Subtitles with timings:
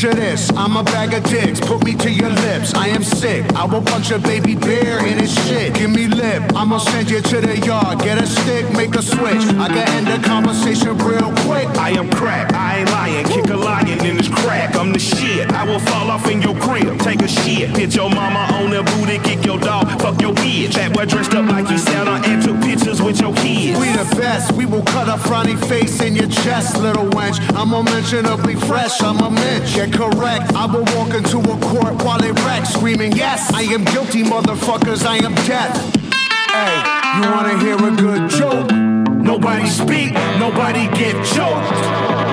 [0.00, 1.60] Picture this, I'm a bag of dicks.
[1.60, 2.72] Put me to your lips.
[2.72, 3.44] I am sick.
[3.52, 5.74] I will punch a baby bear in his shit.
[5.74, 6.42] Give me lip.
[6.56, 7.98] I'ma send you to the yard.
[7.98, 9.44] Get a stick, make a switch.
[9.60, 11.68] I can end the conversation real quick.
[11.76, 13.26] I am crack, I ain't lying.
[13.26, 14.74] Kick a lion in his crack.
[14.74, 15.52] I'm the shit.
[15.52, 16.98] I will fall off in your crib.
[17.00, 17.76] Take a shit.
[17.76, 19.18] Hit your mama on the booty.
[19.18, 19.86] Kick your dog.
[20.00, 20.76] Fuck your bitch.
[20.76, 23.78] That boy dressed up like you Santa and took pictures with your kids.
[23.78, 24.52] We the best.
[24.52, 27.38] We will cut a frowny face in your chest, little wench.
[27.54, 29.02] I'm unmentionably fresh.
[29.02, 29.76] I'm a mensch.
[29.90, 30.52] Get correct.
[30.54, 35.04] I will walk into a court while it wrecks, screaming, Yes, I am guilty, motherfuckers.
[35.04, 35.76] I am death.
[36.50, 38.70] Hey, you wanna hear a good joke?
[39.22, 42.29] Nobody speak, nobody get choked.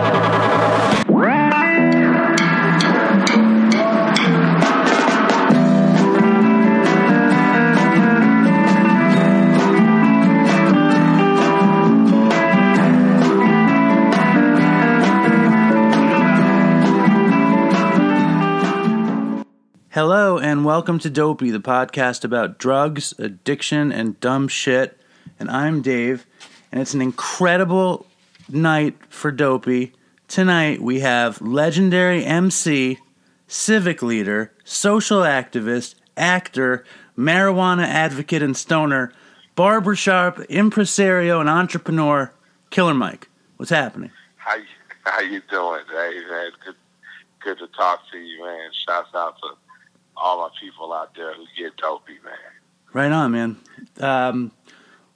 [19.97, 24.95] Hello, and welcome to Dopey, the podcast about drugs, addiction, and dumb shit.
[25.39, 26.27] And I'm Dave,
[26.71, 28.05] and it's an incredible
[28.47, 29.93] night for Dopey.
[30.27, 32.99] Tonight we have legendary MC,
[33.47, 36.85] civic leader, social activist, actor,
[37.17, 39.11] marijuana advocate, and stoner,
[39.55, 42.31] barbershop, impresario, and entrepreneur,
[42.69, 43.29] Killer Mike.
[43.55, 44.11] What's happening?
[44.35, 44.65] How you,
[45.05, 46.21] how you doing, Dave?
[46.63, 46.75] Good,
[47.43, 48.69] good to talk to you, man.
[48.85, 49.55] Shouts out to
[50.19, 52.33] all our people out there who get dopey, man.
[52.93, 53.57] Right on, man.
[53.99, 54.51] Um,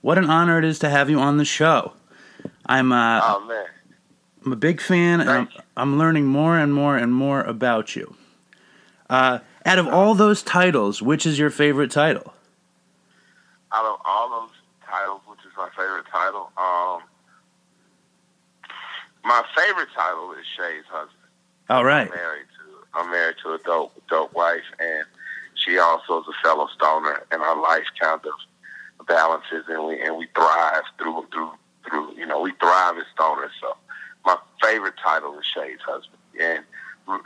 [0.01, 1.93] what an honor it is to have you on the show.
[2.65, 3.65] I'm uh, Oh man,
[4.45, 8.15] I'm a big fan, and I'm, I'm learning more and more and more about you.
[9.09, 12.33] Uh, out of all those titles, which is your favorite title?
[13.73, 14.49] out of all those
[14.85, 16.99] titles, which is my favorite title, um,
[19.23, 21.17] my favorite title is Shay's husband.
[21.69, 22.07] All right.
[22.11, 22.47] I'm married
[22.93, 25.05] I'm married to a dope dope wife, and
[25.55, 30.17] she also is a fellow stoner, and our life kind of balances, and we and
[30.17, 31.51] we thrive through through
[31.89, 33.51] through you know we thrive as stoners.
[33.59, 33.75] So
[34.25, 36.63] my favorite title is Shay's husband, and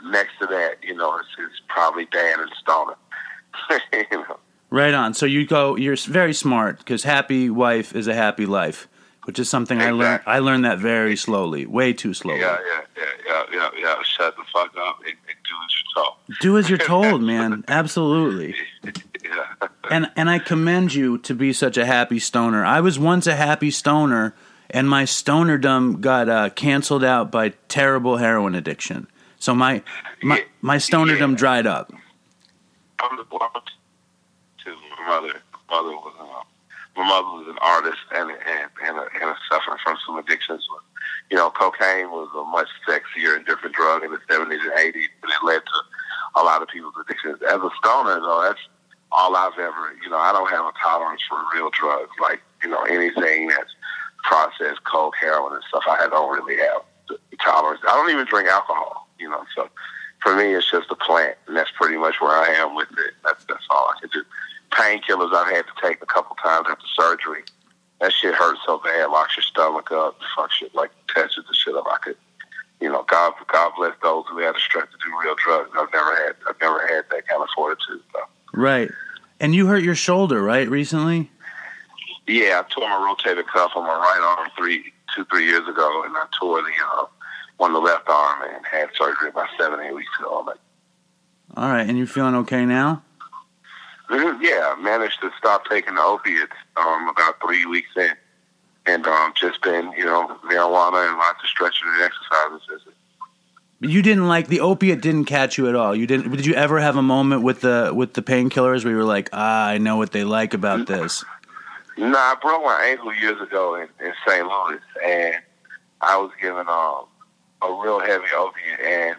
[0.04, 2.94] next to that, you know, it's, it's probably Dan and Stoner.
[3.92, 4.38] you know,
[4.70, 5.14] Right on.
[5.14, 5.76] So you go.
[5.76, 8.88] You're very smart because happy wife is a happy life,
[9.24, 10.22] which is something I learned.
[10.26, 12.40] I learned that very slowly, way too slowly.
[12.40, 14.02] yeah, yeah, yeah, yeah, yeah, yeah.
[14.02, 15.14] Shut the fuck up and,
[15.96, 16.90] and do as you're told.
[16.90, 17.64] Do as you're told, man.
[17.68, 18.54] Absolutely.
[18.84, 19.68] Yeah.
[19.90, 22.64] And and I commend you to be such a happy stoner.
[22.64, 24.34] I was once a happy stoner,
[24.70, 29.06] and my stonerdom got uh, canceled out by terrible heroin addiction.
[29.38, 29.82] So my
[30.22, 31.36] my my stonerdom Yeah.
[31.36, 31.92] dried up.
[33.00, 33.28] I'm the to
[34.98, 35.40] my mother.
[35.68, 39.96] My mother was uh, my mother was an artist and and and, and suffering from
[40.06, 40.66] some addictions.
[41.30, 45.08] You know, cocaine was a much sexier and different drug in the seventies and eighties,
[45.22, 47.38] and it led to a lot of people's addictions.
[47.42, 48.60] As a stoner, though, that's
[49.10, 49.96] all I've ever.
[50.02, 53.74] You know, I don't have a tolerance for real drugs, like you know anything that's
[54.22, 55.84] processed, coke, heroin, and stuff.
[55.88, 57.80] I don't really have the tolerance.
[57.88, 59.08] I don't even drink alcohol.
[59.18, 59.68] You know, so
[60.22, 63.14] for me, it's just a plant, and that's pretty much where I am with it.
[63.24, 64.22] That's that's all I can do.
[64.72, 67.42] Painkillers I've had to take a couple times after surgery.
[68.00, 71.74] That shit hurts so bad, locks your stomach up, fuck shit, like touches the shit
[71.74, 71.86] up.
[71.90, 72.16] I could,
[72.80, 75.70] you know, God God bless those who had the strength to do real drugs.
[75.78, 78.02] I've never had I've never had that kind of fortitude.
[78.12, 78.20] So.
[78.52, 78.90] Right.
[79.40, 81.30] And you hurt your shoulder, right, recently?
[82.26, 86.02] Yeah, I tore my rotator cuff on my right arm three, two, three years ago,
[86.04, 87.06] and I tore the uh,
[87.60, 90.44] on the left arm and had surgery about seven, eight weeks ago.
[91.56, 91.88] All right.
[91.88, 93.02] And you're feeling okay now?
[94.08, 98.12] Mhm, Yeah, I managed to stop taking the opiates um, about three weeks in,
[98.86, 102.92] and um, just been you know marijuana and lots of stretching and exercises.
[103.80, 105.94] You didn't like the opiate didn't catch you at all.
[105.94, 106.30] You didn't.
[106.30, 109.28] Did you ever have a moment with the with the painkillers where you were like,
[109.32, 111.24] ah, I know what they like about this?
[111.98, 114.46] No, I broke my ankle years ago in, in St.
[114.46, 115.36] Louis, and
[116.00, 117.04] I was given um,
[117.62, 119.16] a real heavy opiate, and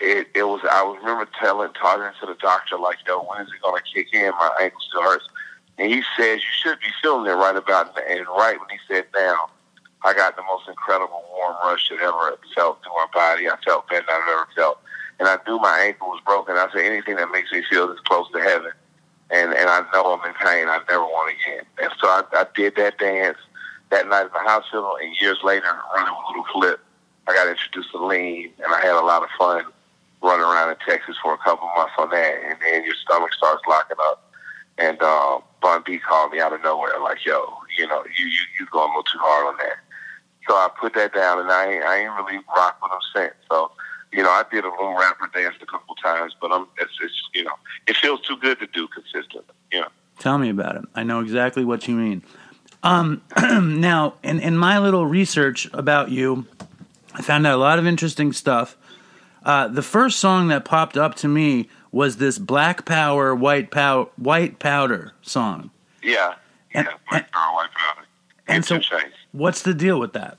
[0.00, 0.60] it it was.
[0.70, 4.30] I remember telling, talking to the doctor like, "Yo, when is it gonna kick in?
[4.30, 5.26] My ankle still hurts."
[5.78, 8.78] And he says, "You should be feeling it right about now." And right when he
[8.88, 9.38] said down,
[10.04, 13.48] I got the most incredible warm rush that ever felt through my body.
[13.48, 14.80] I felt better than I've ever felt,
[15.18, 16.56] and I knew my ankle was broken.
[16.56, 18.72] I said, "Anything that makes me feel this close to heaven."
[19.30, 20.68] and and I know I'm in pain.
[20.68, 21.64] I never want again.
[21.82, 23.38] And so I, I did that dance
[23.90, 26.80] that night in the hospital, and years later, running with Little Flip,
[27.28, 29.64] I got introduced to lean, and I had a lot of fun
[30.26, 32.34] running around in Texas for a couple months on that.
[32.44, 34.32] And then your stomach starts locking up,
[34.78, 38.40] and uh, Bun B called me out of nowhere, like, "Yo, you know, you you
[38.58, 39.78] you going a little too hard on that."
[40.48, 43.34] So I put that down, and I ain't, I ain't really rocked with him since.
[43.50, 43.70] So
[44.12, 47.14] You know, I did a little rapper dance a couple times, but I'm it's, it's
[47.34, 47.54] you know
[47.86, 49.54] it feels too good to do consistently.
[49.72, 49.88] You know.
[50.18, 50.84] Tell me about it.
[50.94, 52.22] I know exactly what you mean.
[52.82, 53.22] Um,
[53.80, 56.46] now, in, in my little research about you,
[57.14, 58.76] I found out a lot of interesting stuff.
[59.46, 64.10] Uh, the first song that popped up to me was this Black Power, White, Pow-
[64.16, 65.70] White Powder song.
[66.02, 66.34] Yeah.
[66.74, 66.80] Yeah.
[66.80, 68.04] And- Black power, white power.
[68.48, 68.80] and It's so-.
[69.30, 70.38] What's the deal with that?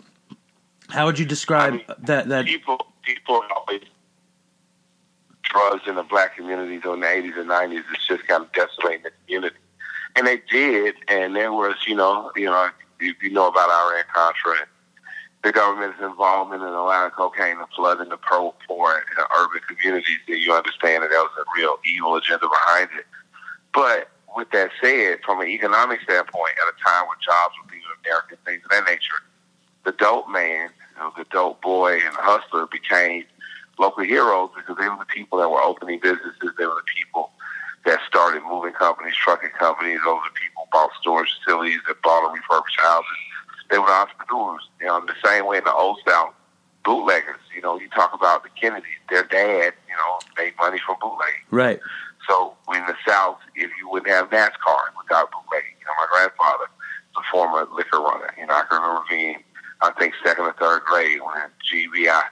[0.89, 2.27] How would you describe I mean, that?
[2.27, 3.81] That people people always
[5.44, 9.04] drugs in the black communities in the eighties and nineties is just kind of desolating
[9.04, 9.56] the community.
[10.15, 12.69] And they did and there was, you know, you know,
[13.00, 14.68] if you know about Iran Contra
[15.44, 20.51] the government's involvement in allowing cocaine to flood into poor and urban communities, then you
[20.54, 23.06] understand that there was a real evil agenda behind it.
[23.74, 27.84] But with that said, from an economic standpoint, at a time when jobs were being
[28.06, 29.22] American things of that nature,
[29.86, 33.24] the dope man, you know, the dope boy and the hustler became
[33.80, 36.51] local heroes because they were the people that were opening businesses.
[36.57, 37.31] They were the people
[37.86, 40.00] that started moving companies, trucking companies.
[40.04, 43.18] Those are people who bought storage facilities that bought and refurbished houses.
[43.69, 44.68] They were the entrepreneurs.
[44.80, 46.34] You know, the same way in the old South,
[46.86, 47.42] bootleggers.
[47.56, 48.86] You know, you talk about the Kennedys.
[49.10, 51.46] Their dad, you know, made money from bootlegging.
[51.52, 51.80] right?
[52.28, 56.68] So in the South, if you wouldn't have NASCAR without bootlegging, you know, my grandfather
[56.68, 58.34] was a former liquor runner.
[58.38, 59.44] You know, I can remember being,
[59.81, 61.36] I think, second or third grade when
[61.72, 62.24] GBI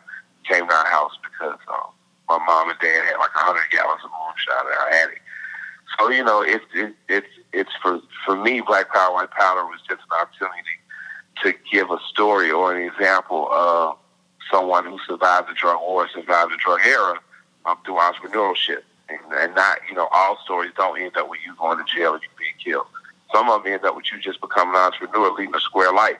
[0.47, 1.91] came to our house because um,
[2.27, 5.21] my mom and dad had like a hundred gallons of moonshine in our attic.
[5.97, 9.79] So you know, it's it, it's it's for for me, Black Power, White Powder was
[9.87, 10.75] just an opportunity
[11.43, 13.97] to give a story or an example of
[14.51, 17.19] someone who survived the drug war, survived the drug era
[17.65, 18.83] um, through entrepreneurship.
[19.07, 22.13] And, and not, you know, all stories don't end up with you going to jail
[22.13, 22.87] or you being killed.
[23.31, 26.17] Some of them end up with you just becoming an entrepreneur, leading a square life.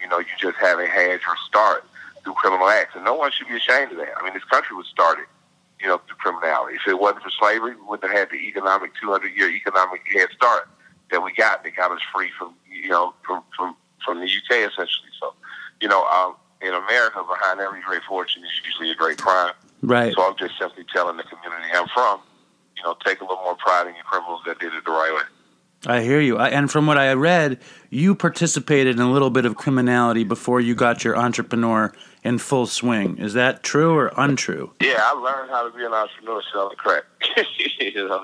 [0.00, 1.84] You know, you just haven't had your start
[2.22, 2.94] through criminal acts.
[2.94, 4.12] And no one should be ashamed of that.
[4.18, 5.24] I mean, this country was started,
[5.80, 6.76] you know, through criminality.
[6.76, 10.28] If it wasn't for slavery, we wouldn't have had the economic 200 year economic head
[10.34, 10.68] start
[11.10, 13.74] that we got that got us free from, you know, from, from,
[14.08, 15.12] from the UK essentially.
[15.20, 15.34] So,
[15.80, 19.52] you know, um, in America, behind every great fortune is usually a great crime.
[19.82, 20.14] Right.
[20.14, 22.20] So I'm just simply telling the community I'm from,
[22.76, 25.12] you know, take a little more pride in your criminals that did it the right
[25.14, 25.22] way.
[25.86, 26.38] I hear you.
[26.38, 27.60] I, and from what I read,
[27.90, 31.92] you participated in a little bit of criminality before you got your entrepreneur
[32.24, 33.18] in full swing.
[33.18, 34.72] Is that true or untrue?
[34.80, 37.04] Yeah, I learned how to be an entrepreneur selling crack.
[37.78, 38.20] you know,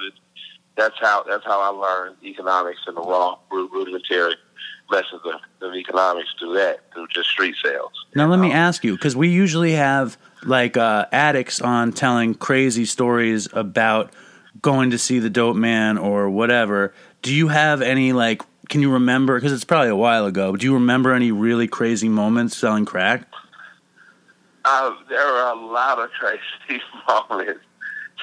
[0.77, 4.35] that's how that's how I learned economics and the raw rudimentary
[4.91, 7.93] lessons of, of economics through that, through just street sales.
[8.15, 12.35] Now let me Um, ask you, because we usually have like uh, addicts on telling
[12.35, 14.13] crazy stories about
[14.63, 16.95] going to see the dope man or whatever.
[17.23, 18.43] Do you have any like?
[18.69, 19.37] Can you remember?
[19.37, 20.51] Because it's probably a while ago.
[20.53, 23.29] But do you remember any really crazy moments selling crack?
[24.65, 27.61] Uh, there are a lot of crazy moments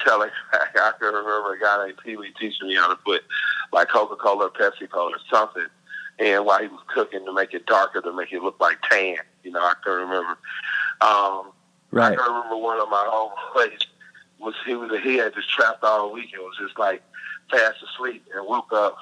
[0.04, 0.74] selling crack.
[0.74, 3.22] I can remember a guy named Pee Wee teaching me how to put
[3.72, 5.66] like Coca Cola or Pepsi Cola or something,
[6.22, 9.16] and while he was cooking to make it darker to make it look like tan.
[9.42, 10.38] You know, I can remember.
[11.00, 11.52] Um,
[11.90, 12.12] Right.
[12.12, 13.84] I can remember one of my homeboys
[14.38, 17.02] was he was he had just trapped all week and was just like
[17.50, 18.96] fast asleep and woke up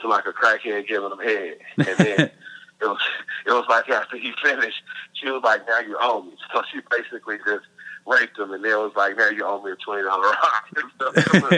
[0.00, 2.20] to like a crackhead giving him head, and then
[2.80, 3.00] it was
[3.44, 4.80] it was like after he finished,
[5.14, 7.66] she was like, "Now you owe me." So she basically just
[8.06, 10.64] raped him, and then it was like, "Now you owe me a twenty dollar rock."
[10.76, 11.16] and stuff.
[11.34, 11.52] It was-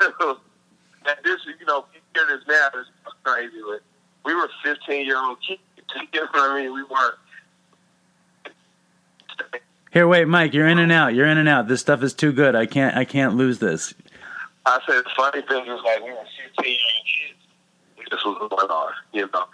[0.00, 0.36] it was-
[1.06, 2.88] and this, you know, you hear this now, it's
[3.22, 3.80] crazy, but
[4.24, 5.60] we were fifteen year old kids.
[6.12, 6.72] You know what I mean?
[6.72, 7.14] We weren't.
[9.92, 10.54] Here, wait, Mike.
[10.54, 11.14] You're in and out.
[11.14, 11.66] You're in and out.
[11.66, 12.54] This stuff is too good.
[12.54, 12.96] I can't.
[12.96, 13.92] I can't lose this.
[14.66, 16.24] I said the funny thing is like we were
[16.56, 17.06] 15 year old
[17.96, 18.10] kids.
[18.10, 19.46] This was going on, you know.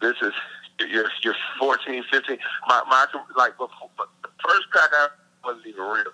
[0.00, 0.32] This is
[0.80, 2.38] you're you're 14, 15.
[2.68, 5.08] My my like before, but the first crack I
[5.44, 6.04] wasn't even real.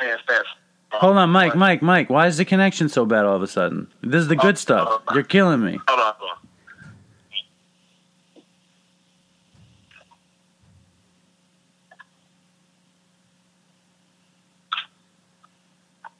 [0.00, 0.44] Man, fast.
[0.92, 1.56] Hold on, Mike.
[1.56, 1.82] Mike.
[1.82, 2.10] Mike.
[2.10, 3.88] Why is the connection so bad all of a sudden?
[4.02, 4.88] This is the oh, good stuff.
[4.90, 5.14] Oh, oh.
[5.14, 5.80] You're killing me.
[5.88, 6.43] Hold on, hold on.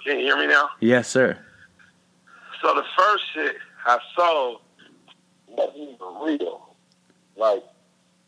[0.05, 0.69] Can you hear me now?
[0.81, 1.39] Yes, sir.
[2.61, 3.57] So the first shit
[3.87, 4.59] I saw
[5.49, 6.75] wasn't even real.
[7.37, 7.63] Like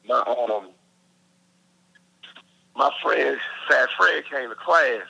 [0.08, 0.70] my um
[2.74, 5.02] my friend Fat Fred came to class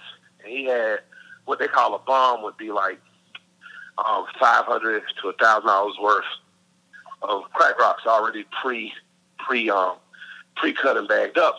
[0.43, 1.01] and he had
[1.45, 3.01] what they call a bomb would be like
[3.99, 6.25] um five hundred to a thousand dollars worth
[7.23, 8.93] of crack rocks already pre
[9.39, 9.97] pre um
[10.57, 11.57] pre cut and bagged up.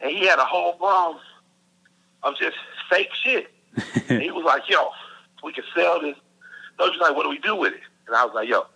[0.00, 1.18] And he had a whole bomb
[2.22, 2.56] of just
[2.88, 3.50] fake shit.
[4.08, 4.90] He was like, yo,
[5.44, 6.16] we can sell this.
[6.78, 7.80] So was like, what do we do with it?
[8.06, 8.66] And I was like, yo,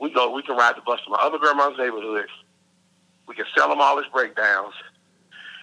[0.00, 2.26] we go, we can ride the bus to my other grandma's neighborhood.
[3.26, 4.74] We can sell them all as breakdowns.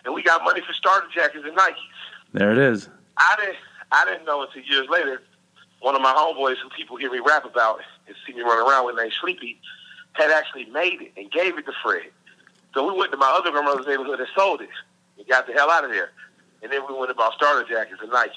[0.04, 1.76] and we got money for starter jackets and Nikes.
[2.34, 2.90] There it is.
[3.18, 3.58] I didn't
[3.92, 5.22] I didn't know until years later.
[5.80, 8.86] One of my homeboys who people hear me rap about and see me run around
[8.88, 9.60] with named Sleepy
[10.14, 12.10] had actually made it and gave it to Fred.
[12.74, 14.70] So we went to my other grandmother's neighborhood and sold it.
[15.18, 16.12] We got the hell out of there.
[16.64, 18.32] And then we went and bought starter jackets and Nikes.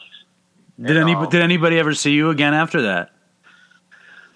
[0.81, 3.11] Did And, any um, did anybody ever see you again after that?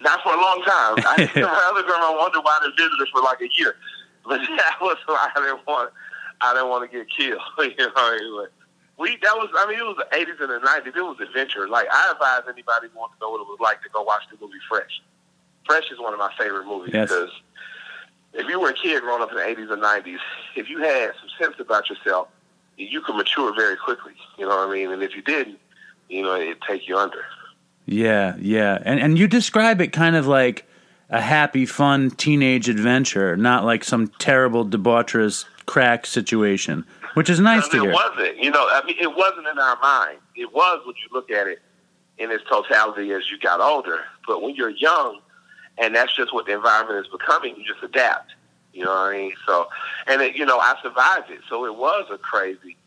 [0.01, 0.95] Not for a long time.
[1.07, 3.75] I, my other grandma wondered why they visited for like a year.
[4.25, 5.91] But that was why I didn't want
[6.39, 7.41] I didn't want to get killed.
[7.59, 8.35] you know, what I mean?
[8.39, 8.51] But
[8.97, 10.93] we that was I mean it was the eighties and the nineties.
[10.95, 11.67] It was adventure.
[11.67, 14.23] Like I advise anybody who wants to know what it was like to go watch
[14.31, 15.01] the movie Fresh.
[15.65, 17.09] Fresh is one of my favorite movies Yes.
[17.09, 17.31] because
[18.33, 20.19] if you were a kid growing up in the eighties and nineties,
[20.55, 22.29] if you had some sense about yourself,
[22.77, 24.13] you could mature very quickly.
[24.37, 24.89] You know what I mean?
[24.89, 25.59] And if you didn't,
[26.13, 27.25] you know, it'd take you under.
[27.85, 28.79] Yeah, yeah.
[28.85, 30.65] And and you describe it kind of like
[31.09, 37.67] a happy, fun teenage adventure, not like some terrible debaucherous crack situation, which is nice
[37.69, 37.91] to it hear.
[37.93, 38.37] wasn't.
[38.37, 40.19] You know, I mean, it wasn't in our mind.
[40.35, 41.61] It was when you look at it
[42.17, 44.01] in its totality as you got older.
[44.27, 45.19] But when you're young,
[45.77, 48.33] and that's just what the environment is becoming, you just adapt.
[48.71, 49.33] You know what I mean?
[49.45, 49.67] So,
[50.07, 51.41] and it, you know, I survived it.
[51.49, 52.77] So it was a crazy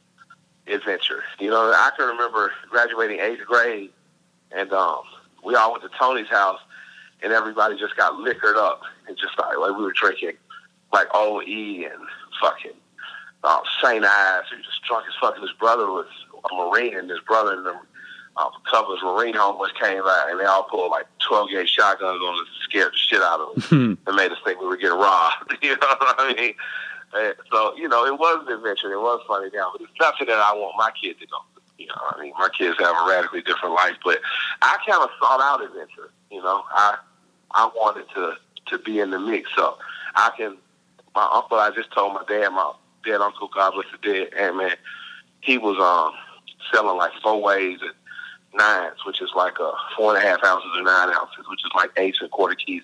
[0.69, 1.23] adventure.
[1.39, 3.91] You know, I can remember graduating eighth grade,
[4.53, 5.03] and um,
[5.45, 6.61] we all went to Tony's house,
[7.23, 10.33] and everybody just got liquored up and just like, like we were drinking
[10.93, 12.03] like OE and
[12.41, 12.73] fucking
[13.45, 14.05] uh, St.
[14.05, 14.47] Ides.
[14.51, 15.35] He was just drunk as fuck.
[15.35, 16.07] And his brother was
[16.51, 17.79] a Marine, and his brother and them,
[18.37, 21.51] uh, a couple of his Marine homeboys came out, and they all pulled like 12
[21.51, 23.71] gauge shotguns on us, scared the shit out of us,
[24.07, 25.57] and made us think we were getting robbed.
[25.63, 26.55] you know what I mean?
[27.51, 28.93] So, you know, it was an adventure.
[28.93, 31.39] It was funny now, but it's nothing that I want my kid to go.
[31.79, 34.21] You know, I mean, my kids have a radically different life, but
[34.63, 36.11] I kind of sought out adventure.
[36.31, 36.97] You know, I
[37.53, 38.35] I wanted to
[38.69, 39.77] to be in the mix, so
[40.15, 40.57] I can.
[41.15, 42.73] My uncle, I just told my dad, my
[43.05, 44.75] dead uncle, God bless the dead, and man,
[45.41, 46.15] he was um
[46.73, 47.93] selling like four ways and
[48.55, 51.71] nines, which is like a four and a half ounces or nine ounces, which is
[51.75, 52.83] like eighths and quarter keys.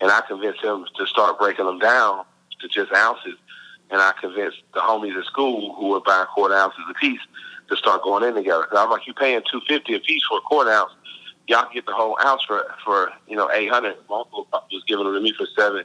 [0.00, 2.24] And I convinced him to start breaking them down
[2.60, 3.34] to just ounces.
[3.90, 7.20] And I convinced the homies at school who were buying quarter ounces a piece
[7.68, 8.64] to start going in together.
[8.64, 10.92] 'Cause I was like, you paying two fifty a piece for a quarter ounce.
[11.46, 13.96] Y'all get the whole ounce for for you know eight hundred.
[14.10, 15.84] My uncle was giving them to me for seven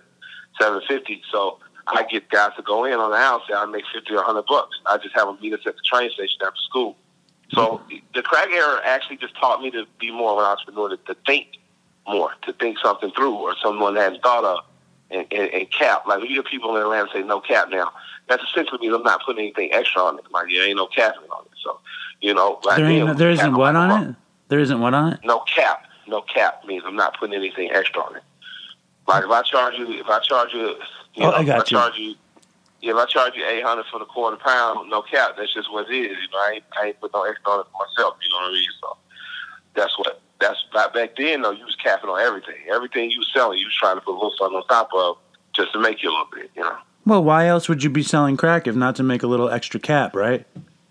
[0.59, 1.21] seven fifty.
[1.31, 3.43] So I get guys to go in on the ounce.
[3.49, 4.77] and I make fifty or hundred bucks.
[4.85, 6.97] I just have them meet us at the train station after school.
[7.53, 7.81] So
[8.13, 11.15] the crack era actually just taught me to be more of an entrepreneur, to, to
[11.27, 11.47] think
[12.07, 14.59] more, to think something through, or someone hadn't thought of,
[15.13, 16.05] and, and, and cap.
[16.07, 17.91] Like you hear people in Atlanta say no cap now,
[18.29, 20.25] that essentially means I'm not putting anything extra on it.
[20.31, 21.51] Like there ain't no capping on it.
[21.63, 21.79] So
[22.21, 24.15] you know, like There, ain't, there isn't what a on it?
[24.49, 25.19] There isn't what on it?
[25.23, 25.85] No cap.
[26.07, 28.23] No cap means I'm not putting anything extra on it.
[29.07, 30.75] Like if I charge you, if I charge you,
[31.15, 31.77] you Oh, know, I got if you.
[31.77, 32.15] Charge you,
[32.81, 35.31] if I charge you eight hundred for the quarter pound, no cap.
[35.37, 36.17] That's just what it is.
[36.17, 38.17] You know, I ain't, I ain't put no extra on it for myself.
[38.21, 38.69] You know what I mean?
[38.81, 38.97] So
[39.75, 40.19] that's what.
[40.43, 41.41] That's back back then.
[41.41, 41.51] though.
[41.51, 42.55] you was capping on everything.
[42.69, 45.17] Everything you was selling, you was trying to put a little something on top of
[45.53, 46.51] just to make you a little bit.
[46.53, 46.77] You know.
[47.05, 49.79] Well, why else would you be selling crack if not to make a little extra
[49.79, 50.45] cap, right?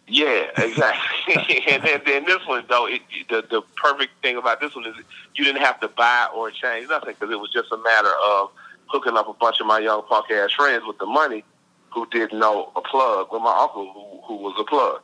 [0.08, 1.62] Yeah, exactly.
[1.70, 4.94] and then, then this one though, it, the the perfect thing about this one is
[5.34, 8.50] you didn't have to buy or change nothing because it was just a matter of
[8.86, 11.44] hooking up a bunch of my young punk ass friends with the money
[11.90, 15.02] who didn't know a plug with my uncle who, who was a plug.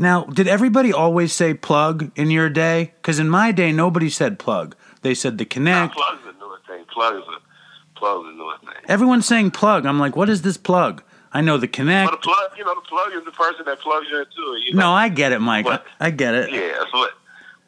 [0.00, 2.92] Now, did everybody always say plug in your day?
[2.96, 4.74] Because in my day, nobody said plug.
[5.02, 5.94] They said the connect.
[5.94, 6.84] plug is a newer thing.
[6.86, 8.82] Plug is a plug is a newer thing.
[8.88, 9.84] Everyone's saying plug.
[9.84, 11.02] I'm like, what is this plug?
[11.32, 12.10] I know the connect.
[12.10, 14.62] But the plug, you know, the plug is the person that plugs you into it.
[14.64, 14.80] You know?
[14.80, 15.66] No, I get it, Mike.
[15.66, 16.50] But- I get it.
[16.50, 17.10] Yeah, but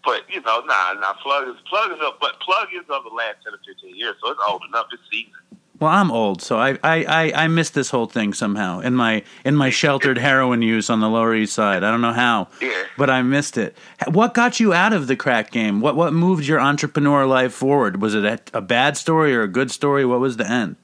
[0.03, 1.13] but you know, nah, nah.
[1.23, 4.17] Plug is plug is up, but plug is of the last ten or fifteen years,
[4.25, 4.87] so it's old enough.
[4.91, 5.35] It's seasoned.
[5.83, 9.25] Well, I'm old, so I, I, I, I missed this whole thing somehow in my
[9.45, 11.83] in my sheltered heroin use on the Lower East Side.
[11.83, 12.85] I don't know how, Yeah.
[12.97, 13.77] but I missed it.
[14.07, 15.81] What got you out of the crack game?
[15.81, 18.01] What what moved your entrepreneur life forward?
[18.01, 20.05] Was it a, a bad story or a good story?
[20.05, 20.77] What was the end?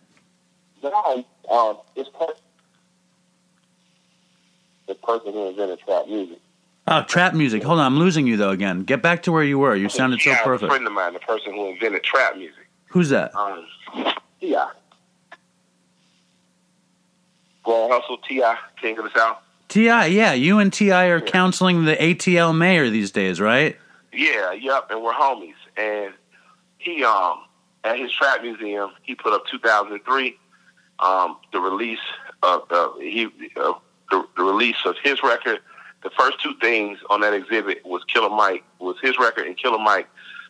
[0.82, 2.34] No, um, it's per-
[4.88, 6.40] the person who invented trap music.
[6.88, 7.62] Oh, trap music.
[7.62, 8.82] Hold on, I'm losing you though again.
[8.82, 9.76] Get back to where you were.
[9.76, 10.64] You sounded so perfect.
[10.72, 12.66] A friend of mine, the person who invented trap music.
[12.88, 13.32] Who's that?
[13.36, 13.64] Um,
[14.40, 14.56] Ti.
[17.68, 19.36] Grand Hustle, T.I., King of the South.
[19.68, 19.84] Ti.
[19.84, 21.04] Yeah, you and T.I.
[21.08, 23.76] are counseling the ATL mayor these days, right?
[24.10, 25.52] Yeah, yep, and we're homies.
[25.76, 26.14] And
[26.78, 27.40] he, um,
[27.84, 30.38] at his trap museum, he put up 2003,
[31.00, 31.98] um, the release
[32.42, 33.74] of the he uh,
[34.10, 35.58] the, the release of his record.
[36.02, 39.78] The first two things on that exhibit was Killer Mike was his record, and Killer
[39.78, 40.08] Mike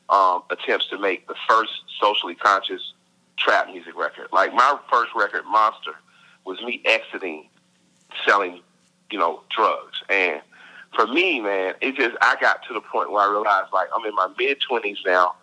[0.09, 2.93] um, attempts to make the first socially conscious
[3.37, 4.29] trap music record.
[4.33, 5.97] Like my first record, Monster,
[6.49, 7.49] was me exiting
[8.27, 8.61] selling,
[9.11, 10.03] you know, drugs.
[10.09, 10.41] And
[10.95, 14.05] for me, man, it just I got to the point where I realized like I'm
[14.07, 15.35] in my mid twenties now.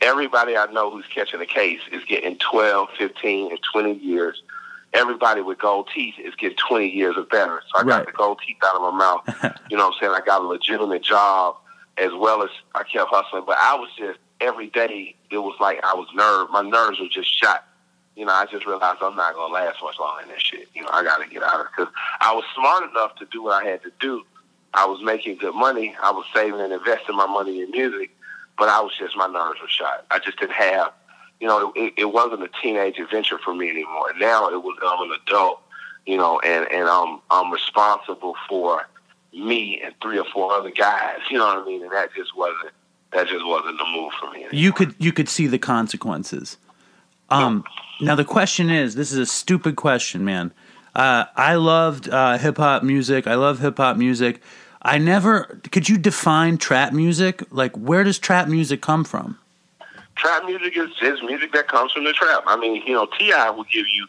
[0.00, 4.42] Everybody I know who's catching a case is getting 12, 15, and 20 years.
[4.94, 7.62] Everybody with gold teeth is getting 20 years or better.
[7.70, 7.98] So I Right.
[7.98, 9.22] got the gold teeth out of my mouth.
[9.70, 10.12] you know what I'm saying?
[10.16, 11.56] I got a legitimate job
[11.98, 13.44] as well as I kept hustling.
[13.46, 16.48] But I was just, every day, it was like I was nerve.
[16.50, 17.66] My nerves were just shot.
[18.20, 20.68] You know, I just realized I'm not going to last much longer in this shit.
[20.74, 21.68] You know, I got to get out of it.
[21.74, 24.24] Because I was smart enough to do what I had to do.
[24.74, 25.96] I was making good money.
[26.02, 28.10] I was saving and investing my money in music.
[28.58, 30.04] But I was just, my nerves were shot.
[30.10, 30.92] I just didn't have,
[31.40, 34.12] you know, it, it wasn't a teenage adventure for me anymore.
[34.18, 35.62] Now it was, I'm an adult,
[36.04, 38.86] you know, and, and I'm, I'm responsible for
[39.32, 41.20] me and three or four other guys.
[41.30, 41.82] You know what I mean?
[41.84, 42.74] And that just wasn't,
[43.14, 44.44] that just wasn't the move for me.
[44.52, 46.58] you could you could see the consequences.
[47.30, 47.64] Um,
[48.00, 50.52] now the question is, this is a stupid question, man.
[50.94, 53.26] Uh, I loved uh, hip hop music.
[53.26, 54.42] I love hip hop music.
[54.82, 57.42] I never could you define trap music?
[57.50, 59.38] Like, where does trap music come from?
[60.20, 62.42] trap music is, is music that comes from the trap.
[62.46, 63.50] I mean, you know, T.I.
[63.50, 64.06] will give you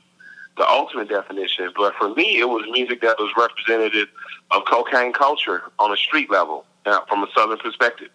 [0.57, 4.09] the ultimate definition, but for me, it was music that was representative
[4.51, 8.09] of cocaine culture on a street level uh, from a southern perspective.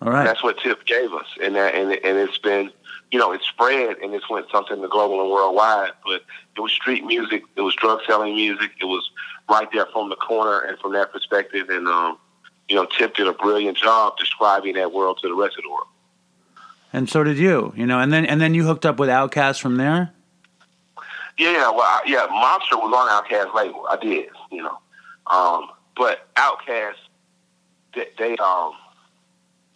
[0.00, 2.72] All right, That's what Tip gave us, and that, and and it's been,
[3.12, 5.92] you know, it spread and it's went something to global and worldwide.
[6.04, 6.22] But
[6.56, 9.08] it was street music, it was drug selling music, it was
[9.48, 11.68] right there from the corner and from that perspective.
[11.68, 12.18] And um,
[12.68, 15.70] you know, Tip did a brilliant job describing that world to the rest of the
[15.70, 15.88] world.
[16.92, 17.74] and so did you.
[17.76, 20.10] You know, and then and then you hooked up with Outkast from there.
[21.38, 23.86] Yeah, well, I, yeah, Monster was on Outkast label.
[23.90, 24.78] I did, you know,
[25.28, 26.96] um, but Outkast,
[27.94, 28.72] they, they um,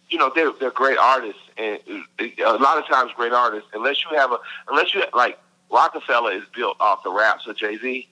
[0.09, 4.03] you know, they're they're great artists, and uh, a lot of times great artists, unless
[4.03, 4.37] you have a,
[4.69, 5.37] unless you like
[5.71, 8.07] Rockefeller is built off the raps of Jay Z,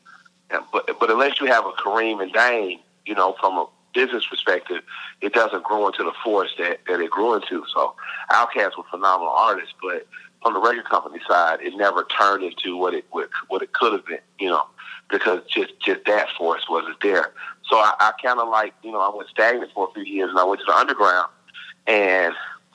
[0.49, 4.81] but but unless you have a Kareem and Dame, you know, from a business perspective,
[5.21, 7.63] it doesn't grow into the force that that it grew into.
[7.73, 7.95] So,
[8.31, 10.05] Outkast were phenomenal artists, but
[10.43, 13.93] on the record company side, it never turned into what it what, what it could
[13.93, 14.63] have been, you know,
[15.09, 17.31] because just just that force wasn't there.
[17.69, 20.29] So I, I kind of like, you know, I went stagnant for a few years,
[20.29, 21.29] and I went to the underground,
[21.87, 22.33] and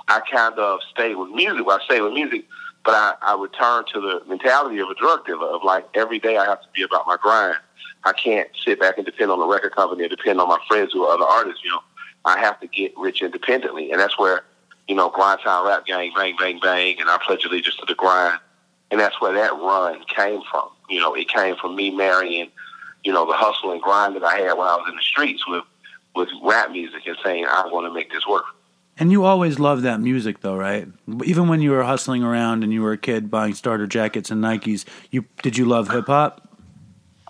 [0.09, 1.65] I kind of stayed with music.
[1.65, 2.45] Well, I stayed with music,
[2.85, 6.37] but I, I returned to the mentality of a drug dealer of like every day
[6.37, 7.57] I have to be about my grind.
[8.05, 10.93] I can't sit back and depend on the record company or depend on my friends
[10.93, 11.63] who are other artists.
[11.63, 11.81] You know,
[12.25, 14.43] I have to get rich independently, and that's where
[14.89, 17.95] you know Grind Time Rap Gang, bang, bang, bang, and I pledge allegiance to the
[17.95, 18.41] grind,
[18.91, 20.69] and that's where that run came from.
[20.89, 22.51] You know, it came from me marrying,
[23.05, 25.47] you know, the hustle and grind that I had when I was in the streets
[25.47, 25.65] with
[26.17, 28.45] with rap music and saying I want to make this work.
[29.01, 30.87] And you always loved that music, though, right?
[31.25, 34.45] Even when you were hustling around and you were a kid buying starter jackets and
[34.45, 36.50] Nikes, you did you love hip hop?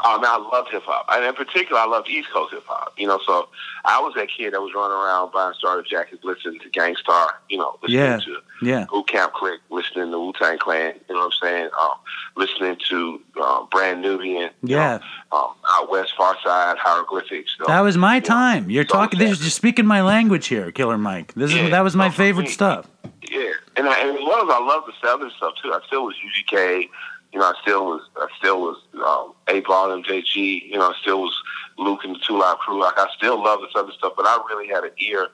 [0.04, 2.94] Um, I love hip hop, and in particular, I loved East Coast hip hop.
[2.96, 3.48] You know, so
[3.84, 7.28] I was that kid that was running around buying starter jackets, listening to Gang Starr.
[7.48, 8.86] You know, listening Yeah, to yeah.
[8.90, 10.94] Boot Camp Click, listening to Wu Tang Clan.
[11.08, 11.70] You know what I'm saying?
[11.80, 11.92] Um,
[12.36, 14.50] listening to um, Brand Nubian.
[14.62, 15.00] Yeah.
[15.32, 17.56] know, um, Out West, Pharcyde, Hieroglyphics.
[17.58, 17.66] you know.
[17.66, 18.70] That was my You know, time.
[18.70, 19.18] You're so talking.
[19.18, 21.34] This is just speaking my language here, Killer Mike.
[21.34, 22.86] This is that was my favorite me- stuff.
[23.30, 25.72] Yeah, and I, and as well as I love the Southern stuff too.
[25.72, 26.88] I still was UGK.
[27.32, 28.02] You know, I still was.
[28.16, 30.68] I still was um, 8Ball MJG.
[30.68, 31.42] You know, I still was
[31.78, 32.80] Luke and the Two Live Crew.
[32.80, 35.28] Like I still love this other stuff, but I really had an ear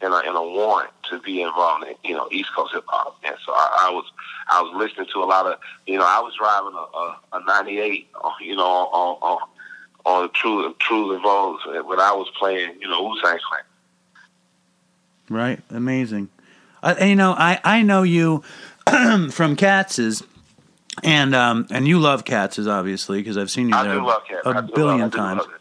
[0.00, 3.18] and a, and a want to be involved in you know East Coast hip hop.
[3.24, 4.04] And so I, I was
[4.48, 7.44] I was listening to a lot of you know I was driving a, a, a
[7.46, 8.08] '98.
[8.40, 9.48] You know on on
[10.04, 13.62] on True True Evolves when I was playing you know Tang Clan.
[15.28, 16.28] Right, amazing.
[16.82, 18.42] Uh, and, you know, I I know you
[19.30, 20.22] from Katz's,
[21.02, 24.22] and um and you love Katz's obviously because I've seen you I there do love
[24.28, 24.40] Cat.
[24.46, 25.38] I a do billion love, I do times.
[25.40, 25.58] love it.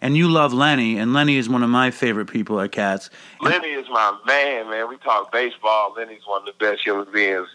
[0.00, 3.08] And you love Lenny, and Lenny is one of my favorite people at Katz's.
[3.40, 4.88] Lenny is my man, man.
[4.90, 5.94] We talk baseball.
[5.96, 7.48] Lenny's one of the best human beings,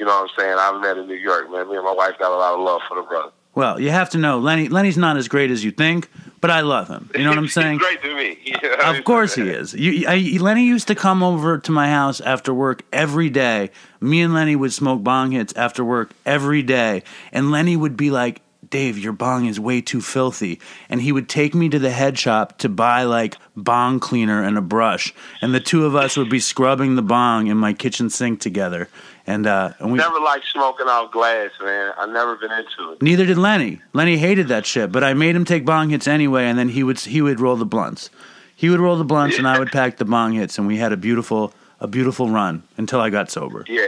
[0.00, 1.68] you know what I'm saying, I've met in New York, man.
[1.68, 3.30] Me and my wife got a lot of love for the brother.
[3.54, 4.68] Well, you have to know Lenny.
[4.68, 6.08] Lenny's not as great as you think,
[6.42, 7.08] but I love him.
[7.14, 7.78] You know what I'm saying?
[7.78, 8.38] He's great to me.
[8.62, 9.72] Yeah, Of course he is.
[9.72, 13.70] You, I, Lenny used to come over to my house after work every day.
[14.00, 17.02] Me and Lenny would smoke bong hits after work every day,
[17.32, 21.28] and Lenny would be like, "Dave, your bong is way too filthy," and he would
[21.28, 25.54] take me to the head shop to buy like bong cleaner and a brush, and
[25.54, 28.88] the two of us would be scrubbing the bong in my kitchen sink together,
[29.26, 29.98] and uh, and we.
[29.98, 31.92] Never liked smoking off glass, man.
[31.98, 33.02] I've never been into it.
[33.02, 33.80] Neither did Lenny.
[33.92, 36.82] Lenny hated that shit, but I made him take bong hits anyway, and then he
[36.82, 38.10] would he would roll the blunts.
[38.54, 40.92] He would roll the blunts, and I would pack the bong hits, and we had
[40.92, 43.64] a beautiful a beautiful run until I got sober.
[43.68, 43.86] Yeah.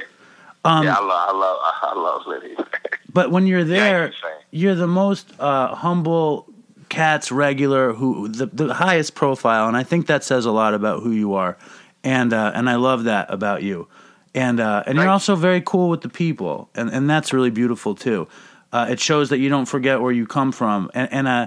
[0.64, 2.56] Um, yeah, I love, I love, I love Lenny.
[3.12, 4.32] But when you're there, fan.
[4.50, 6.52] you're the most uh, humble
[6.88, 11.02] Katz's regular who the, the highest profile, and I think that says a lot about
[11.02, 11.56] who you are,
[12.02, 13.86] and uh, and I love that about you,
[14.34, 17.94] and uh, and you're also very cool with the people, and and that's really beautiful
[17.94, 18.28] too.
[18.72, 21.46] Uh, it shows that you don't forget where you come from, and and uh,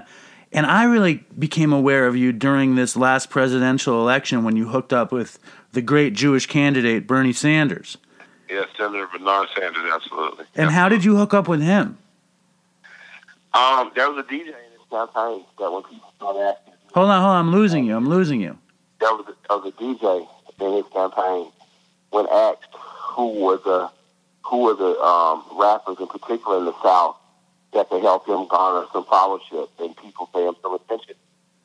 [0.52, 4.92] and I really became aware of you during this last presidential election when you hooked
[4.92, 5.38] up with
[5.72, 7.98] the great Jewish candidate Bernie Sanders.
[8.48, 10.46] Yes, Senator Bernard Sanders, absolutely.
[10.54, 11.98] And how did you hook up with him?
[13.52, 15.66] Um, there was a DJ in his campaign that
[16.16, 17.94] started asking, Hold on, hold on, I'm losing you.
[17.94, 18.56] I'm losing you.
[19.00, 20.26] there was a, there was a DJ
[20.60, 21.50] in his campaign
[22.10, 22.72] when asked
[23.18, 23.90] who were the
[24.44, 27.16] who were the um, rappers in particular in the South
[27.74, 31.16] that could help him garner some followership and people pay him some attention.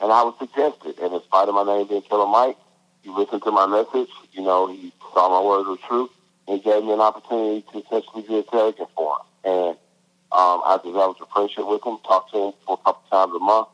[0.02, 2.58] And I was suggested, and in spite of my name being Killer Mike,
[3.04, 4.10] he listened to my message.
[4.34, 6.10] You know, he saw my words were true
[6.48, 9.24] and gave me an opportunity to essentially be a surrogate for him.
[9.46, 9.78] And
[10.34, 13.39] um, I developed a friendship with him, talked to him for a couple times a
[13.39, 13.68] month,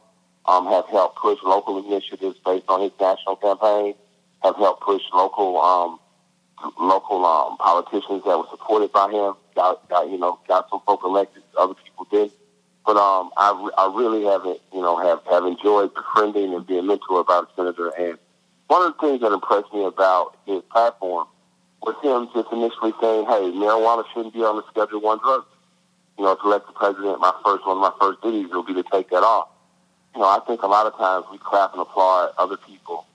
[0.45, 3.95] um, have helped push local initiatives based on his national campaign,
[4.43, 5.99] have helped push local um,
[6.79, 9.33] local um, politicians that were supported by him.
[9.55, 12.31] Got, got you know got some folk elected, other people did.
[12.85, 16.83] But um, I, re- I really haven't you know have have enjoyed befriending and being
[16.83, 17.89] mentored by the senator.
[17.89, 18.17] And
[18.67, 21.27] one of the things that impressed me about his platform
[21.81, 25.45] was him just initially saying, "Hey, marijuana shouldn't be on the Schedule One drug."
[26.17, 28.73] You know, to elect the president, my first one of my first duties will be
[28.73, 29.47] to take that off.
[30.15, 33.05] You know, I think a lot of times we clap and applaud other people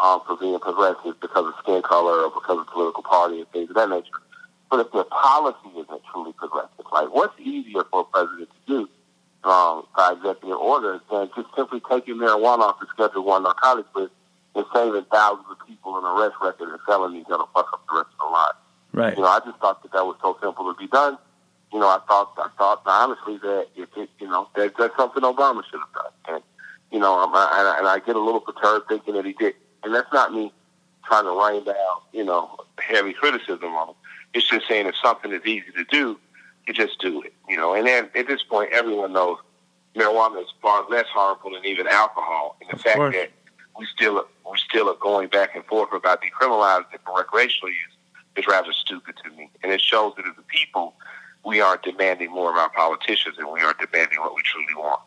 [0.00, 3.70] um, for being progressive because of skin color or because of political party and things
[3.70, 4.20] of that nature.
[4.70, 9.48] But if their policy isn't truly progressive, like what's easier for a president to do
[9.48, 14.12] um, by executive order than just simply taking marijuana off the Schedule One narcotics list
[14.54, 18.08] and saving thousands of people an arrest record and felonies that'll fuck up the rest
[18.18, 18.58] of their lives.
[18.92, 19.16] Right.
[19.16, 21.18] You know, I just thought that that was so simple to be done.
[21.72, 25.22] You know, I thought, I thought honestly that if it, you know, that, that's something
[25.22, 26.12] Obama should have done.
[26.36, 26.42] And,
[26.92, 29.32] you know, I'm, I, and I- and I get a little perturbed thinking that he
[29.32, 29.54] did.
[29.84, 30.52] And that's not me
[31.04, 33.94] trying to rain down, you know, heavy criticism on him.
[34.32, 36.18] It's just saying if something is easy to do,
[36.66, 37.74] you just do it, you know.
[37.74, 39.38] And then at this point, everyone knows
[39.94, 42.56] marijuana is far less harmful than even alcohol.
[42.60, 43.14] And the Of fact course.
[43.14, 43.30] that
[43.78, 47.94] we still we still are going back and forth about decriminalizing it for recreational use
[48.36, 49.50] is rather stupid to me.
[49.62, 50.94] And it shows that as a people,
[51.44, 55.00] we are demanding more of our politicians and we are demanding what we truly want.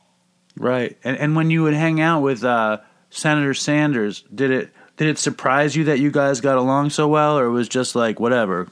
[0.55, 0.97] Right.
[1.03, 2.79] And and when you would hang out with uh,
[3.09, 7.37] Senator Sanders, did it did it surprise you that you guys got along so well,
[7.37, 8.67] or it was just like whatever?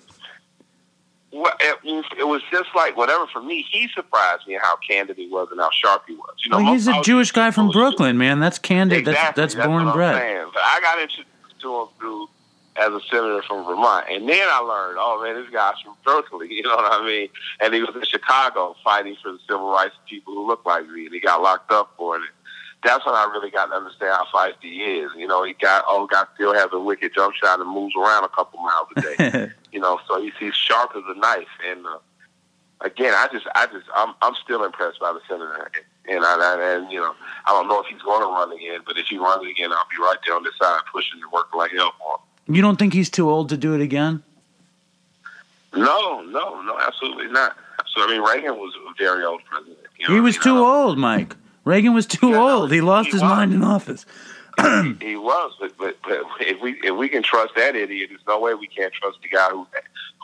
[1.32, 1.78] Well, it,
[2.17, 3.65] it was just like whatever for me.
[3.69, 6.36] He surprised me how candid he was and how sharp he was.
[6.43, 8.39] You know, Well, he's a Jewish guy from Brooklyn, man.
[8.39, 9.00] That's candid.
[9.00, 9.41] Exactly.
[9.41, 10.15] That's that's born what I'm bred.
[10.21, 10.45] saying.
[10.54, 11.30] But I got introduced
[11.62, 12.28] to him through
[12.78, 16.50] as a senator from Vermont, and then I learned, oh man, this guy's from Brooklyn.
[16.52, 17.30] You know what I mean?
[17.62, 20.88] And he was in Chicago fighting for the civil rights of people who look like
[20.88, 22.21] me, and he got locked up for it.
[22.86, 25.12] That's when I really got to understand how feisty he is.
[25.17, 28.24] You know, he got oh, got still has a wicked jump shot and moves around
[28.24, 29.52] a couple miles a day.
[29.71, 31.48] you know, so he's, he's sharp as a knife.
[31.67, 31.98] And uh,
[32.82, 35.71] again, I just, I just, I'm, I'm still impressed by the senator.
[36.08, 37.15] And I, and you know,
[37.48, 39.88] I don't know if he's going to run again, but if he runs again, I'll
[39.89, 42.56] be right there on this side pushing and working like hell for him.
[42.56, 44.21] you don't think he's too old to do it again?
[45.76, 47.58] No, no, no, absolutely not.
[47.88, 49.80] So I mean, Reagan was a very old president.
[49.98, 50.43] You know He I was mean?
[50.43, 51.36] too old, Mike.
[51.65, 52.71] Reagan was too no, old.
[52.71, 53.30] He lost he his was.
[53.30, 54.06] mind in office.
[55.01, 58.39] he was, but, but but if we if we can trust that idiot, there's no
[58.39, 59.67] way we can't trust the guy who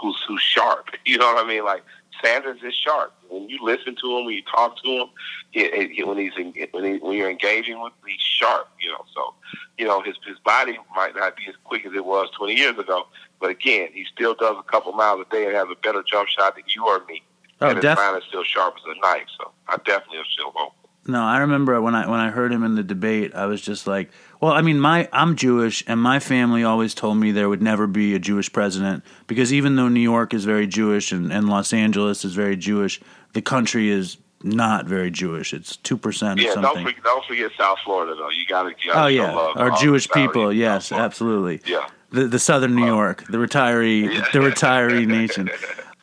[0.01, 0.91] who's who's sharp.
[1.05, 1.65] You know what I mean?
[1.65, 1.83] Like
[2.23, 3.13] Sanders is sharp.
[3.29, 5.07] When you listen to him, when you talk to him,
[5.51, 8.69] he, he, when he's en- when, he, when you're engaging with him, he's sharp.
[8.79, 9.33] You know, so
[9.77, 12.77] you know his his body might not be as quick as it was 20 years
[12.77, 13.07] ago,
[13.39, 16.29] but again, he still does a couple miles a day and has a better jump
[16.29, 17.21] shot than you or me.
[17.59, 19.27] Oh, and his def- mind is still sharp as a knife.
[19.37, 20.73] So I definitely am still vote.
[21.07, 23.87] No, I remember when I when I heard him in the debate, I was just
[23.87, 27.61] like, well, I mean, my I'm Jewish, and my family always told me there would
[27.61, 31.49] never be a Jewish president because even though New York is very Jewish and, and
[31.49, 33.01] Los Angeles is very Jewish,
[33.33, 35.53] the country is not very Jewish.
[35.53, 36.85] It's two percent or Yeah, don't something.
[36.85, 38.29] forget, don't forget South Florida though.
[38.29, 40.53] You gotta, you Oh yeah, love our Jewish people.
[40.53, 41.61] Yes, absolutely.
[41.65, 41.87] Yeah.
[42.11, 45.49] The the Southern New York, the retiree, the retiree nation.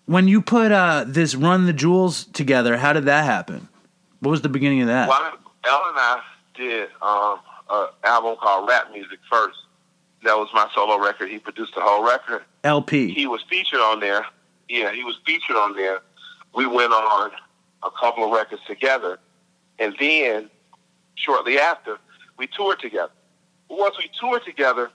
[0.06, 3.68] When you put uh, this Run the Jewels together, how did that happen?
[4.20, 5.09] What was the beginning of that?
[5.09, 5.33] Well,
[5.64, 6.22] Ellen and I
[6.54, 7.38] did um,
[7.70, 9.59] an album called Rap Music first.
[10.24, 11.31] That was my solo record.
[11.31, 12.42] He produced the whole record.
[12.64, 13.14] El-P.
[13.14, 14.26] He was featured on there.
[14.68, 16.00] Yeah, he was featured on there.
[16.54, 17.31] We went on
[17.85, 19.20] a couple of records together,
[19.78, 20.50] and then
[21.14, 21.98] shortly after,
[22.37, 23.12] we toured together.
[23.68, 24.90] Once we toured together,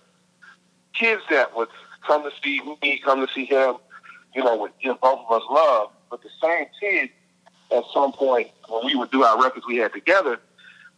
[0.93, 1.69] kids that would
[2.05, 3.75] come to see me, come to see him,
[4.36, 5.89] you know, would give both of us love.
[6.09, 7.12] But the same kids,
[7.73, 10.39] at some point, when we would do our records we had together,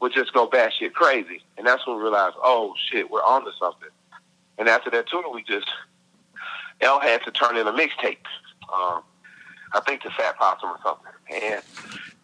[0.02, 1.42] would just go batshit crazy.
[1.58, 3.90] And that's when we realized, oh shit, we're on to something.
[4.58, 5.68] And after that tour, we just,
[6.82, 8.18] L had to turn in a mixtape.
[8.74, 9.04] Um,
[9.74, 11.12] I think to Fat Possum or something.
[11.44, 11.62] And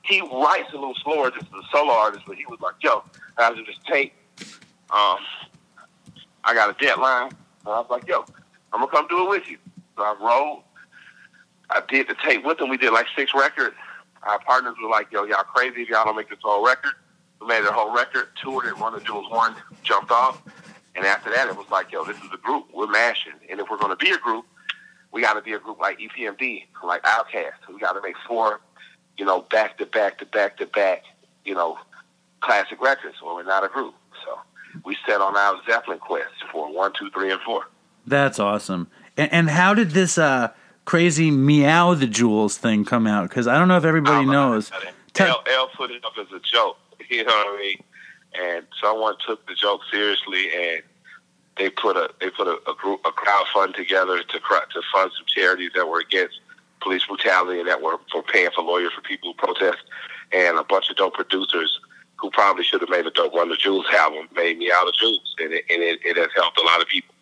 [0.03, 3.03] he writes a little slower just as a solo artist, but he was like, yo,
[3.37, 4.13] I have to just tape.
[4.89, 5.17] Um,
[6.43, 7.31] I got a deadline.
[7.65, 8.25] And I was like, yo,
[8.73, 9.57] I'm to come do it with you.
[9.95, 10.63] So I wrote.
[11.69, 12.69] I did the tape with him.
[12.69, 13.75] We did like six records.
[14.23, 16.91] Our partners were like, yo, y'all crazy if y'all don't make this whole record.
[17.39, 20.41] We made the whole record, toured it, Run the Jewels one, jumped off.
[20.95, 22.65] And after that, it was like, yo, this is a group.
[22.73, 23.33] We're mashing.
[23.49, 24.45] And if we're going to be a group,
[25.11, 27.53] we got to be a group like EPMD, like Outkast.
[27.69, 28.61] We got to make four,
[29.17, 31.03] you know, back to back to back to back,
[31.45, 31.77] you know,
[32.41, 33.93] classic records, or we're not a group.
[34.25, 34.37] So
[34.85, 37.63] we set on our Zeppelin quest for one, two, three, and four.
[38.05, 38.87] That's awesome.
[39.17, 40.51] And, and how did this uh,
[40.91, 43.29] crazy meow the jewels thing come out?
[43.29, 44.69] Because I don't know if everybody knows.
[45.19, 46.77] L, L put it up as a joke.
[47.09, 47.83] You know what I mean?
[48.41, 50.81] And someone took the joke seriously, and
[51.57, 55.11] they put a they put a, a group a crowd fund together to to fund
[55.17, 56.39] some charities that were against
[56.81, 59.79] police brutality and that were for paying for lawyers for people who protest,
[60.31, 61.81] and a bunch of dope producers
[62.17, 65.35] who probably should have made a dope Run the Jewels album made Meow the Jewels,
[65.39, 67.13] and it, and it, it has helped a lot of people.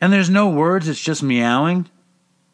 [0.00, 1.88] And there's no words; it's just meowing.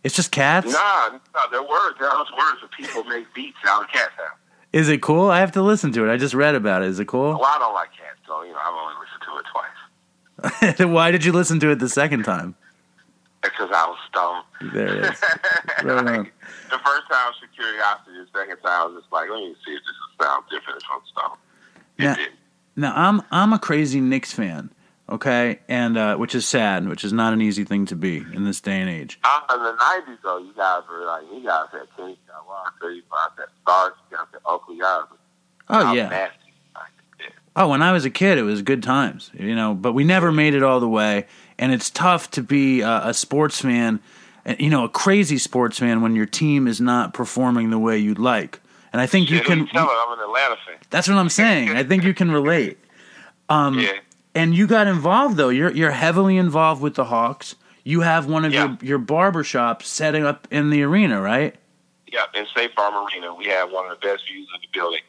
[0.07, 0.73] It's just cats.
[0.73, 1.97] Nah, nah, there are words.
[1.99, 4.39] There are words, but people make beats out of cat sound.
[4.73, 5.31] Is it cool?
[5.33, 6.13] I have to listen to it.
[6.13, 6.91] I just read about it.
[6.91, 7.31] Is it cool?
[7.31, 10.77] Well, I don't like cats, so you know I've only listened to it twice.
[10.79, 12.55] Then why did you listen to it the second time?
[13.43, 14.73] Because I was stoned.
[14.73, 15.21] There it is.
[15.85, 16.35] Right like,
[16.71, 18.13] the first time was for curiosity.
[18.33, 21.01] The second time I was just like, let me see if this sounds different from
[21.11, 21.39] stoned.
[21.99, 22.29] It now, did.
[22.77, 24.71] now I'm I'm a crazy Knicks fan.
[25.09, 28.45] Okay, and uh, which is sad, which is not an easy thing to be in
[28.45, 29.21] this day and age.
[29.23, 32.45] Uh, in the '90s, though, you guys were like, you guys had Kenny, you got
[32.49, 35.03] Walker, you guys had Starks, you guys had Oakley, guys.
[35.69, 36.29] Oh yeah.
[37.59, 39.75] Oh, when I was a kid, it was good times, you know.
[39.75, 41.27] But we never made it all the way,
[41.59, 44.01] and it's tough to be a, a sports fan,
[44.59, 48.19] you know, a crazy sports fan when your team is not performing the way you'd
[48.19, 48.61] like.
[48.93, 49.61] And I think you can.
[49.61, 50.77] You tell her I'm an Atlanta fan.
[50.91, 51.71] That's what I'm saying.
[51.71, 52.79] I think you can relate.
[53.49, 53.93] Um, Yeah.
[54.37, 55.49] And you got involved though.
[55.49, 57.55] You're you're heavily involved with the Hawks.
[57.85, 58.69] You have one of Yeah.
[58.69, 61.57] your your barber shops setting up in the arena, right?
[62.13, 65.01] Yeah, in State Farm Arena, we have one of the best views of the building.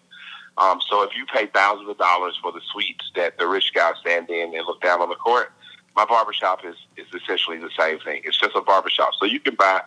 [0.57, 3.93] Um, so if you pay thousands of dollars for the suites that the rich guys
[4.01, 5.51] stand in and look down on the court,
[5.95, 8.21] my barbershop is, is essentially the same thing.
[8.25, 9.11] It's just a barbershop.
[9.19, 9.81] So you can buy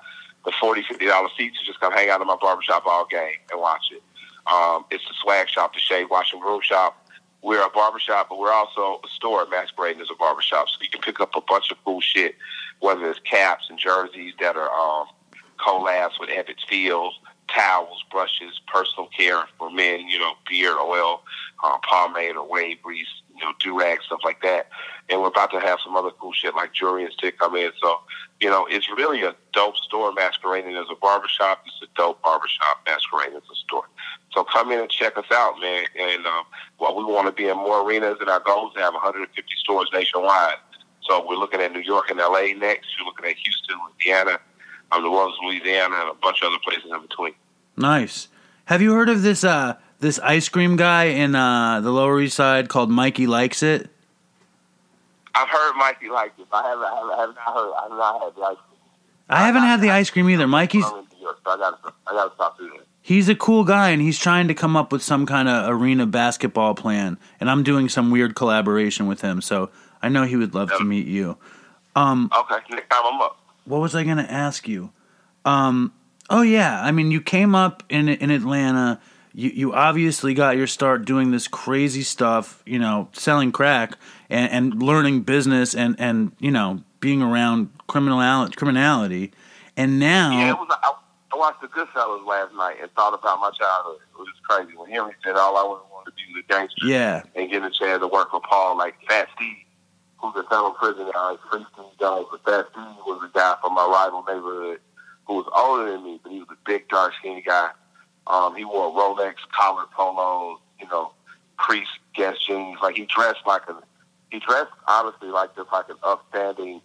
[0.44, 3.60] the $40, $50 seats and just come hang out in my barbershop all game and
[3.60, 4.02] watch it.
[4.46, 7.04] Um, it's the swag shop, the shave, wash, and groom shop.
[7.42, 10.68] We're a barbershop, but we're also a store masquerading as a barbershop.
[10.68, 12.36] So you can pick up a bunch of cool shit,
[12.80, 15.06] whether it's caps and jerseys that are um,
[15.58, 21.22] collabs with Ebbets Fields, towels, brushes, personal care for men, you know, beard oil,
[21.64, 24.68] uh, pomade or wave grease, you know, do-rag, stuff like that.
[25.08, 27.72] And we're about to have some other cool shit like jewelry and stick come in.
[27.80, 28.00] So,
[28.40, 31.62] you know, it's really a dope store masquerading as a barbershop.
[31.66, 33.88] It's a dope barbershop masquerading as a store.
[34.32, 35.84] So come in and check us out, man.
[35.98, 36.44] And um,
[36.78, 39.42] well, we want to be in more arenas, and our goal is to have 150
[39.58, 40.56] stores nationwide.
[41.02, 42.88] So we're looking at New York and LA next.
[43.00, 44.38] We're looking at Houston, Louisiana,
[44.92, 47.32] um, New Orleans, Louisiana, and a bunch of other places in between.
[47.76, 48.28] Nice.
[48.66, 52.36] Have you heard of this uh this ice cream guy in uh the Lower East
[52.36, 53.90] Side called Mikey Likes It?
[55.34, 56.46] I've heard Mikey likes it.
[56.52, 57.72] I haven't, I haven't, I have not heard.
[57.72, 58.80] I have not had the ice cream.
[59.28, 60.46] I haven't had the ice cream either.
[60.46, 62.86] Mikey's I'm in New York, so I got I got to stop doing it.
[63.10, 66.06] He's a cool guy and he's trying to come up with some kind of arena
[66.06, 69.40] basketball plan and I'm doing some weird collaboration with him.
[69.42, 69.68] So
[70.00, 71.36] I know he would love to meet you.
[71.96, 73.36] Um Okay, next time I'm up.
[73.64, 74.92] what was I going to ask you?
[75.44, 75.92] Um,
[76.28, 79.00] oh yeah, I mean, you came up in in Atlanta.
[79.34, 84.52] You you obviously got your start doing this crazy stuff, you know, selling crack and,
[84.52, 89.32] and learning business and and you know being around criminality criminality,
[89.76, 90.68] and now Yeah, it was.
[91.32, 94.00] I, I watched The Goodfellas last night and thought about my childhood.
[94.12, 96.52] It was just crazy when Henry said all I wanted wanted to be was a
[96.52, 96.86] gangster.
[96.86, 99.64] yeah, and getting a chance to work with Paul, like Fat Steve,
[100.18, 102.26] who's a federal prison guy, free Steve Jones.
[102.30, 104.80] But Fat Steve was a guy from my rival neighborhood
[105.26, 107.70] who was older than me, but he was a big, dark, skinny guy.
[108.26, 111.12] Um, he wore Rolex collared polos, you know,
[111.56, 112.78] creased Guess jeans.
[112.82, 113.76] Like he dressed like a,
[114.30, 116.80] he dressed honestly like just like an upstanding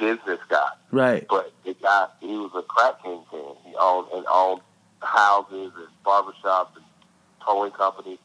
[0.00, 0.70] business guy.
[0.90, 3.54] right, But the guy, he was a crack kingpin.
[3.64, 4.62] He owned and owned
[5.00, 6.84] houses and barbershops and
[7.44, 8.18] towing companies,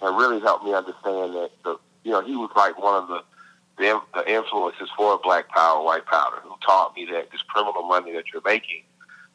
[0.00, 3.22] and really helped me understand that the, you know, he was like one of the
[3.78, 8.12] the, the influences for Black Power, White Powder, who taught me that this criminal money
[8.12, 8.82] that you're making,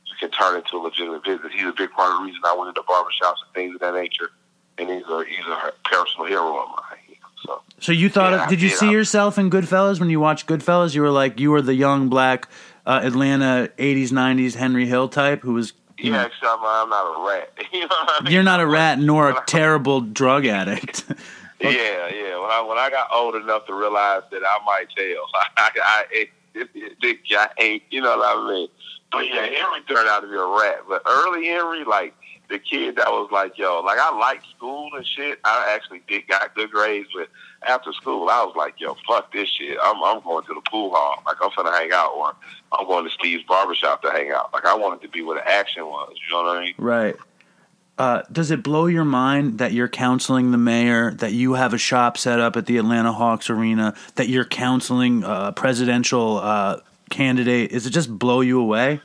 [0.06, 1.52] you can turn into a legitimate business.
[1.52, 3.96] He's a big part of the reason I went into barbershops and things of that
[3.96, 4.30] nature.
[4.78, 6.97] and he's a he's a personal hero of mine.
[7.46, 8.34] So, So you thought?
[8.34, 10.96] Yeah, of, did you see yourself in Goodfellas when you watched Goodfellas?
[10.96, 12.48] You were like you were the young black
[12.86, 15.74] uh, Atlanta '80s '90s Henry Hill type who was.
[15.98, 17.54] you yeah, know, except I'm not a rat.
[17.74, 18.34] you know what I mean?
[18.34, 21.06] you're not a rat nor a terrible drug addict.
[21.60, 21.70] Yeah,
[22.10, 22.40] yeah.
[22.40, 26.04] When I when I got old enough to realize that I might tell, I, I,
[26.12, 26.70] it, it,
[27.02, 28.68] it, I ain't, you know what I mean.
[29.12, 30.82] But yeah, Henry turned out to be a rat.
[30.88, 32.14] But early Henry, like
[32.50, 35.40] the kid that was like, yo, like I liked school and shit.
[35.44, 37.30] I actually did got good grades, but
[37.68, 39.78] after school, I was like, yo, fuck this shit.
[39.82, 41.22] I'm I'm going to the pool hall.
[41.26, 42.34] Like I'm finna hang out, or
[42.72, 44.54] I'm going to Steve's barbershop to hang out.
[44.54, 46.14] Like I wanted to be where the action was.
[46.14, 46.74] You know what I mean?
[46.78, 47.16] Right.
[47.98, 51.80] Uh, does it blow your mind that you're counseling the mayor, that you have a
[51.80, 56.80] shop set up at the Atlanta Hawks arena, that you're counseling a presidential uh,
[57.10, 57.72] candidate?
[57.72, 59.02] Does it just blow you away?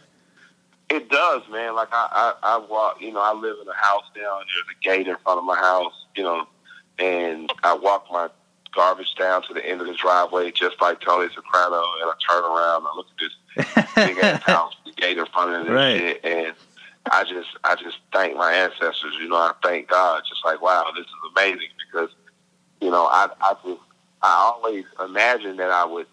[0.92, 1.74] It does, man.
[1.74, 3.00] Like I, I, I walk.
[3.00, 4.40] You know, I live in a house down.
[4.40, 5.94] There's a gate in front of my house.
[6.14, 6.46] You know,
[6.98, 8.28] and I walk my
[8.74, 12.44] garbage down to the end of the driveway, just like Tony Soprano, and I turn
[12.44, 12.87] around.
[12.87, 15.98] I look at this big ass house, the gate in front of it, and Right.
[15.98, 16.55] shit, and
[17.11, 19.14] I just, I just thank my ancestors.
[19.18, 20.22] You know, I thank God.
[20.28, 22.11] Just like, wow, this is amazing because,
[22.83, 23.81] you know, I, I just,
[24.22, 26.07] I always imagined that I would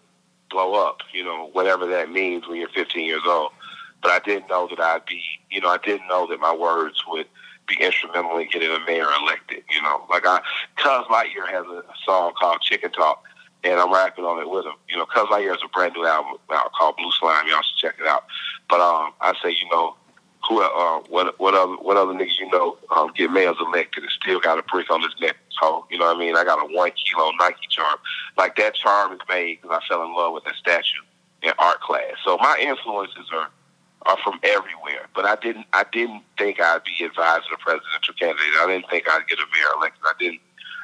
[0.50, 1.00] blow up.
[1.12, 3.52] You know, whatever that means when you're 15 years old.
[4.02, 7.02] But I didn't know that I'd be, you know, I didn't know that my words
[7.08, 7.26] would
[7.66, 9.62] be instrumental in getting a mayor elected.
[9.70, 10.40] You know, like I,
[10.76, 13.24] Cuz Lightyear has a song called Chicken Talk,
[13.62, 14.74] and I'm rapping on it with him.
[14.88, 17.46] You know, Cuz Lightyear has a brand new album out called Blue Slime.
[17.48, 18.24] Y'all should check it out.
[18.68, 19.96] But um, I say, you know,
[20.48, 24.12] who, uh, what, what other, what other niggas you know um, get mayors elected and
[24.12, 25.36] still got a brick on his neck?
[25.60, 26.36] So you know what I mean?
[26.36, 27.98] I got a one kilo Nike charm.
[28.36, 31.02] Like that charm is made because I fell in love with that statue
[31.42, 32.14] in art class.
[32.24, 33.48] So my influences are
[34.06, 35.08] are from everywhere.
[35.14, 38.60] But I didn't I didn't think I'd be advised a presidential candidate.
[38.60, 40.02] I didn't think I'd get a mayor elected.
[40.04, 40.40] I didn't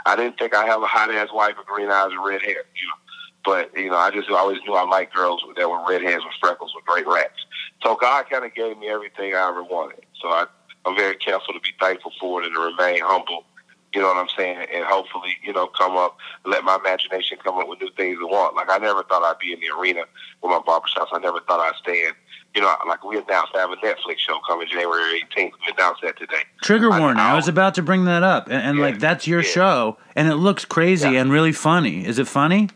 [0.07, 2.63] I didn't think I'd have a hot ass wife with green eyes and red hair,
[2.75, 3.01] you know.
[3.45, 6.73] But, you know, I just always knew I liked girls that were redheads with freckles
[6.75, 7.47] with great rats.
[7.83, 10.05] So God kinda gave me everything I ever wanted.
[10.21, 10.47] So I
[10.87, 13.45] I'm very careful to be thankful for it and to remain humble.
[13.93, 14.67] You know what I'm saying?
[14.73, 18.27] And hopefully, you know, come up, let my imagination come up with new things to
[18.27, 18.55] want.
[18.55, 20.03] Like I never thought I'd be in the arena
[20.43, 21.09] with my barbershops.
[21.13, 22.15] I never thought I'd stand.
[22.57, 25.53] You know, like we announced I have a Netflix show coming January 18th.
[25.67, 26.43] We announced that today.
[26.63, 27.19] Trigger I- warning.
[27.21, 29.49] I, I'll- was about to bring that up, and, and Yeah, like that's your yeah.
[29.51, 31.21] show, and it looks crazy Yeah.
[31.21, 32.07] and really funny.
[32.07, 32.71] Is it funny?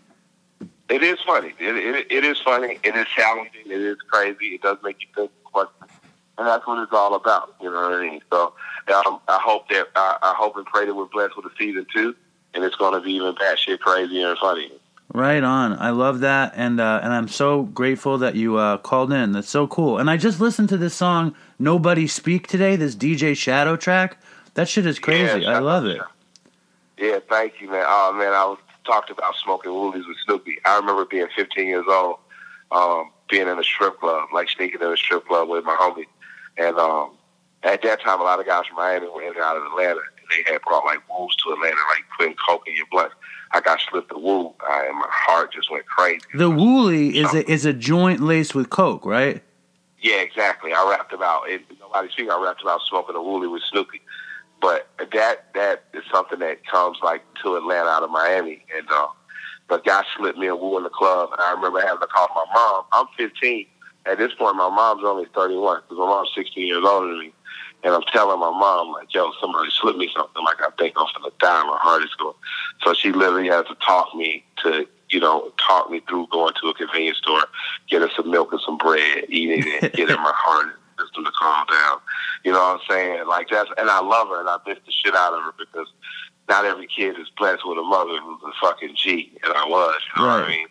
[0.90, 1.54] It is funny.
[1.58, 2.78] It, it, it is funny.
[2.82, 3.62] It is challenging.
[3.64, 4.48] It is crazy.
[4.56, 5.90] It does make you think questions.
[6.36, 7.54] And that's what it's all about.
[7.62, 8.20] You know what I mean?
[8.30, 8.52] So
[9.06, 11.86] um, I hope that I, I hope and pray that we're blessed with a season
[11.94, 12.14] two,
[12.52, 14.72] and it's going to be even batshit crazy and funny.
[15.12, 15.76] Right on.
[15.78, 19.32] I love that, and uh, and I'm so grateful that you uh, called in.
[19.32, 19.98] That's so cool.
[19.98, 22.76] And I just listened to this song "Nobody Speak" today.
[22.76, 24.18] This DJ Shadow track.
[24.54, 25.40] That shit is crazy.
[25.40, 26.00] Yeah, I love it.
[26.96, 27.84] Yeah, thank you, man.
[27.88, 30.58] Oh man, I was talked about smoking woolies with Snoopy.
[30.64, 32.18] I remember being 15 years old,
[32.70, 36.06] um, being in a strip club, like sneaking in a strip club with my homie,
[36.56, 37.10] and um,
[37.64, 40.00] at that time, a lot of guys from Miami were in and out of Atlanta,
[40.30, 43.10] they had brought like wools to Atlanta, like putting coke in your blood.
[43.52, 46.20] I got slipped a wool, uh, and my heart just went crazy.
[46.34, 49.42] The Wooly is a, is a joint laced with coke, right?
[50.00, 50.72] Yeah, exactly.
[50.72, 51.62] I rapped about it.
[51.80, 52.30] Nobody speak.
[52.30, 54.00] I rapped about smoking a wooly with Snoopy,
[54.60, 59.08] but that that is something that comes like to Atlanta out of Miami, and uh,
[59.68, 62.28] the guy slipped me a woo in the club, and I remember having to call
[62.34, 62.84] my mom.
[62.92, 63.66] I'm 15
[64.06, 64.56] at this point.
[64.56, 67.34] My mom's only 31 because my mom's 16 years older than me,
[67.82, 70.44] and I'm telling my mom like, "Yo, somebody slipped me something.
[70.44, 71.62] Like I think I'm gonna die.
[71.64, 72.34] My heart is going."
[72.84, 74.86] So she literally had to talk me to.
[75.12, 77.42] You know, talk me through going to a convenience store,
[77.88, 81.66] getting some milk and some bread, eating it, getting my heart and system to calm
[81.66, 81.98] down.
[82.44, 83.26] You know what I'm saying?
[83.26, 85.88] Like that's, and I love her, and I miss the shit out of her because
[86.48, 90.00] not every kid is blessed with a mother who's a fucking G, and I was.
[90.16, 90.46] You know what Right.
[90.46, 90.66] I mean?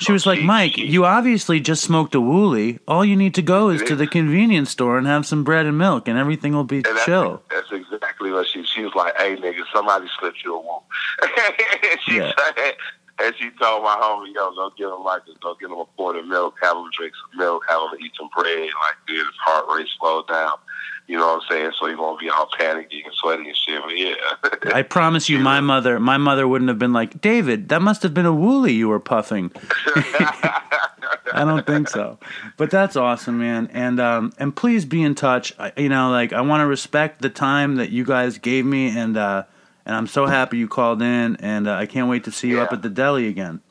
[0.00, 2.78] She was like, Mike, you obviously just smoked a Wooly.
[2.86, 5.76] All you need to go is to the convenience store and have some bread and
[5.76, 7.42] milk, and everything will be And that's, chill.
[7.50, 8.62] That's exactly what she.
[8.64, 10.78] She was like, "Hey, nigga, somebody slipped you a woo."
[11.22, 12.32] and she Yeah.
[12.36, 12.74] said,
[13.20, 15.34] and she told my homie, "Yo, don't give him like this.
[15.42, 16.54] Don't give him a quart of milk.
[16.62, 17.64] Have him drink some milk.
[17.68, 18.60] Have him eat some bread.
[18.60, 20.56] Like, get his heart rate slow down.
[21.08, 21.72] You know what I'm saying?
[21.80, 23.80] So he won't be all panicky and sweaty and shit.
[23.82, 24.14] But yeah,
[24.74, 28.12] I promise you, my mother, my mother wouldn't have been like, David, that must have
[28.12, 29.50] been a Wooly you were puffing.
[31.32, 32.18] I don't think so.
[32.58, 33.70] But that's awesome, man.
[33.72, 35.54] And um, and please be in touch.
[35.58, 38.96] I, you know, like I want to respect the time that you guys gave me,
[38.96, 39.44] and uh,
[39.86, 42.60] and I'm so happy you called in, and uh, I can't wait to see you
[42.60, 43.62] up at the deli again.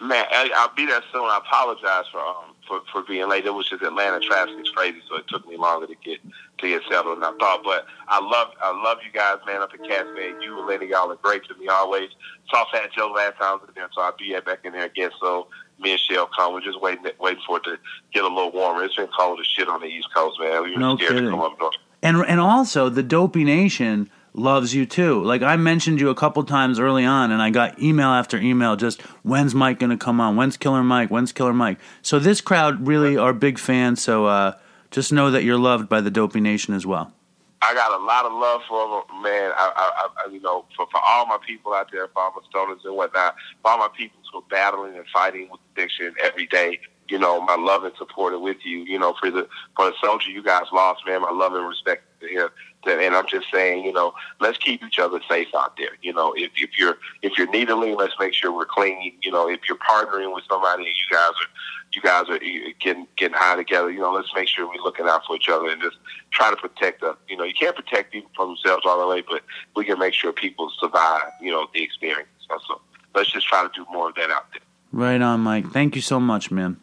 [0.00, 1.24] Man, I, I'll be there soon.
[1.24, 3.46] I apologize for um for for being late.
[3.46, 6.20] It was just Atlanta traffic is crazy, so it took me longer to get
[6.58, 7.62] to get settled than I thought.
[7.64, 10.34] But I love I love you guys, man, up at Cafe.
[10.42, 12.10] You and Lenny, y'all are great to me always.
[12.50, 14.84] Saw Fat Joe last time I was in there, so I'll be back in there
[14.86, 15.10] again.
[15.20, 15.48] So
[15.80, 16.52] me and Shell come.
[16.52, 17.78] We're just waiting waiting for it to
[18.12, 18.84] get a little warmer.
[18.84, 20.62] It's been cold as shit on the East Coast, man.
[20.62, 21.24] We were No scared kidding.
[21.26, 21.74] to come up north.
[22.02, 25.22] And and also the Dopey Nation loves you too.
[25.22, 28.76] Like I mentioned you a couple times early on, and I got email after email.
[28.76, 30.36] Just when's Mike going to come on?
[30.36, 31.10] When's Killer Mike?
[31.10, 31.78] When's Killer Mike?
[32.02, 34.02] So this crowd really are big fans.
[34.02, 34.56] So uh,
[34.90, 37.12] just know that you're loved by the Dopey Nation as well.
[37.60, 39.50] I got a lot of love for them, man.
[39.56, 42.42] I, I, I you know, for, for all my people out there, for all my
[42.52, 46.46] stoners and whatnot, for all my people who are battling and fighting with addiction every
[46.46, 46.78] day.
[47.08, 48.80] You know, my love and support are with you.
[48.80, 52.04] You know, for the for the soldier you guys lost, man, my love and respect
[52.20, 52.50] To-
[52.90, 55.90] And I'm just saying, you know, let's keep each other safe out there.
[56.02, 59.12] You know, if if you're if you're needling, let's make sure we're clean.
[59.22, 61.48] You know, if you're partnering with somebody and you guys are
[61.92, 62.38] you guys are
[62.80, 65.68] getting getting high together, you know, let's make sure we're looking out for each other
[65.68, 65.96] and just
[66.30, 67.16] try to protect them.
[67.28, 69.42] You know, you can't protect people from themselves all the way, but
[69.76, 72.28] we can make sure people survive, you know, the experience.
[72.48, 72.80] So, so
[73.14, 74.62] let's just try to do more of that out there.
[74.92, 75.70] Right on, Mike.
[75.72, 76.80] Thank you so much, man.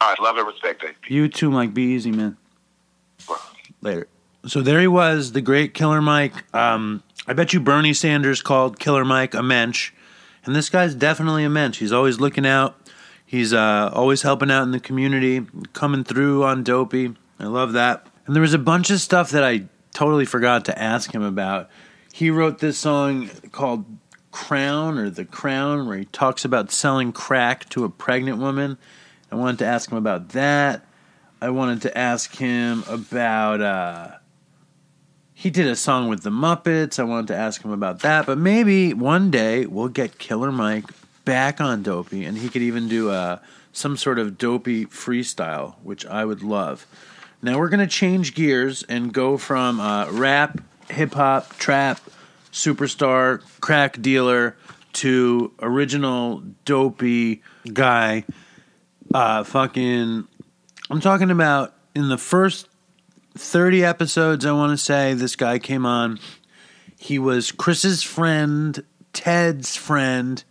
[0.00, 0.94] All right, love and respect, Dave.
[1.08, 1.74] You too, Mike.
[1.74, 2.36] Be easy, man.
[3.80, 4.06] Later.
[4.46, 6.44] So there he was, the great Killer Mike.
[6.54, 9.92] Um, I bet you Bernie Sanders called Killer Mike a mensch,
[10.44, 11.78] and this guy's definitely a mensch.
[11.78, 12.76] He's always looking out.
[13.26, 17.14] He's uh, always helping out in the community, coming through on Dopey.
[17.38, 18.06] I love that.
[18.26, 21.68] And there was a bunch of stuff that I totally forgot to ask him about.
[22.12, 23.84] He wrote this song called
[24.30, 28.78] Crown or The Crown, where he talks about selling crack to a pregnant woman.
[29.30, 30.86] I wanted to ask him about that.
[31.40, 33.60] I wanted to ask him about.
[33.60, 34.17] Uh,
[35.38, 36.98] he did a song with the Muppets.
[36.98, 40.86] I wanted to ask him about that, but maybe one day we'll get Killer Mike
[41.24, 43.38] back on Dopey, and he could even do uh,
[43.72, 46.88] some sort of Dopey freestyle, which I would love.
[47.40, 50.60] Now we're gonna change gears and go from uh, rap,
[50.90, 52.00] hip hop, trap,
[52.50, 54.56] superstar, crack dealer
[54.94, 58.24] to original Dopey guy.
[59.14, 60.26] Uh, fucking
[60.90, 62.66] I'm talking about in the first
[63.38, 66.18] 30 episodes, I want to say, this guy came on.
[66.98, 70.42] He was Chris's friend, Ted's friend,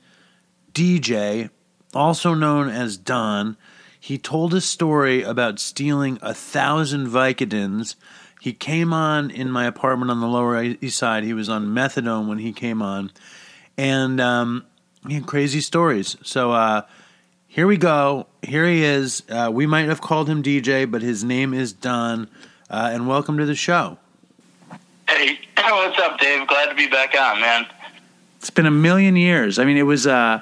[0.73, 1.49] DJ,
[1.93, 3.57] also known as Don.
[3.99, 7.95] He told a story about stealing a thousand Vicodins.
[8.39, 11.23] He came on in my apartment on the Lower East Side.
[11.23, 13.11] He was on methadone when he came on.
[13.77, 14.65] And um,
[15.07, 16.15] he had crazy stories.
[16.23, 16.83] So, uh,
[17.47, 18.27] here we go.
[18.43, 19.23] Here he is.
[19.29, 22.29] Uh, we might have called him DJ, but his name is Don.
[22.69, 23.97] Uh, and welcome to the show.
[25.07, 26.47] Hey, what's up, Dave?
[26.47, 27.65] Glad to be back on, man.
[28.39, 29.57] It's been a million years.
[29.57, 30.41] I mean, it was uh,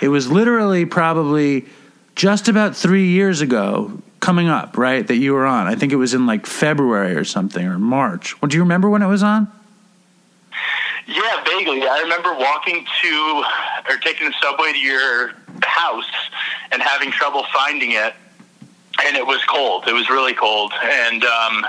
[0.00, 1.66] it was literally probably
[2.14, 5.06] just about three years ago, coming up, right?
[5.06, 5.66] That you were on.
[5.66, 8.40] I think it was in like February or something or March.
[8.40, 9.52] Well, do you remember when it was on?
[11.06, 11.86] Yeah, vaguely.
[11.86, 13.44] I remember walking to
[13.88, 16.10] or taking the subway to your house
[16.72, 18.14] and having trouble finding it,
[19.04, 19.84] and it was cold.
[19.86, 21.66] It was really cold, and um,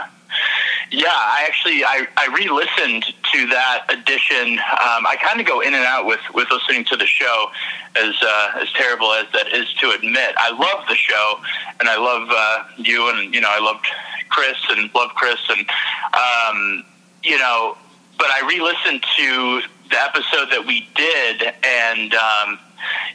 [0.91, 4.53] yeah, I actually I, I re-listened to that edition.
[4.59, 7.47] Um, I kind of go in and out with with listening to the show,
[7.95, 10.35] as uh, as terrible as that is to admit.
[10.37, 11.39] I love the show,
[11.79, 13.85] and I love uh, you, and you know I loved
[14.29, 15.67] Chris and love Chris, and
[16.13, 16.85] um,
[17.23, 17.77] you know,
[18.17, 22.59] but I re-listened to the episode that we did, and um,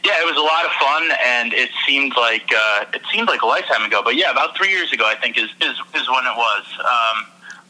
[0.05, 3.43] yeah, it was a lot of fun, and it seemed like uh, it seemed like
[3.43, 4.03] a lifetime ago.
[4.03, 6.65] But yeah, about three years ago, I think is is, is when it was.
[6.81, 7.27] Um,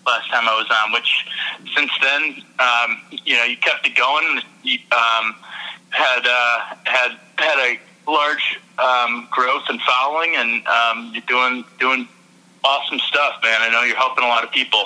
[0.07, 1.27] last time I was on, which
[1.77, 4.43] since then, um, you know, you kept it going.
[4.63, 5.37] You, um,
[5.91, 7.79] had uh, had had a
[8.11, 12.09] large um, growth and following, and um, you're doing doing
[12.65, 13.61] awesome stuff, man.
[13.61, 14.85] I know you're helping a lot of people,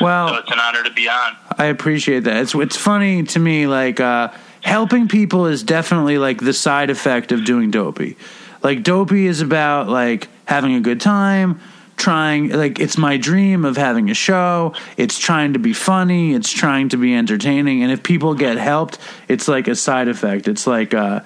[0.00, 1.36] Well, so it's an honor to be on.
[1.58, 2.36] I appreciate that.
[2.38, 4.28] It's it's funny to me like uh,
[4.66, 8.16] helping people is definitely like the side effect of doing dopey.
[8.64, 11.60] Like dopey is about like having a good time,
[11.96, 14.74] trying like it's my dream of having a show.
[14.96, 18.98] It's trying to be funny, it's trying to be entertaining and if people get helped,
[19.28, 20.48] it's like a side effect.
[20.48, 21.20] It's like uh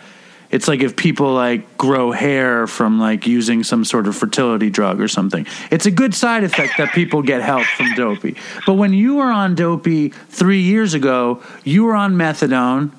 [0.50, 5.00] it's like if people like grow hair from like using some sort of fertility drug
[5.00, 5.46] or something.
[5.70, 8.36] It's a good side effect that people get help from dopey.
[8.66, 12.90] But when you were on dopey 3 years ago, you were on methadone,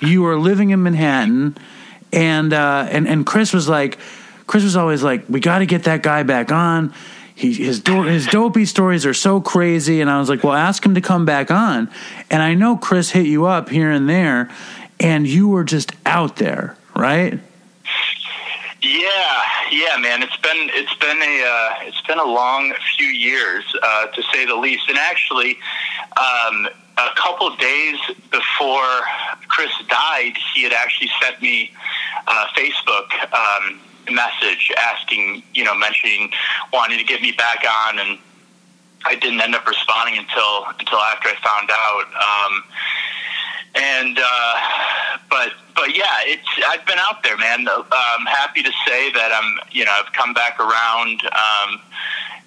[0.00, 1.56] you were living in Manhattan
[2.12, 3.98] and uh and and Chris was like
[4.50, 6.92] Chris was always like we got to get that guy back on.
[7.36, 10.84] He, his do- his dopey stories are so crazy, and I was like, "Well, ask
[10.84, 11.88] him to come back on."
[12.30, 14.50] And I know Chris hit you up here and there,
[14.98, 17.38] and you were just out there, right?
[18.82, 23.64] Yeah, yeah, man, it's been it's been a uh, it's been a long few years
[23.80, 24.88] uh, to say the least.
[24.88, 25.58] And actually,
[26.16, 26.68] um,
[27.08, 27.96] a couple days
[28.30, 29.00] before
[29.48, 31.70] Chris died, he had actually sent me
[32.26, 33.80] a Facebook um,
[34.10, 36.30] message asking, you know, mentioning
[36.72, 38.18] wanting to get me back on, and
[39.04, 42.06] I didn't end up responding until until after I found out.
[42.14, 42.64] Um,
[43.74, 44.60] and uh,
[45.30, 47.66] but but yeah, it's I've been out there, man.
[47.68, 51.22] I'm happy to say that I'm you know I've come back around.
[51.24, 51.80] Um,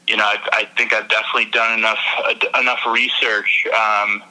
[0.07, 4.23] you know, I, I think I've definitely done enough uh, enough research, um,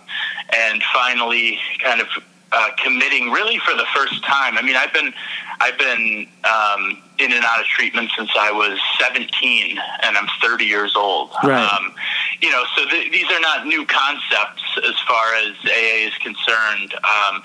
[0.57, 2.09] and finally, kind of
[2.53, 4.59] uh, committing really for the first time.
[4.59, 5.13] I mean, I've been
[5.61, 10.65] I've been um, in and out of treatment since I was 17, and I'm 30
[10.65, 11.31] years old.
[11.43, 11.65] Right.
[11.65, 11.95] Um,
[12.41, 16.95] you know, so th- these are not new concepts as far as AA is concerned.
[16.95, 17.43] Um,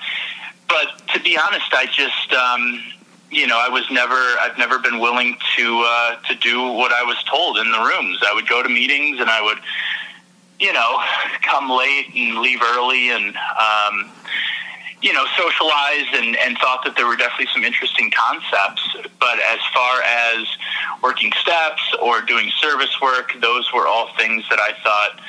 [0.68, 2.82] but to be honest, I just um,
[3.30, 7.02] you know, I was never, I've never been willing to uh, to do what I
[7.02, 8.18] was told in the rooms.
[8.22, 9.58] I would go to meetings and I would,
[10.58, 10.98] you know,
[11.42, 14.10] come late and leave early and, um,
[15.02, 18.82] you know, socialize and, and thought that there were definitely some interesting concepts.
[19.20, 20.46] But as far as
[21.02, 25.20] working steps or doing service work, those were all things that I thought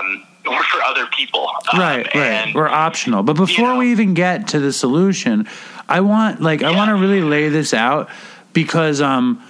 [0.00, 1.48] um, were for other people.
[1.72, 2.16] Um, right, right.
[2.16, 3.22] and- We're optional.
[3.22, 5.48] But before know- we even get to the solution,
[5.88, 8.08] I want like I want to really lay this out
[8.52, 9.42] because um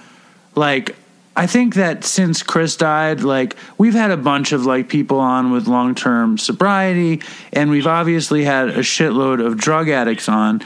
[0.55, 0.95] like
[1.37, 5.51] I think that since Chris died, like we've had a bunch of like people on
[5.51, 7.21] with long term sobriety,
[7.51, 10.61] and we've obviously had a shitload of drug addicts on,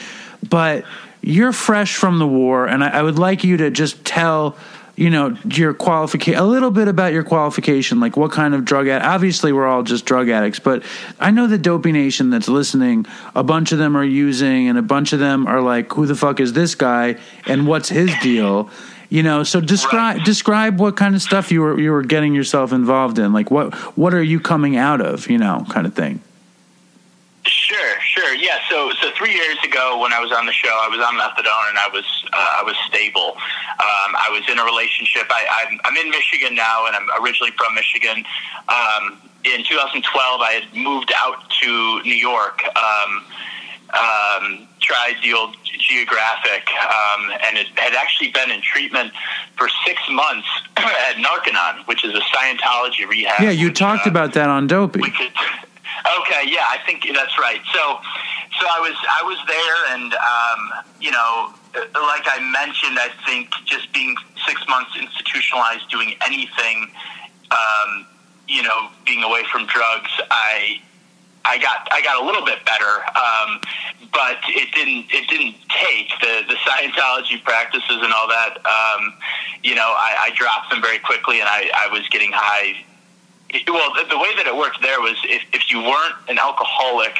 [0.47, 0.85] but
[1.21, 4.55] you're fresh from the war, and I, I would like you to just tell
[4.99, 8.87] you know your qualification a little bit about your qualification like what kind of drug
[8.89, 10.83] ad- obviously we're all just drug addicts but
[11.19, 14.81] i know the dopey nation that's listening a bunch of them are using and a
[14.81, 17.15] bunch of them are like who the fuck is this guy
[17.47, 18.69] and what's his deal
[19.09, 20.25] you know so describe Right.
[20.25, 23.73] describe what kind of stuff you were you were getting yourself involved in like what
[23.97, 26.19] what are you coming out of you know kind of thing
[27.49, 28.33] Sure, sure.
[28.35, 28.59] Yeah.
[28.69, 31.69] So, so three years ago, when I was on the show, I was on methadone
[31.69, 33.35] and I was uh, I was stable.
[33.79, 35.25] Um, I was in a relationship.
[35.29, 38.23] I, I'm, I'm in Michigan now, and I'm originally from Michigan.
[38.69, 42.61] Um, in 2012, I had moved out to New York.
[42.75, 43.25] Um,
[43.89, 49.11] um, tried the old geographic, um, and it had actually been in treatment
[49.57, 50.47] for six months
[50.77, 53.41] at Narconon, which is a Scientology rehab.
[53.41, 55.31] yeah you which, talked uh, about that on dopey we could.
[56.21, 57.61] Okay, yeah, I think that's right.
[57.73, 57.99] So,
[58.59, 63.49] so I was I was there, and um, you know, like I mentioned, I think
[63.65, 64.15] just being
[64.47, 66.89] six months institutionalized, doing anything,
[67.51, 68.05] um,
[68.47, 70.81] you know, being away from drugs, I.
[71.45, 73.61] I got I got a little bit better, um,
[74.11, 78.57] but it didn't it didn't take the the Scientology practices and all that.
[78.67, 79.13] Um,
[79.63, 82.83] you know, I, I dropped them very quickly, and I, I was getting high
[83.67, 87.15] well, the, way that it worked there was if, if you weren't an alcoholic,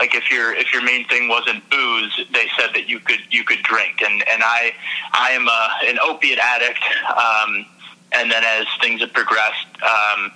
[0.00, 3.44] like if your if your main thing wasn't booze, they said that you could you
[3.44, 4.00] could drink.
[4.02, 4.72] And and I
[5.12, 6.82] I am a, an opiate addict.
[7.10, 7.66] Um,
[8.14, 10.32] and then as things have progressed, um,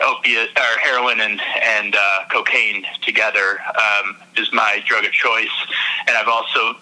[0.00, 5.48] opiate or heroin and and uh, cocaine together um, is my drug of choice.
[6.06, 6.76] And I've also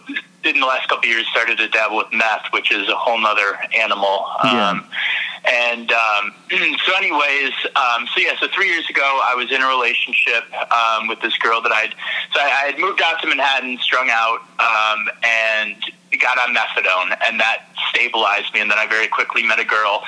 [0.44, 3.18] in the last couple of years started to dabble with meth, which is a whole
[3.18, 4.26] nother animal.
[4.44, 4.70] Yeah.
[4.70, 4.88] Um,
[5.46, 6.34] and um,
[6.86, 11.08] so, anyways, um, so yeah, so three years ago, I was in a relationship um,
[11.08, 11.94] with this girl that I'd
[12.32, 15.76] so I, I had moved out to Manhattan, strung out, um, and
[16.20, 18.60] got on methadone, and that stabilized me.
[18.60, 20.02] And then I very quickly met a girl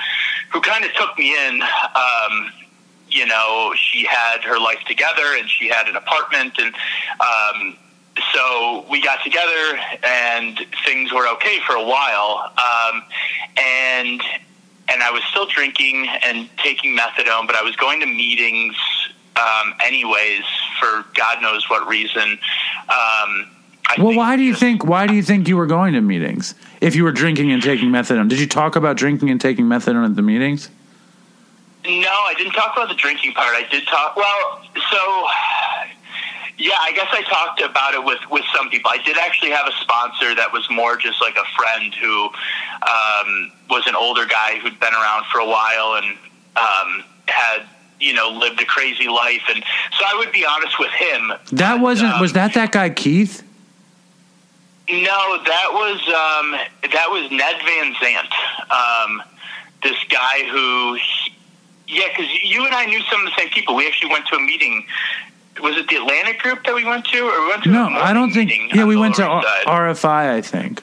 [0.50, 1.62] who kind of took me in.
[1.62, 2.52] Um,
[3.08, 6.74] you know, she had her life together, and she had an apartment, and
[7.20, 7.76] um,
[8.34, 12.52] so we got together, and things were okay for a while.
[12.58, 13.02] Um,
[13.56, 14.22] and
[14.90, 18.74] and I was still drinking and taking methadone, but I was going to meetings
[19.36, 20.44] um, anyways
[20.80, 22.38] for God knows what reason.
[22.88, 23.48] Um,
[23.88, 26.00] I well why do you just- think why do you think you were going to
[26.00, 29.64] meetings if you were drinking and taking methadone did you talk about drinking and taking
[29.66, 30.68] methadone at the meetings
[31.84, 31.90] No,
[32.30, 33.54] I didn't talk about the drinking part.
[33.54, 34.14] I did talk.
[34.14, 34.60] Well,
[34.90, 35.00] so
[36.58, 38.90] yeah, I guess I talked about it with with some people.
[38.90, 42.24] I did actually have a sponsor that was more just like a friend who
[42.82, 46.16] um, was an older guy who'd been around for a while and
[46.56, 47.62] um, had
[48.00, 49.42] you know lived a crazy life.
[49.48, 49.62] And
[49.96, 51.32] so I would be honest with him.
[51.52, 53.44] that wasn't um, was that that guy keith
[54.90, 58.32] No, that was um, that was Ned Van Zant,
[58.70, 59.22] um,
[59.82, 60.96] this guy who,
[61.86, 63.74] yeah, because you and I knew some of the same people.
[63.76, 64.86] We actually went to a meeting.
[65.62, 67.70] Was it the Atlantic group that we went to, or we went to?
[67.70, 69.66] no a i don't think yeah we went to Side?
[69.66, 70.82] rfi i think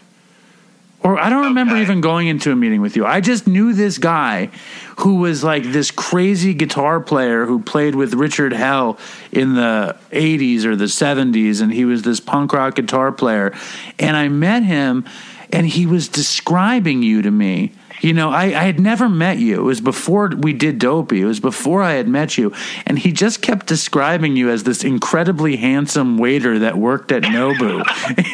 [1.01, 1.81] Or I don't remember Okay.
[1.83, 3.05] even going into a meeting with you.
[3.05, 4.49] I just knew this guy
[4.97, 8.97] who was like this crazy guitar player who played with Richard Hell
[9.31, 13.53] in the 80s or the 70s and he was this punk rock guitar player
[13.99, 15.05] and I met him
[15.51, 17.71] and he was describing you to me.
[18.05, 19.61] You know, I, I had never met you.
[19.61, 21.21] It was before we did Dopey.
[21.21, 22.53] It was before I had met you.
[22.85, 27.83] And he just kept describing you as this incredibly handsome waiter that worked at Nobu.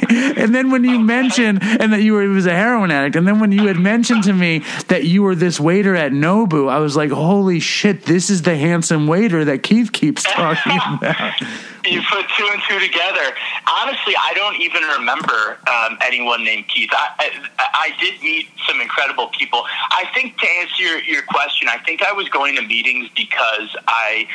[0.37, 3.25] and then when you mentioned, and that you were, he was a heroin addict, and
[3.25, 6.79] then when you had mentioned to me that you were this waiter at Nobu, I
[6.79, 11.41] was like, holy shit, this is the handsome waiter that Keith keeps talking about.
[11.85, 13.33] You put two and two together.
[13.65, 16.89] Honestly, I don't even remember um, anyone named Keith.
[16.93, 19.60] I, I, I did meet some incredible people.
[19.91, 23.75] I think to answer your, your question, I think I was going to meetings because
[23.87, 24.27] I,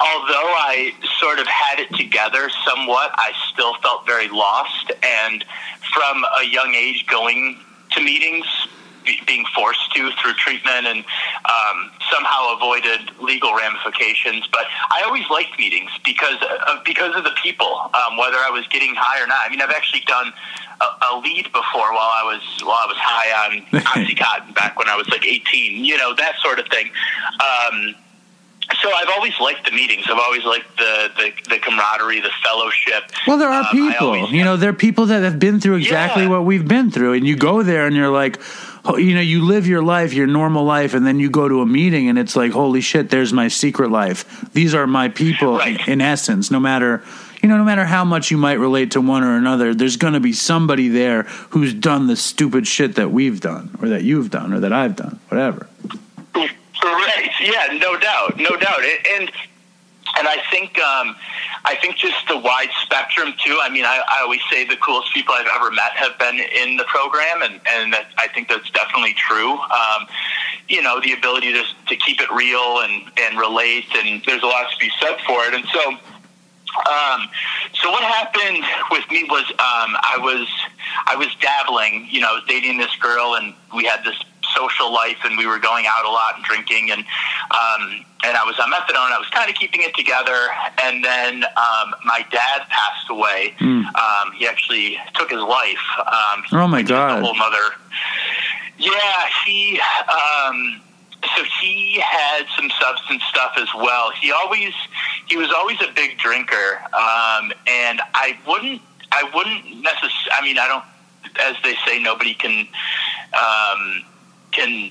[0.00, 4.92] although I sort of had it together somewhat, I still felt very lost.
[5.02, 5.44] And
[5.92, 7.58] from a young age, going
[7.92, 8.46] to meetings,
[9.04, 10.98] be- being forced to through treatment and
[11.44, 14.46] um, somehow avoided legal ramifications.
[14.52, 16.36] But I always liked meetings because
[16.68, 19.40] of, because of the people, um, whether I was getting high or not.
[19.46, 20.32] I mean, I've actually done
[20.80, 23.60] a, a lead before while I was while I was high on
[23.94, 25.84] oxycontin back when I was like 18.
[25.84, 26.90] You know that sort of thing.
[27.40, 27.94] Um,
[28.80, 30.04] so I've always liked the meetings.
[30.10, 33.04] I've always liked the the, the camaraderie, the fellowship.
[33.26, 35.76] Well, there are Um, people, always- you know, there are people that have been through
[35.76, 36.30] exactly Yeah.
[36.30, 38.40] what we've been through, and you go there and you're like,
[38.86, 41.62] Oh, you know, you live your life, your normal life, and then you go to
[41.62, 44.44] a meeting and it's like, holy shit, there's my secret life.
[44.52, 45.88] These are my people Right.
[45.88, 47.02] in essence, no matter.
[47.42, 50.12] You know, no matter how much you might relate to one or another, there's going
[50.14, 54.30] to be somebody there who's done the stupid shit that we've done, or that you've
[54.30, 55.66] done, or that I've done, whatever.
[56.34, 57.30] Right.
[57.40, 57.78] Yeah.
[57.80, 58.36] No doubt.
[58.38, 58.80] No doubt.
[59.18, 59.30] And
[60.18, 61.16] and I think um,
[61.64, 63.58] I think just the wide spectrum too.
[63.62, 66.76] I mean, I, I always say the coolest people I've ever met have been in
[66.76, 69.52] the program, and and that, I think that's definitely true.
[69.52, 70.06] Um,
[70.68, 74.46] you know, the ability to to keep it real and and relate, and there's a
[74.46, 75.54] lot to be said for it.
[75.54, 75.98] And so.
[76.90, 77.28] Um,
[77.80, 80.48] so what happened with me was um, I was
[81.06, 84.20] I was dabbling, you know, I was dating this girl, and we had this
[84.56, 87.00] social life, and we were going out a lot and drinking, and
[87.50, 89.12] um, and I was on methadone.
[89.12, 90.36] I was kind of keeping it together,
[90.82, 93.54] and then um, my dad passed away.
[93.60, 95.84] Um, he actually took his life.
[96.06, 97.22] Um, Oh, my God.
[97.22, 97.74] Whole mother.
[98.78, 98.90] Yeah,
[99.46, 99.80] he.
[100.08, 100.80] Um,
[101.36, 104.10] so he had some substance stuff as well.
[104.20, 104.72] He always
[105.26, 108.82] he was always a big drinker, um, and I wouldn't
[109.12, 110.30] I wouldn't necessarily.
[110.32, 110.84] I mean, I don't.
[111.40, 112.66] As they say, nobody can
[113.32, 114.02] um,
[114.54, 114.90] can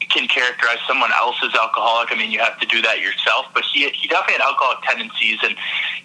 [0.00, 2.12] can characterize someone else as alcoholic.
[2.12, 3.46] I mean, you have to do that yourself.
[3.54, 5.56] But he he definitely had alcoholic tendencies, and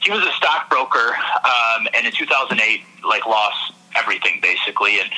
[0.02, 1.16] he was a stockbroker.
[1.44, 5.00] Um, and in 2008, like lost everything basically.
[5.00, 5.10] And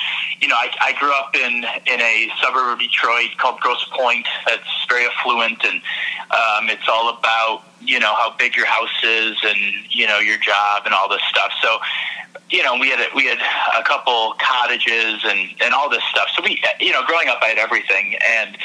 [0.42, 4.28] you know, I, I grew up in in a suburb of Detroit called Grosse Pointe.
[4.48, 5.82] That's very affluent, and
[6.32, 9.58] um, it's all about you know how big your house is, and
[9.90, 11.52] you know your job and all this stuff.
[11.62, 11.80] So
[12.54, 13.40] you know, we had a, we had
[13.78, 16.28] a couple cottages and and all this stuff.
[16.36, 18.58] So we, you know, growing up, I had everything, and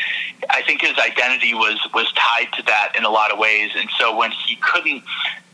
[0.50, 3.70] I think his identity was was tied to that in a lot of ways.
[3.74, 5.02] And so when he couldn't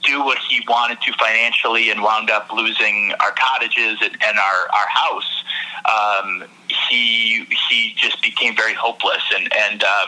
[0.03, 4.69] do what he wanted to financially and wound up losing our cottages and, and our
[4.75, 5.45] our house,
[5.85, 9.23] um, he he just became very hopeless.
[9.35, 10.07] And and uh,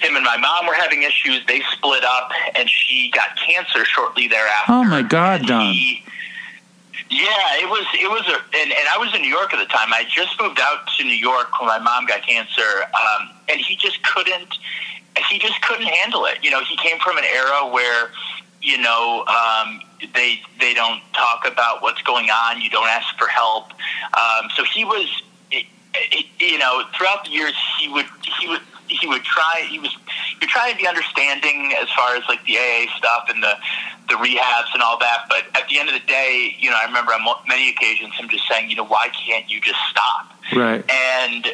[0.00, 1.40] him and my mom were having issues.
[1.46, 4.72] They split up, and she got cancer shortly thereafter.
[4.72, 5.72] Oh, my God, Don.
[5.72, 6.02] he-
[7.10, 9.72] yeah, it was it was a and, and I was in New York at the
[9.72, 9.94] time.
[9.94, 13.76] I just moved out to New York when my mom got cancer, um, and he
[13.76, 14.58] just couldn't
[15.30, 16.38] he just couldn't handle it.
[16.42, 18.10] You know, he came from an era where
[18.60, 19.80] you know um,
[20.14, 22.60] they they don't talk about what's going on.
[22.60, 23.72] You don't ask for help.
[24.12, 25.08] Um, so he was
[26.40, 28.06] you know throughout the years he would
[28.40, 32.16] he would he would try he was he would try to be understanding as far
[32.16, 33.54] as like the AA stuff and the
[34.08, 36.84] the rehabs and all that but at the end of the day you know I
[36.86, 40.82] remember on many occasions him just saying you know why can't you just stop Right.
[40.90, 41.46] and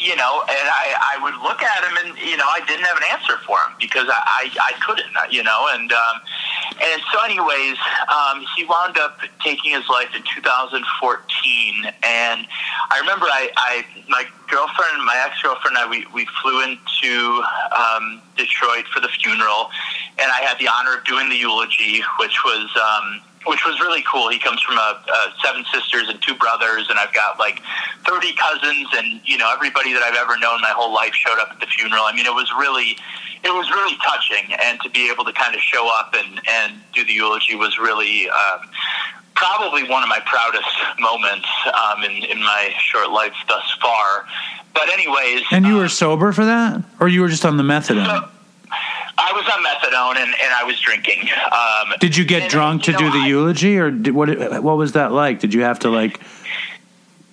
[0.00, 2.96] you know, and I, I would look at him, and you know, I didn't have
[2.96, 6.16] an answer for him because I, I, I couldn't, you know, and um,
[6.82, 7.76] and so, anyways,
[8.08, 12.46] um, he wound up taking his life in 2014, and
[12.90, 17.42] I remember I, I my girlfriend, my ex girlfriend, and I, we we flew into
[17.74, 19.70] um, Detroit for the funeral,
[20.18, 22.70] and I had the honor of doing the eulogy, which was.
[22.76, 24.28] Um, which was really cool.
[24.30, 27.62] He comes from a, a seven sisters and two brothers, and I've got like
[28.06, 31.50] thirty cousins, and you know everybody that I've ever known my whole life showed up
[31.50, 32.02] at the funeral.
[32.04, 32.96] I mean, it was really,
[33.44, 36.74] it was really touching, and to be able to kind of show up and and
[36.94, 38.28] do the eulogy was really.
[38.30, 38.60] Um,
[39.34, 40.66] probably one of my proudest
[40.98, 44.26] moments um, in in my short life thus far.
[44.74, 47.62] But anyways, And you were um, sober for that, or you were just on the
[47.62, 48.04] methadone?
[48.06, 48.28] so-
[49.20, 51.28] I was on methadone and, and I was drinking.
[51.52, 54.28] Um, Did you get and, drunk to you do the I- eulogy, or did, what?
[54.62, 55.40] What was that like?
[55.40, 56.20] Did you have to like,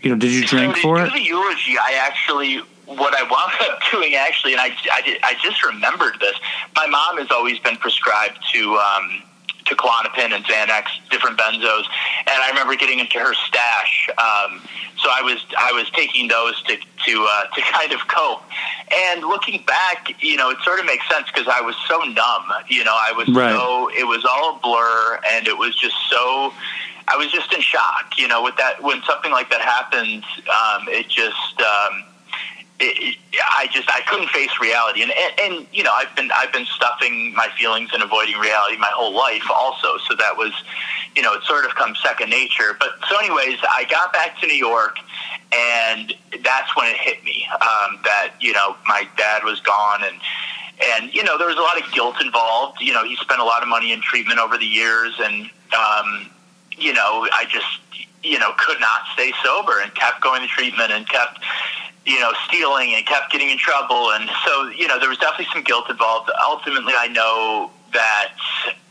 [0.02, 1.14] you know, did you drink so for it?
[1.14, 2.58] the eulogy, I actually
[2.88, 6.36] what I wound up doing actually, and I, I, did- I just remembered this.
[6.76, 9.24] My mom has always been prescribed to um,
[9.66, 11.86] to Klonopin and Xanax, different benzos,
[12.20, 14.10] and I remember getting into her stash.
[14.18, 14.62] Um,
[14.98, 18.42] so I was I was taking those to to uh, to kind of cope.
[18.94, 22.46] And looking back, you know, it sort of makes sense because I was so numb.
[22.70, 23.52] You know, I was Right.
[23.52, 26.54] so it was all a blur, and it was just so.
[27.08, 30.88] I was just in shock, you know, with that when something like that happens, um,
[30.90, 32.04] it just um,
[32.80, 33.18] it,
[33.56, 36.66] I just I couldn't face reality, and, and and you know I've been I've been
[36.66, 39.98] stuffing my feelings and avoiding reality my whole life, also.
[40.08, 40.52] So that was,
[41.16, 42.76] you know, it sort of comes second nature.
[42.80, 44.98] But so, anyways, I got back to New York,
[45.54, 46.14] and
[46.44, 50.18] that's when it hit me um, that you know my dad was gone, and
[50.94, 52.82] and you know there was a lot of guilt involved.
[52.82, 56.30] You know, he spent a lot of money in treatment over the years, and um,
[56.78, 57.80] you know I just
[58.26, 61.40] you know could not stay sober and kept going to treatment and kept
[62.06, 64.12] you know, stealing and kept getting in trouble.
[64.12, 66.30] And so, you know, there was definitely some guilt involved.
[66.48, 68.34] Ultimately, I know that,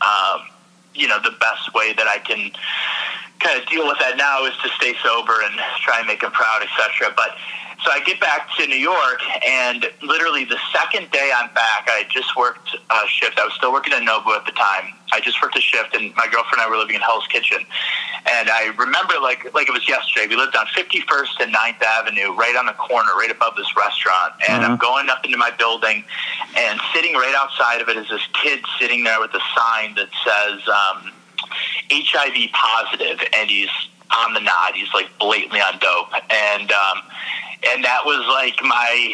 [0.01, 0.47] um,
[0.93, 2.51] you know, the best way that I can
[3.39, 6.31] kind of deal with that now is to stay sober and try and make him
[6.31, 7.13] proud, etc.
[7.15, 7.35] But
[7.85, 12.03] so I get back to New York, and literally the second day I'm back, I
[12.09, 13.37] just worked a shift.
[13.37, 14.93] I was still working at Nobu at the time.
[15.13, 17.59] I just worked a shift, and my girlfriend and I were living in Hell's Kitchen.
[18.25, 20.25] And I remember like like it was yesterday.
[20.27, 24.33] We lived on 51st and 9th Avenue, right on the corner, right above this restaurant.
[24.49, 24.71] And Uh-huh.
[24.73, 26.03] I'm going up into my building,
[26.57, 30.09] and sitting right outside of it is this kid sitting there with a sign that
[30.25, 31.11] says um,
[31.91, 33.69] HIV positive, and he's
[34.11, 34.73] on the nod.
[34.73, 37.01] He's like blatantly on dope, and um,
[37.71, 39.13] and that was like my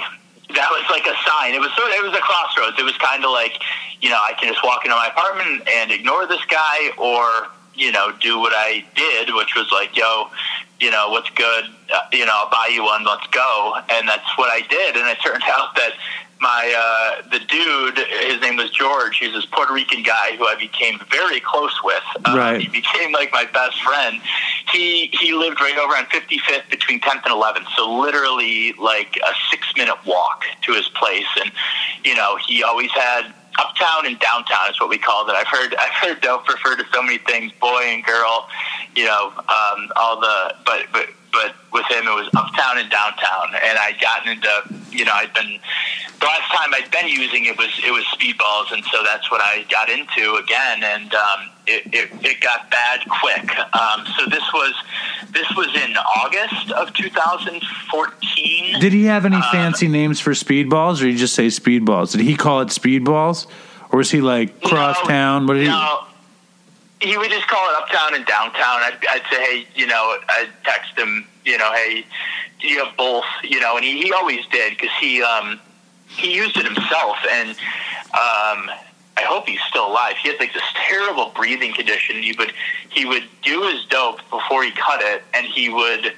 [0.56, 1.54] that was like a sign.
[1.54, 2.78] It was sort of, it was a crossroads.
[2.78, 3.56] It was kind of like,
[4.02, 7.92] you know, I can just walk into my apartment and ignore this guy, or you
[7.92, 10.28] know, do what I did, which was like, yo,
[10.80, 11.66] you know, what's good?
[11.94, 13.06] Uh, you know, I'll buy you one.
[13.06, 13.78] Let's go.
[13.90, 14.98] And that's what I did.
[14.98, 15.94] And it turned out that
[16.42, 19.18] my uh, the dude, his name was George.
[19.18, 22.04] He's this Puerto Rican guy who I became very close with.
[22.26, 22.62] Um, Right.
[22.62, 24.20] He became like my best friend.
[24.72, 29.34] He he lived right over on 55th between 10th and 11th, so literally like a
[29.52, 31.28] six minute walk to his place.
[31.40, 31.52] And
[32.04, 35.36] you know, he always had uptown and downtown is what we called it.
[35.36, 38.48] I've heard I've heard dope refer to so many things, boy and girl.
[38.96, 43.56] You know, um, all the but but but with him it was uptown and downtown,
[43.64, 44.52] and I'd gotten into
[44.92, 45.60] you know I'd been
[46.20, 49.42] the last time I'd been using it was it was speedballs, and so that's what
[49.42, 53.50] I got into again, and um, it, it it got bad quick.
[53.74, 54.74] Um, so this was
[55.32, 58.80] this was in August of 2014.
[58.80, 62.12] Did he have any Uh, fancy names for speedballs, or did he just say speedballs?
[62.12, 63.48] Did he call it speedballs,
[63.92, 65.48] or was he like cross crosstown?
[65.48, 65.68] What did?
[65.68, 66.11] No, he
[67.18, 68.82] would just call it uptown and downtown.
[68.82, 72.06] I'd, I'd say, hey, you know, I'd text him, you know, hey,
[72.60, 73.26] do you have both?
[73.44, 75.60] You know, and he, he always did because he um,
[76.08, 78.70] he used it himself, and um,
[79.18, 80.16] I hope he's still alive.
[80.22, 82.22] He had like this terrible breathing condition.
[82.22, 82.54] He would
[82.90, 86.14] he would do his dope before he cut it, and he would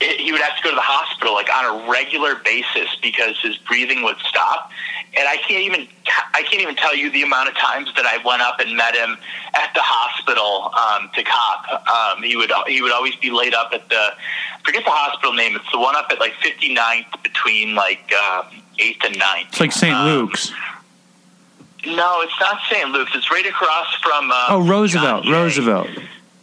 [0.00, 3.56] he would have to go to the hospital like on a regular basis because his
[3.58, 4.70] breathing would stop.
[5.16, 5.88] And I can't even
[6.34, 8.94] I can't even tell you the amount of times that I went up and met
[8.94, 9.16] him
[9.54, 12.16] at the hospital um, to cop.
[12.16, 15.32] Um, he would he would always be laid up at the I forget the hospital
[15.32, 15.56] name.
[15.56, 18.46] It's the one up at like 59th between like um,
[18.78, 19.48] 8th and 9th.
[19.48, 19.94] It's like St.
[19.94, 20.52] Um, Luke's.
[21.86, 22.90] No, it's not St.
[22.90, 23.10] Luke's.
[23.14, 24.30] It's right across from.
[24.30, 25.26] Uh, Oh, Roosevelt.
[25.26, 25.88] Roosevelt.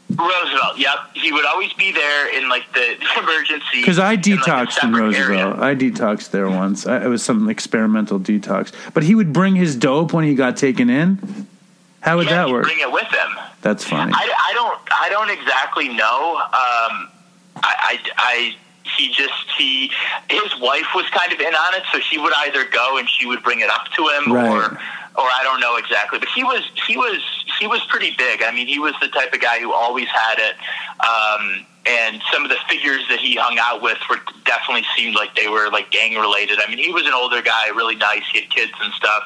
[0.09, 0.77] Roosevelt.
[0.77, 3.81] Yep, he would always be there in like the emergency.
[3.81, 5.29] Because I in, like, detoxed in Roosevelt.
[5.29, 5.61] area.
[5.61, 6.87] I detoxed there once.
[6.87, 8.71] I, it was some experimental detox.
[8.93, 11.47] But he would bring his dope when he got taken in.
[11.99, 12.63] How would yeah, that work?
[12.63, 13.37] Bring it with him.
[13.61, 14.13] That's funny.
[14.15, 16.37] I, I don't I don't exactly know.
[16.37, 17.09] Um,
[17.57, 18.55] I, I, I
[18.97, 19.91] he just he
[20.29, 23.25] his wife was kind of in on it, so she would either go and she
[23.25, 24.47] would bring it up to him, Right.
[24.49, 24.63] or
[25.15, 26.19] or I don't know exactly.
[26.19, 27.21] But he was he was
[27.59, 28.43] he was pretty big.
[28.43, 30.55] I mean, he was the type of guy who always had it.
[31.01, 35.33] Um, and some of the figures that he hung out with were definitely seemed like
[35.35, 36.59] they were like gang related.
[36.61, 38.23] I mean, he was an older guy, really nice.
[38.31, 39.23] He had kids and stuff.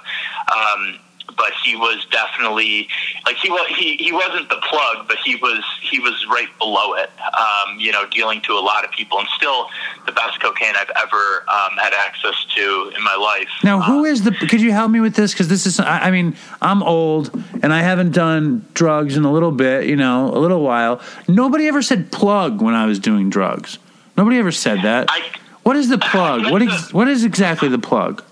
[0.56, 1.00] Um,
[1.38, 2.88] but he was definitely
[3.26, 6.94] like he was he, he wasn't the plug, but he was he was right below
[6.94, 7.10] it.
[7.20, 9.68] Um, you know, dealing to a lot of people, and still
[10.06, 13.48] the best cocaine I've ever um, had access to in my life.
[13.64, 14.32] Now, who Um, is the?
[14.32, 15.32] Could you help me with this?
[15.34, 17.32] Because this is, I, I mean, I'm old
[17.64, 21.02] and I haven't done drugs in a little bit, you know, a little while.
[21.28, 23.78] Nobody ever said plug when I was doing drugs.
[24.18, 25.08] Nobody ever said that.
[25.10, 25.22] I-
[25.64, 26.52] what is the plug?
[26.52, 28.24] What ex, what is exactly the plug?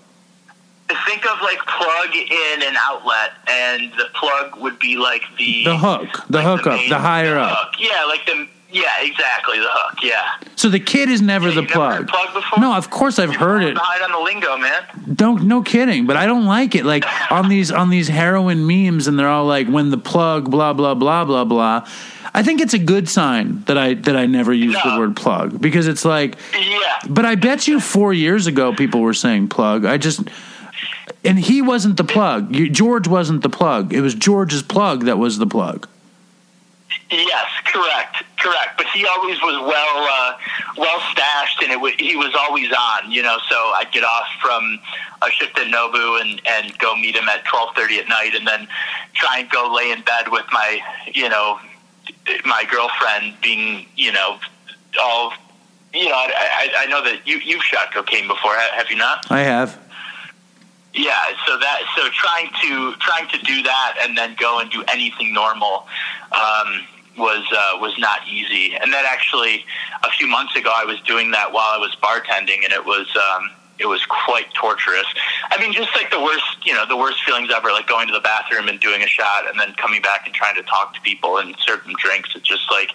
[1.06, 5.76] Think of like plug in an outlet, and the plug would be like the The
[5.76, 7.58] hook, the like hookup, main- the higher the up.
[7.58, 7.74] hook.
[7.78, 9.98] Yeah, like the yeah, exactly the hook.
[10.02, 10.30] Yeah.
[10.54, 12.32] So the kid is never Yeah, the you've never heard plug.
[12.32, 12.60] plug before?
[12.60, 13.74] No, of course I've heard it.
[13.74, 14.82] Behind on the lingo, man.
[15.14, 16.84] Don't no kidding, but I don't like it.
[16.84, 20.72] Like on these on these heroin memes, and they're all like, "When the plug, blah
[20.72, 21.86] blah blah blah blah."
[22.32, 25.60] I think it's a good sign that I that I never use the word plug
[25.60, 26.78] because it's like, Yeah.
[27.08, 29.84] but I bet you four years ago people were saying plug.
[29.84, 30.20] I just
[31.24, 32.52] and he wasn't the plug.
[32.52, 33.92] George wasn't the plug.
[33.92, 35.88] It was George's plug that was the plug.
[37.10, 38.76] Yes, correct, correct.
[38.76, 40.36] But he always was well, uh,
[40.76, 43.10] well stashed, and it w- he was always on.
[43.10, 44.78] You know, so I'd get off from
[45.22, 48.46] a shift at Nobu and and go meet him at twelve thirty at night, and
[48.46, 48.68] then
[49.14, 50.80] try and go lay in bed with my,
[51.12, 51.58] you know,
[52.44, 54.38] my girlfriend being, you know,
[55.00, 55.32] all.
[55.92, 59.26] You know, I, I, I know that you you've shot cocaine before, have you not?
[59.30, 59.76] I have.
[60.92, 61.14] Yeah,
[61.46, 65.32] so that so trying to trying to do that and then go and do anything
[65.32, 65.86] normal
[66.32, 66.84] um,
[67.16, 68.74] was uh, was not easy.
[68.74, 69.64] And then actually,
[70.02, 73.06] a few months ago, I was doing that while I was bartending, and it was
[73.16, 75.06] um, it was quite torturous.
[75.50, 78.12] I mean, just like the worst, you know, the worst feelings ever, like going to
[78.12, 81.00] the bathroom and doing a shot, and then coming back and trying to talk to
[81.00, 82.30] people and serve them drinks.
[82.36, 82.90] It just like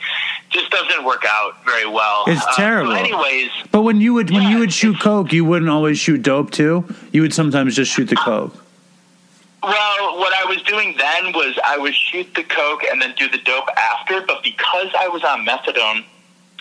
[0.51, 2.23] just doesn't work out very well.
[2.27, 2.91] It's Uh, so terrible.
[2.93, 6.21] anyways, But when you would when Yeah, you would shoot coke, you wouldn't always shoot
[6.21, 6.85] dope too.
[7.11, 8.53] You would sometimes just shoot the coke.
[9.63, 13.27] Well, what I was doing then was I would shoot the coke and then do
[13.27, 16.05] the dope after, but because I was on methadone,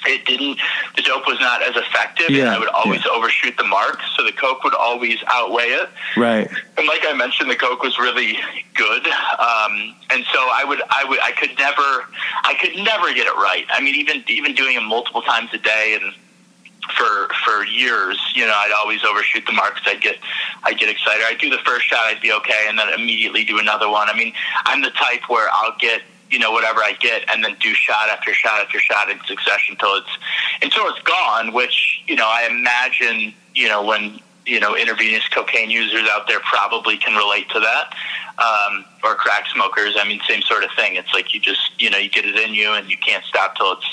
[0.06, 0.58] it didn't.
[0.96, 3.12] The dope was not as effective, and I would always yeah.
[3.12, 4.00] overshoot the mark.
[4.16, 5.88] So the coke would always outweigh it.
[6.16, 6.48] Right.
[6.76, 8.38] And like I mentioned, the coke was really
[8.74, 12.06] good, um, and so I would, I would, I could never,
[12.44, 13.66] I could never get it right.
[13.70, 16.14] I mean, even even doing it multiple times a day and
[16.96, 20.18] for for years, you know, I'd always overshoot the mark 'cause I'd get
[20.64, 21.24] I'd get excited.
[21.26, 24.08] I'd do the first shot, I'd be okay, and then immediately do another one.
[24.10, 24.32] I mean,
[24.66, 26.02] I'm the type where I'll get
[26.34, 29.76] you know whatever I get, and then do shot after shot after shot in succession
[29.76, 30.14] until it's
[30.62, 31.52] until it's gone.
[31.52, 36.40] Which you know, I imagine you know when you know intravenous cocaine users out there
[36.40, 37.94] probably can relate to that.
[38.36, 39.94] Um, or crack smokers.
[39.96, 40.96] I mean, same sort of thing.
[40.96, 43.54] It's like you just, you know, you get it in you, and you can't stop
[43.56, 43.86] till it's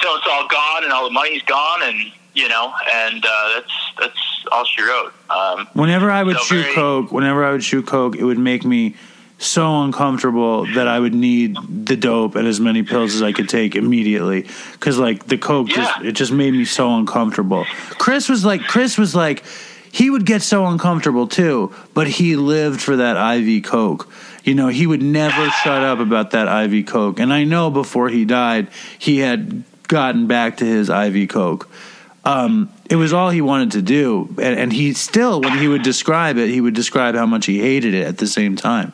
[0.00, 1.98] till it's all gone and all the money's gone, and
[2.32, 4.18] you know, and uh, that's that's
[4.52, 5.12] all she wrote.
[5.28, 8.38] Um, Whenever I would So shoot very- coke, whenever I would shoot coke, it would
[8.38, 8.94] make me
[9.40, 13.48] so uncomfortable that I would need the dope and as many pills as I could
[13.48, 17.64] take immediately because like the coke just it just made me so uncomfortable.
[17.98, 19.42] Chris was like Chris was like
[19.90, 24.12] he would get so uncomfortable too, but he lived for that IV coke.
[24.44, 27.18] You know, he would never shut up about that IV coke.
[27.18, 28.68] And I know before he died,
[28.98, 31.68] he had gotten back to his IV coke
[32.24, 35.82] um, it was all he wanted to do, and, and he still, when he would
[35.82, 38.92] describe it, he would describe how much he hated it at the same time,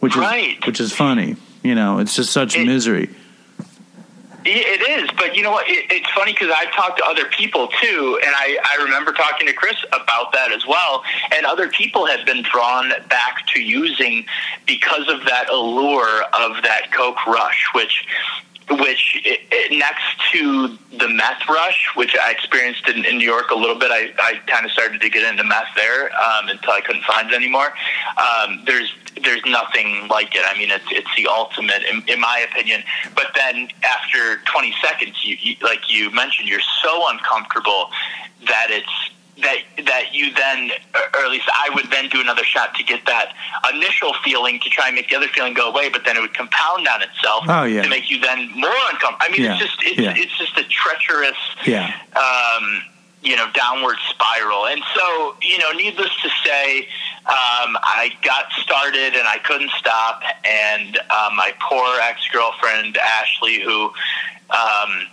[0.00, 0.58] which Right.
[0.60, 1.36] is which is funny.
[1.62, 3.08] You know, it's just such It- misery.
[4.48, 5.68] It is, but you know what?
[5.68, 9.48] It, it's funny because I've talked to other people too, and I, I remember talking
[9.48, 11.02] to Chris about that as well.
[11.36, 14.24] And other people have been drawn back to using
[14.64, 18.06] because of that allure of that coke rush, which
[18.68, 19.22] which
[19.70, 23.90] next to the meth rush, which I experienced in, in New York a little bit,
[23.92, 27.30] I, I kind of started to get into meth there um, until I couldn't find
[27.30, 27.72] it anymore.
[28.16, 28.92] Um, there's
[29.22, 30.42] there's nothing like it.
[30.44, 32.82] I mean, it's it's the ultimate, in, in my opinion.
[33.14, 37.90] But then after 20 seconds, you, you like you mentioned, you're so uncomfortable
[38.48, 39.10] that it's
[39.42, 40.70] that that you then,
[41.14, 43.32] or at least I would then do another shot to get that
[43.74, 46.34] initial feeling to try and make the other feeling go away, but then it would
[46.34, 47.82] compound on itself Oh, yeah.
[47.82, 49.18] to make you then more uncomfortable.
[49.20, 50.14] I mean, Yeah, it's just it's yeah.
[50.16, 52.82] it's just a treacherous Yeah, um,
[53.22, 54.66] you know, downward spiral.
[54.66, 56.80] And so, you know, needless to say,
[57.26, 60.22] um, I got started and I couldn't stop.
[60.44, 63.92] And uh, my poor ex girlfriend, Ashley, who,
[64.50, 65.06] um,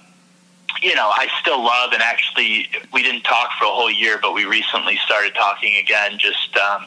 [0.81, 4.33] you know, I still love, and actually, we didn't talk for a whole year, but
[4.33, 6.85] we recently started talking again, just, um,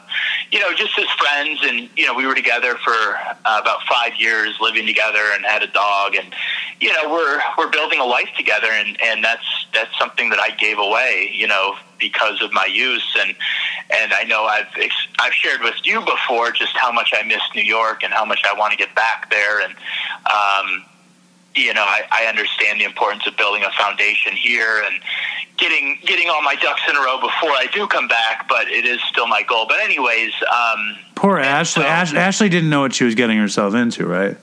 [0.51, 1.59] you know, just as friends.
[1.63, 5.63] And, you know, we were together for uh, about five years, living together, and had
[5.63, 6.15] a dog.
[6.15, 6.33] And,
[6.79, 10.51] you know, we're we're building a life together, and and that's that's something that I
[10.51, 13.35] gave away, you know, because of my use, and
[13.89, 17.41] and I know I've ex- I've shared with you before just how much I miss
[17.55, 19.73] New York and how much I want to get back there, and
[20.25, 20.85] um,
[21.57, 24.95] you know, I, I understand the importance of building a foundation here and
[25.57, 28.47] getting getting all my ducks in a row before I do come back.
[28.47, 29.65] But it is still my goal.
[29.67, 31.83] But anyways, um, Poor Ashley.
[31.83, 34.37] so- Ash, Ashley didn't know what she was getting herself into, right?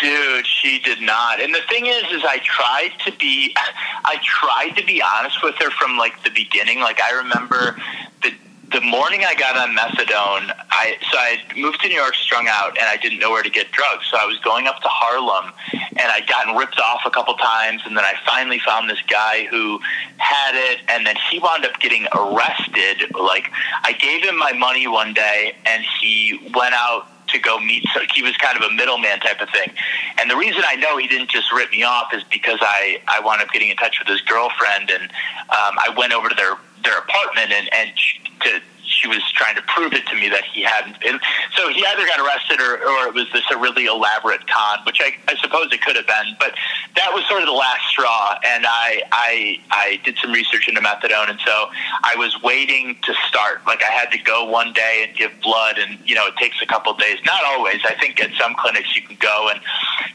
[0.00, 1.40] Dude, she did not.
[1.40, 3.54] And the thing is, is I tried to be,
[4.04, 6.80] I tried to be honest with her from like the beginning.
[6.80, 7.76] Like I remember
[8.22, 8.32] the
[8.70, 12.76] the morning I got on methadone, I so I moved to New York, strung out,
[12.76, 14.06] and I didn't know where to get drugs.
[14.10, 17.82] So I was going up to Harlem, and I'd gotten ripped off a couple times,
[17.86, 19.80] and then I finally found this guy who
[20.18, 23.14] had it, and then he wound up getting arrested.
[23.14, 23.50] Like
[23.84, 27.84] I gave him my money one day, and he went out to go meet.
[27.94, 29.70] So he was kind of a middleman type of thing.
[30.18, 33.20] And the reason I know he didn't just rip me off is because I I
[33.20, 36.58] wound up getting in touch with his girlfriend, and um, I went over to their
[36.84, 40.44] their apartment, and and sh- to she was trying to prove it to me that
[40.44, 41.20] he hadn't been.
[41.56, 45.00] So he either got arrested or, or it was this a really elaborate con, which
[45.00, 46.36] I, I suppose it could have been.
[46.40, 46.54] But
[46.96, 48.38] that was sort of the last straw.
[48.44, 51.30] And I, I, I did some research into methadone.
[51.30, 51.68] And so
[52.02, 53.64] I was waiting to start.
[53.66, 55.78] Like I had to go one day and give blood.
[55.78, 57.18] And, you know, it takes a couple of days.
[57.24, 57.80] Not always.
[57.84, 59.60] I think at some clinics you can go and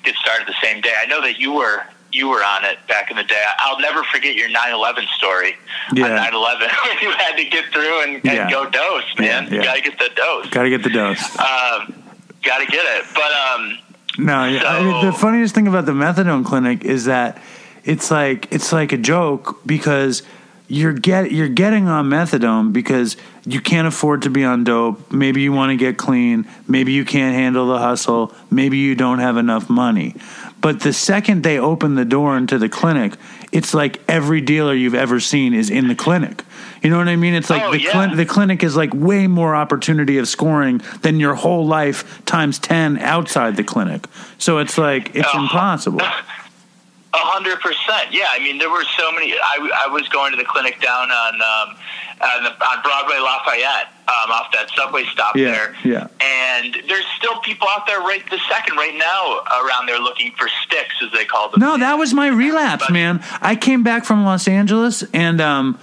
[0.03, 0.93] get started the same day.
[1.01, 1.83] I know that you were
[2.13, 3.43] you were on it back in the day.
[3.59, 5.55] I'll never forget your 9/11 story
[5.93, 6.05] Yeah.
[6.05, 8.49] on 9/11 when you had to get through and, and Yeah.
[8.51, 9.45] go dose, man.
[9.45, 9.63] Yeah, You yeah.
[9.65, 10.49] got to get the dose.
[10.49, 11.39] Got to get the dose.
[11.39, 11.93] Um,
[12.43, 13.05] got to get it.
[13.13, 13.77] But um,
[14.17, 17.41] No, yeah, I mean, the funniest thing about the methadone clinic is that
[17.83, 20.21] it's like it's like a joke because
[20.69, 25.11] you're get you're getting on methadone because you can't afford to be on dope.
[25.11, 26.47] Maybe you want to get clean.
[26.67, 28.33] Maybe you can't handle the hustle.
[28.49, 30.15] Maybe you don't have enough money.
[30.63, 33.13] But the second they open the door into the clinic,
[33.51, 36.41] it's like every dealer you've ever seen is in the clinic.
[36.81, 37.33] You know what I mean?
[37.33, 37.91] It's like Oh, the yeah.
[37.91, 42.59] clin- the clinic is like way more opportunity of scoring than your whole life times
[42.59, 44.07] 10 outside the clinic.
[44.37, 45.41] So it's like it's Oh.
[45.43, 46.01] impossible.
[47.13, 48.11] A hundred percent.
[48.11, 49.33] Yeah, I mean, there were so many.
[49.33, 51.75] I, I was going to the clinic down on um,
[52.21, 55.75] on, the, on Broadway Lafayette, um, off that subway stop Yeah, there.
[55.83, 56.07] yeah.
[56.21, 60.47] And there's still people out there right the second, right now, around there looking for
[60.65, 61.59] sticks, as they call them.
[61.59, 63.23] No, that was my relapse, But- man.
[63.41, 65.77] I came back from Los Angeles and um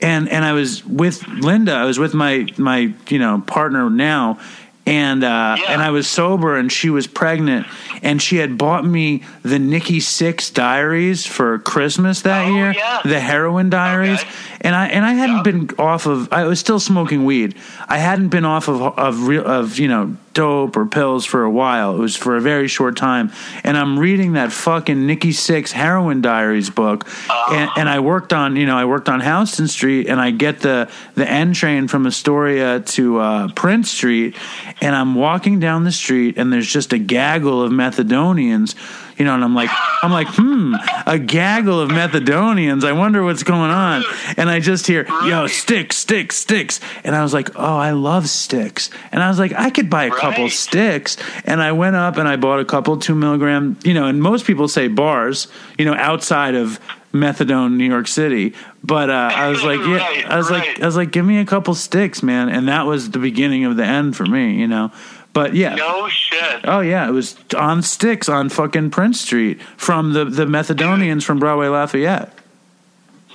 [0.00, 1.72] and and I was with Linda.
[1.72, 4.38] I was with my my you know partner now,
[4.86, 5.72] and uh, Yeah.
[5.72, 7.66] and I was sober, and she was pregnant,
[8.02, 13.00] and she had bought me the Nikki Sixx Diaries for Christmas that Oh, year, yeah.
[13.04, 14.30] the Heroin Diaries, Okay.
[14.64, 15.42] And I and I hadn't Yeah.
[15.42, 16.32] been off of.
[16.32, 17.54] I was still smoking weed.
[17.86, 21.50] I hadn't been off of of real of you know dope or pills for a
[21.50, 21.94] while.
[21.94, 23.30] It was for a very short time,
[23.62, 27.06] and I'm reading that fucking Nikki Sixx Heroin Diaries book,
[27.52, 30.60] and, and I worked on you know I worked on Houston Street, and I get
[30.60, 34.34] the the N train from Astoria to uh, Prince Street,
[34.80, 38.74] and I'm walking down the street, and there's just a gaggle of Methadonians.
[39.16, 39.70] You know, and I'm like,
[40.02, 40.74] I'm like, hmm,
[41.06, 42.84] a gaggle of Methadonians.
[42.84, 44.02] I wonder what's going on.
[44.36, 46.80] And I just hear, yo, sticks, sticks, sticks.
[47.04, 48.90] And I was like, oh, I love sticks.
[49.12, 50.52] And I was like, I could buy a couple Right.
[50.52, 51.16] sticks.
[51.44, 54.46] And I went up and I bought a couple two milligram, you know, and most
[54.46, 55.46] people say bars,
[55.78, 56.80] you know, outside of
[57.12, 58.52] methadone New York City.
[58.82, 60.80] But uh, I was like, yeah, Right, I was like.
[60.82, 62.48] I was like, give me a couple sticks, man.
[62.48, 64.90] And that was the beginning of the end for me, you know.
[65.34, 66.60] But yeah, No shit.
[66.64, 71.38] Oh yeah, it was on sticks on fucking Prince Street from the the Methadonians from
[71.38, 72.32] Broadway Lafayette.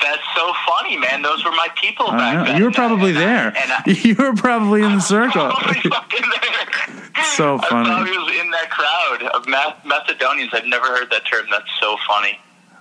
[0.02, 1.22] That's so funny, man.
[1.22, 2.58] Those were my people back then.
[2.58, 3.48] You were probably I- there.
[3.48, 5.50] And I, You were probably in the circle.
[5.52, 7.24] Probably fucking there.
[7.36, 7.90] So I funny.
[7.90, 10.54] probably was in that crowd of Methadonians.
[10.54, 11.48] I've never heard that term.
[11.52, 12.40] That's so funny.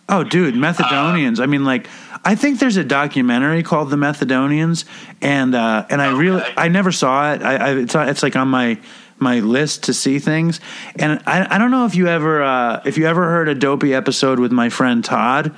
[0.09, 1.41] Oh, dude, Methadonians.
[1.41, 1.89] I mean, like,
[2.25, 4.85] I think there's a documentary called The Methadonians,
[5.21, 7.43] and uh, and I really, I never saw it.
[7.43, 8.79] I, I it's, it's like on my
[9.21, 10.61] my list to see things,
[10.97, 13.95] and I, I don't know if you ever uh, if you ever heard a dopey
[13.95, 15.55] episode with my friend Todd,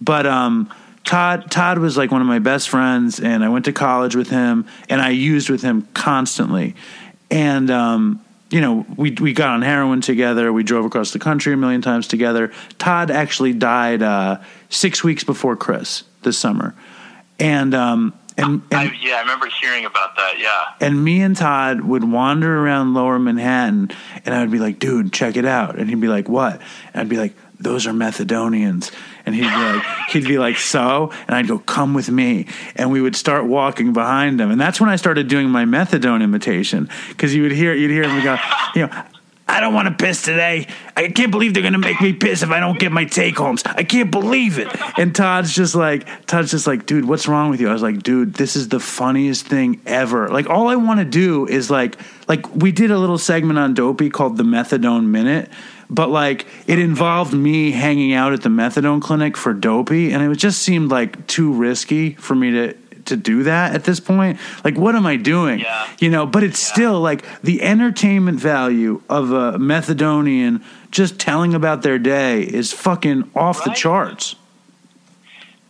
[0.00, 0.72] but um.
[1.04, 4.30] Todd Todd was like one of my best friends, and I went to college with
[4.30, 6.74] him, and I used with him constantly,
[7.30, 10.50] and um, you know we we got on heroin together.
[10.50, 12.52] We drove across the country a million times together.
[12.78, 14.40] Todd actually died uh,
[14.70, 16.74] six weeks before Chris this summer,
[17.38, 20.38] and um, and and, I, yeah, I remember hearing about that.
[20.38, 20.86] Yeah.
[20.86, 23.90] and me and Todd would wander around Lower Manhattan,
[24.24, 26.60] and I would be like, "Dude, check it out," and he'd be like, "What?"
[26.92, 28.90] And I'd be like, "Those are Methadonians,"
[29.24, 32.90] and he'd be like, "He'd be like, so?" And I'd go, "Come with me," and
[32.90, 36.88] we would start walking behind him, and that's when I started doing my methadone imitation
[37.10, 38.36] because you would hear you'd hear him go,
[38.74, 39.04] you know.
[39.46, 40.66] I don't want to piss today.
[40.96, 43.62] I can't believe they're gonna make me piss if I don't get my take homes.
[43.66, 44.68] I can't believe it.
[44.98, 47.68] And Todd's just like, Todd's just like, dude, what's wrong with you?
[47.68, 50.28] I was like, dude, this is the funniest thing ever.
[50.28, 53.74] Like, all I want to do is like, like we did a little segment on
[53.74, 55.50] Dopey called the Methadone Minute
[55.90, 60.34] but like it involved me hanging out at the methadone clinic for dopey and it
[60.36, 62.74] just seemed like too risky for me to
[63.06, 65.88] to do that at this point like what am i doing Yeah.
[65.98, 71.82] you know but it's still like the entertainment value of a methadonian just telling about
[71.82, 74.36] their day is fucking off the charts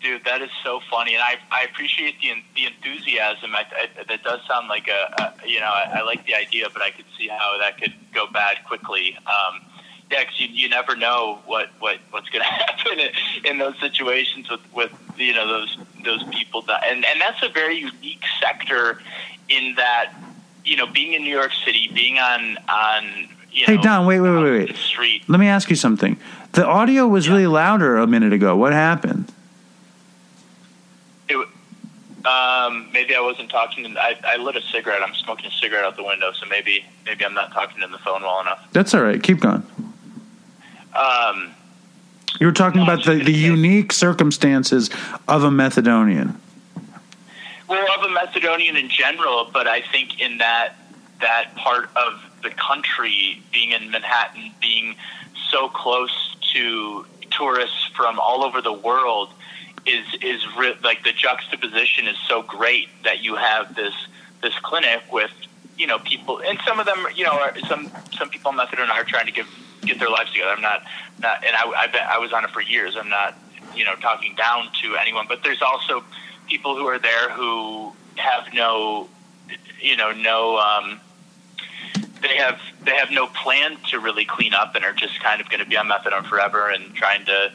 [0.02, 3.54] Dude, that is so funny, and I I appreciate the the enthusiasm.
[3.54, 6.66] I, I, that does sound like a, a you know I, I like the idea,
[6.70, 9.16] but I could see how that could go bad quickly.
[9.26, 9.62] Um,
[10.14, 13.10] yeah, 'cause you, you never know what, what what's going to happen in,
[13.44, 17.48] in those situations with, with you know those those people that and and that's a
[17.48, 19.00] very unique sector
[19.48, 20.12] in that
[20.64, 23.04] you know being in New York City, being on on
[23.50, 24.76] you Hey, know, Don, wait, wait, wait, wait.
[24.76, 25.22] street.
[25.28, 26.16] let me ask you something
[26.52, 29.32] the audio was really louder a minute ago what happened
[31.28, 31.36] It,
[32.26, 33.96] um, maybe I wasn't talking.
[33.98, 35.02] I, I lit a cigarette.
[35.02, 37.98] I'm smoking a cigarette out the window, so maybe maybe I'm not talking in the
[37.98, 38.60] phone well enough.
[38.72, 39.62] that's all right keep going
[40.94, 41.52] Um,
[42.40, 44.90] you were talking about the, the unique circumstances
[45.28, 46.36] of a methadonian
[47.68, 50.74] well, of a Macedonian in general, but I think in that
[51.20, 54.96] that part of the country, being in Manhattan, being
[55.50, 59.30] so close to tourists from all over the world,
[59.86, 63.94] is is re- like the juxtaposition is so great that you have this
[64.42, 65.32] this clinic with
[65.78, 68.90] you know people, and some of them, you know, are, some some people on methadone
[68.90, 69.48] are trying to give
[69.84, 70.50] get their lives together.
[70.50, 70.82] I'm not
[71.20, 72.96] not, and I I, bet I was on it for years.
[72.96, 73.36] I'm not
[73.74, 76.04] you know talking down to anyone, but there's also
[76.48, 79.08] people who are there who have no
[79.80, 81.00] you know no um,
[82.22, 85.48] they have they have no plan to really clean up and are just kind of
[85.48, 87.52] going to be on methadone forever and trying to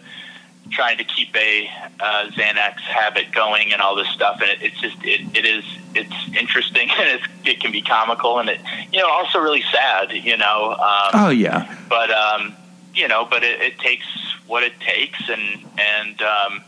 [0.69, 1.67] trying to keep a
[1.99, 5.63] uh, Xanax habit going and all this stuff and it, it's just it, it is
[5.95, 8.59] it's interesting and it's, it can be comical and it
[8.91, 12.55] you know also really sad you know um, oh yeah but um,
[12.93, 14.05] you know, but it, it takes
[14.47, 16.61] what it takes, and and um,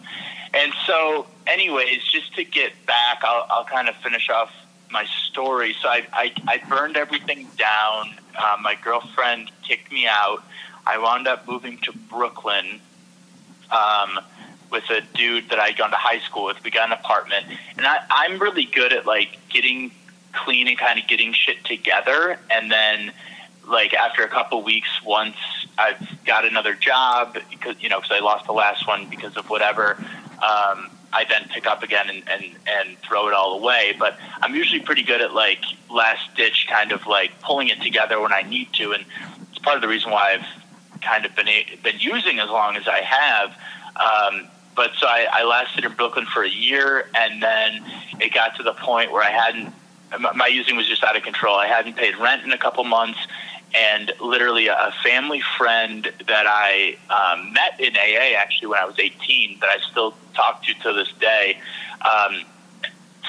[0.53, 4.51] and so, anyways, just to get back, I'll, I'll kind of finish off
[4.89, 5.75] my story.
[5.81, 8.15] So I I, I burned everything down.
[8.37, 10.43] Uh, my girlfriend kicked me out.
[10.85, 12.81] I wound up moving to Brooklyn.
[13.71, 14.19] Um,
[14.71, 16.63] with a dude that I'd gone to high school with.
[16.63, 17.45] We got an apartment,
[17.77, 19.91] and I, I'm really good at like getting
[20.33, 23.11] clean and kind of getting shit together, and then
[23.67, 25.35] like after a couple weeks, once
[25.77, 29.49] I've got another job because you know because I lost the last one because of
[29.49, 29.97] whatever.
[30.41, 33.93] Um, I then pick up again and, and, and throw it all away.
[33.99, 35.59] But I'm usually pretty good at like
[35.89, 39.03] last ditch kind of like pulling it together when I need to, and
[39.49, 40.60] it's part of the reason why I've
[41.01, 41.47] kind of been
[41.83, 43.49] been using as long as I have.
[43.97, 47.83] Um, but so I, I lasted in Brooklyn for a year, and then
[48.19, 49.73] it got to the point where I hadn't.
[50.19, 51.55] My my using was just out of control.
[51.55, 53.19] I hadn't paid rent in a couple months,
[53.73, 58.99] and literally a family friend that I um, met in AA actually when I was
[58.99, 61.57] 18 that I still talk to to this day
[62.01, 62.43] um,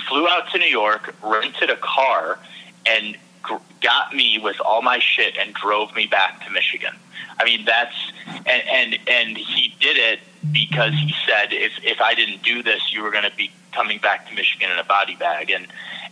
[0.08, 2.38] flew out to New York, rented a car,
[2.86, 6.94] and gr- got me with all my shit and drove me back to Michigan.
[7.38, 7.94] I mean that's
[8.26, 10.20] and and and he did it
[10.52, 13.98] because he said if if I didn't do this, you were going to be coming
[13.98, 15.66] back to Michigan in a body bag and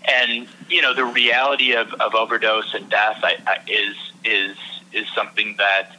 [0.09, 4.57] and you know the reality of, of overdose and death I, I, is is
[4.93, 5.97] is something that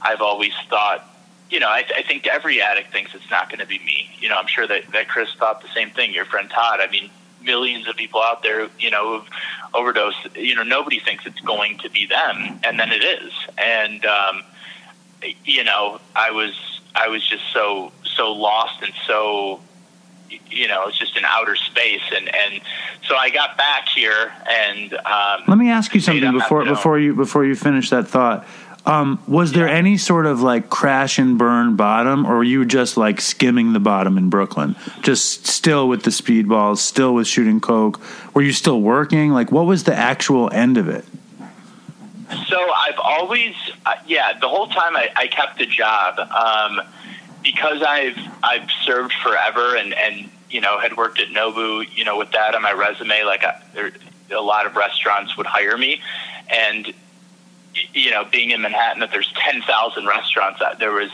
[0.00, 1.08] I've always thought.
[1.50, 4.10] You know, I, I think every addict thinks it's not going to be me.
[4.18, 6.14] You know, I'm sure that, that Chris thought the same thing.
[6.14, 6.80] Your friend Todd.
[6.80, 7.10] I mean,
[7.42, 9.28] millions of people out there, you know, who've
[9.74, 10.34] overdosed.
[10.34, 13.32] You know, nobody thinks it's going to be them, and then it is.
[13.58, 14.42] And um,
[15.44, 19.60] you know, I was I was just so so lost and so
[20.50, 22.60] you know, it's just in outer space, and and
[23.08, 27.14] so I got back here, and um, Let me ask you something before before you
[27.14, 28.46] before you finish that thought.
[28.84, 29.74] Um, was there Yeah.
[29.74, 33.80] any sort of like crash and burn bottom, or were you just like skimming the
[33.80, 38.00] bottom in Brooklyn, just still with the speedballs, still with shooting coke?
[38.34, 39.30] Were you still working?
[39.32, 41.04] Like, what was the actual end of it?
[42.48, 43.54] So I've always,
[43.86, 46.80] uh, yeah, the whole time I, I kept a job um,
[47.42, 52.18] because I've I've served forever and and you know had worked at Nobu, you know,
[52.18, 53.92] with that on my resume, like I, there,
[54.30, 56.00] a lot of restaurants would hire me,
[56.48, 56.92] and
[57.94, 61.10] you know, being in Manhattan, that there's ten thousand restaurants, uh, there was,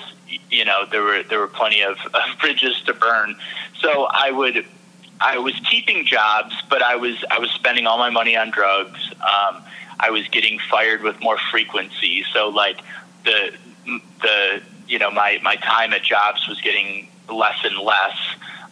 [0.51, 3.37] you know, there were there were plenty of, of bridges to burn.
[3.81, 4.65] So I would
[5.21, 9.01] I was keeping jobs, but I was I was spending all my money on drugs.
[9.17, 9.63] Um,
[10.01, 12.25] I was getting fired with more frequency.
[12.33, 12.79] So like
[13.25, 13.55] the
[14.23, 18.17] the you know my my time at jobs was getting less and less.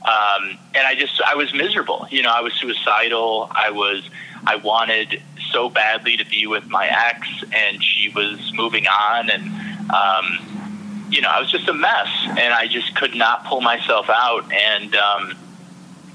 [0.06, 2.06] Um, and I just I was miserable.
[2.10, 3.48] You know, I was suicidal.
[3.50, 4.08] I was
[4.46, 5.20] I wanted
[5.50, 9.44] so badly to be with my ex, and she was moving on, and
[9.90, 14.08] um, you know I was just a mess, and I just could not pull myself
[14.08, 14.50] out.
[14.52, 15.34] And um,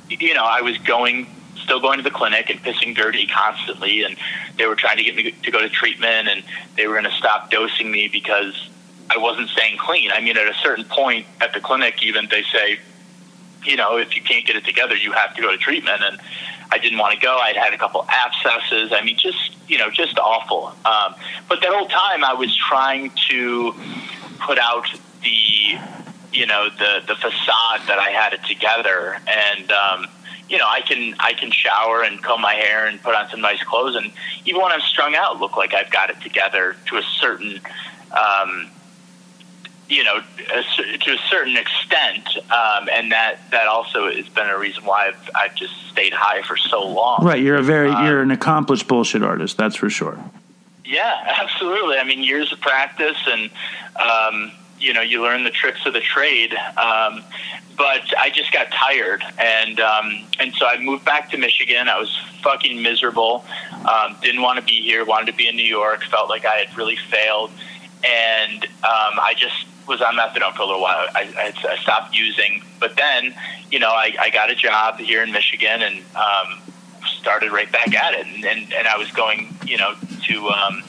[0.10, 1.28] you know I was going
[1.64, 4.18] still going to the clinic and pissing dirty constantly and
[4.58, 6.44] they were trying to get me to go to treatment and
[6.76, 8.70] they were going to stop dosing me because
[9.10, 10.10] I wasn't staying clean.
[10.12, 12.80] I mean, at a certain point at the clinic, even they say,
[13.64, 16.02] you know, if you can't get it together, you have to go to treatment.
[16.02, 16.20] And
[16.72, 17.38] I didn't want to go.
[17.38, 18.94] I'd had a couple abscesses.
[18.94, 20.68] I mean, just you know, just awful.
[20.86, 21.16] Um,
[21.50, 23.76] but that whole time, I was trying to
[24.40, 24.88] put out
[25.24, 25.78] the
[26.32, 30.08] you know the the facade that I had it together, and um,
[30.52, 33.40] you know, I can I can shower and comb my hair and put on some
[33.40, 34.12] nice clothes, and
[34.46, 37.62] even when I'm strung out, look like I've got it together to a certain.
[38.12, 38.70] Um,
[39.88, 40.22] you know,
[41.02, 45.30] to a certain extent, um, and that that also has been a reason why I've
[45.36, 47.26] I've just stayed high for so long.
[47.26, 50.18] Right, you're a very um, you're an accomplished bullshit artist, that's for sure.
[50.86, 51.98] Yeah, absolutely.
[51.98, 53.50] I mean, years of practice, and
[54.00, 56.54] um, you know, you learn the tricks of the trade.
[56.78, 57.24] Um,
[57.78, 61.88] but I just got tired, and um, and so I moved back to Michigan.
[61.88, 63.46] I was fucking miserable.
[63.72, 65.04] Um, didn't want to be here.
[65.06, 66.04] Wanted to be in New York.
[66.04, 67.52] Felt like I had really failed,
[68.04, 71.08] and um, I just was on methadone for a little while.
[71.16, 73.34] I, I, I stopped using, but then,
[73.72, 76.62] you know, I, I got a job here in Michigan and um,
[77.20, 78.26] started right back at it.
[78.28, 79.96] And, and, and I was going, you know,
[80.28, 80.84] to um,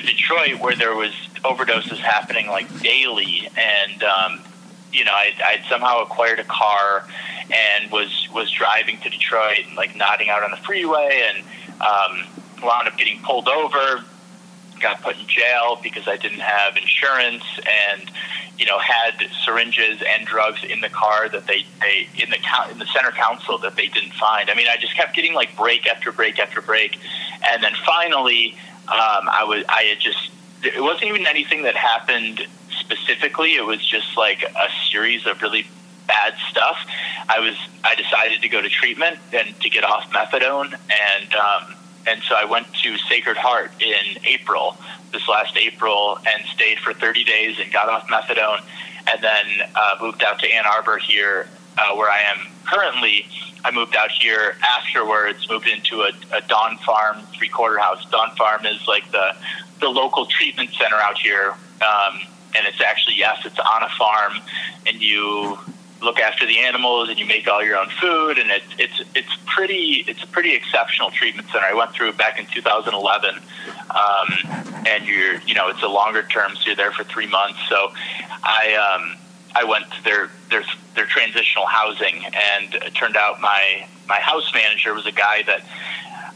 [0.00, 1.12] to Detroit where there was
[1.44, 4.40] overdoses happening like daily, and um,
[4.92, 7.06] you know, I I'd somehow acquired a car
[7.50, 11.44] and was was driving to Detroit and like nodding out on the freeway and
[11.80, 12.26] um,
[12.62, 14.04] wound up getting pulled over
[14.80, 17.44] got put in jail because I didn't have insurance
[17.90, 18.10] and
[18.58, 19.14] you know had
[19.44, 22.38] syringes and drugs in the car that they, they in the
[22.70, 24.50] in the center council that they didn't find.
[24.50, 26.98] I mean, I just kept getting like break after break after break,
[27.50, 28.56] and then finally,
[28.90, 30.30] um, I was I had just
[30.62, 32.46] it wasn't even anything that happened
[32.80, 33.54] specifically.
[33.54, 35.66] It was just like a series of really
[36.06, 36.78] bad stuff.
[37.28, 37.54] I was
[37.84, 41.34] I decided to go to treatment and to get off methadone and.
[41.34, 41.74] Um,
[42.06, 44.78] and so I went to Sacred Heart in April,
[45.12, 48.62] this last April, and stayed for 30 days and got off methadone,
[49.12, 49.44] and then
[49.74, 51.48] uh, moved out to Ann Arbor here,
[51.78, 53.26] uh, where I am currently.
[53.64, 58.04] I moved out here afterwards, moved into a, a Dawn Farm three quarter house.
[58.10, 59.34] Dawn Farm is like the
[59.80, 61.50] the local treatment center out here,
[61.82, 62.20] um,
[62.56, 64.34] and it's actually yes, it's on a farm,
[64.86, 65.58] and you
[66.00, 69.36] look after the animals and you make all your own food and it's it's it's
[69.46, 71.66] pretty it's a pretty exceptional treatment center.
[71.66, 76.22] I went through it back in 2011, um, and you're you know it's a longer
[76.22, 77.58] term, so you're there for three months.
[77.68, 77.92] So
[78.44, 79.17] I um,
[79.58, 80.62] I went to their their
[80.94, 85.62] their transitional housing, and it turned out my my house manager was a guy that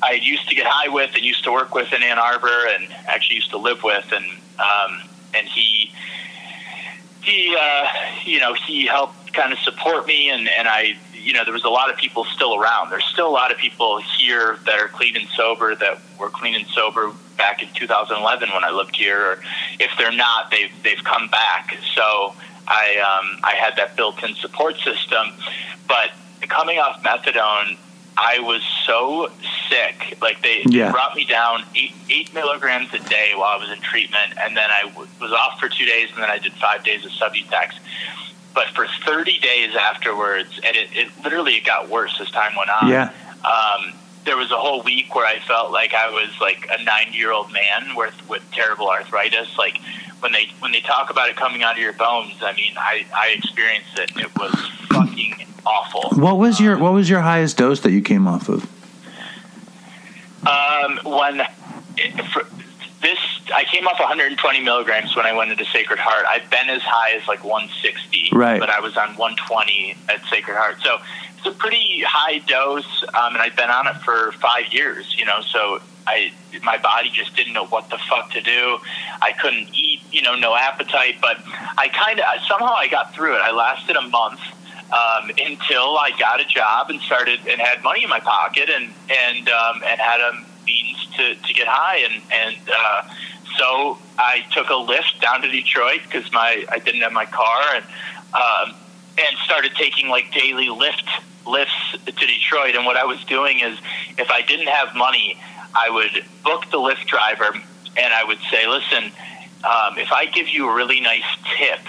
[0.03, 2.93] I used to get high with and used to work with in Ann Arbor, and
[3.07, 4.25] actually used to live with, and
[4.59, 5.93] um, and he
[7.23, 7.87] he uh,
[8.25, 11.65] you know he helped kind of support me and, and I you know there was
[11.65, 12.91] a lot of people still around.
[12.91, 16.55] There's still a lot of people here that are clean and sober that were clean
[16.55, 19.43] and sober back in 2011 when I lived here or
[19.79, 21.77] if they're not they've they've come back.
[21.95, 22.35] So
[22.69, 25.33] I um, I had that built-in support system
[25.89, 26.11] but
[26.49, 27.77] coming off methadone
[28.15, 29.31] I was so
[29.71, 30.19] sick.
[30.21, 30.87] Like they, yeah.
[30.87, 34.55] they brought me down eight, eight milligrams a day while I was in treatment, and
[34.55, 37.11] then I w- was off for two days, and then I did five days of
[37.13, 37.73] Subutex
[38.55, 42.71] but for 30 days afterwards, and it, it literally it got worse as time went
[42.71, 42.89] on.
[42.89, 43.13] Yeah.
[43.45, 47.17] Um, there was a whole week where I felt like I was like a 90
[47.17, 49.57] year old man with with terrible arthritis.
[49.59, 49.79] Like
[50.21, 53.07] when they when they talk about it coming out of your bones, I mean, I
[53.15, 54.17] I experienced it.
[54.17, 54.55] It was
[54.89, 56.11] fucking awful.
[56.21, 58.65] What was your What was your highest dose that you came off of?
[60.47, 61.43] Um, one.
[61.97, 62.47] it, for,
[63.03, 63.19] this
[63.53, 66.25] I came off 120 milligrams when I went into Sacred Heart.
[66.29, 68.61] I've been as high as like 160, right.
[68.61, 70.77] but I was on 120 at Sacred Heart.
[70.83, 70.99] So
[71.37, 75.15] it's a pretty high dose, um, and I've been on it for five years.
[75.19, 78.79] You know, so I my body just didn't know what the fuck to do.
[79.21, 81.17] I couldn't eat, you know, no appetite.
[81.21, 81.39] But
[81.77, 83.41] I kind of somehow I got through it.
[83.43, 84.41] I lasted a month.
[84.93, 88.93] Um, until I got a job and started and had money in my pocket and
[89.09, 93.03] and um, and had a means to, to get high, and and uh,
[93.59, 97.63] so I took a Lyft down to Detroit because my I didn't have my car,
[97.75, 97.85] and
[98.35, 98.77] um,
[99.19, 101.09] and started taking like daily Lyft
[101.45, 102.75] Lyfts to Detroit.
[102.75, 103.79] And what I was doing is,
[104.19, 105.39] if I didn't have money,
[105.75, 107.53] I would book the Lyft driver,
[107.97, 109.13] and I would say, "Listen,
[109.65, 111.25] um, if I give you a really nice
[111.57, 111.81] tip,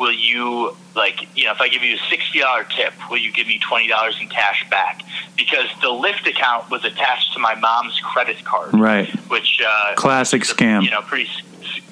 [0.00, 3.30] will you like you know if I give you a sixty dollar tip, will you
[3.30, 5.02] give me twenty dollars in cash back?
[5.36, 9.08] Because the Lyft account was attached to my mom's credit card, Right.
[9.28, 10.82] Which uh, Classic scam.
[10.82, 11.28] You know, pretty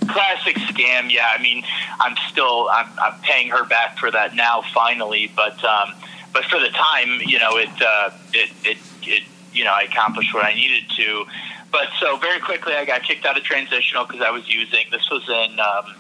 [0.08, 1.12] classic scam.
[1.12, 1.62] Yeah, I mean,
[2.00, 5.94] I'm still I'm, I'm paying her back for that now finally, but um,
[6.32, 9.22] but for the time, you know, it uh, it it it
[9.52, 11.26] you know I accomplished what I needed to.
[11.70, 14.86] But so very quickly, I got kicked out of transitional because I was using.
[14.90, 15.60] This was in.
[15.60, 15.94] Um,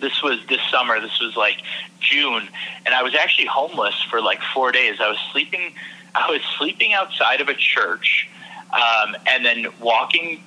[0.00, 1.00] this was this summer.
[1.00, 1.62] This was like
[2.00, 2.48] June,
[2.86, 5.00] and I was actually homeless for like four days.
[5.00, 5.72] I was sleeping.
[6.14, 8.28] I was sleeping outside of a church,
[8.72, 10.42] um, and then walking,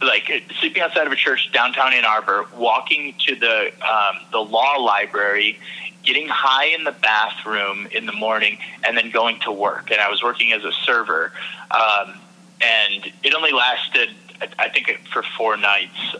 [0.00, 0.30] like
[0.60, 5.58] sleeping outside of a church downtown Ann Arbor, walking to the um, the law library,
[6.02, 9.90] getting high in the bathroom in the morning, and then going to work.
[9.90, 11.32] And I was working as a server,
[11.70, 12.14] um,
[12.62, 14.10] and it only lasted,
[14.58, 16.16] I- think, for four nights.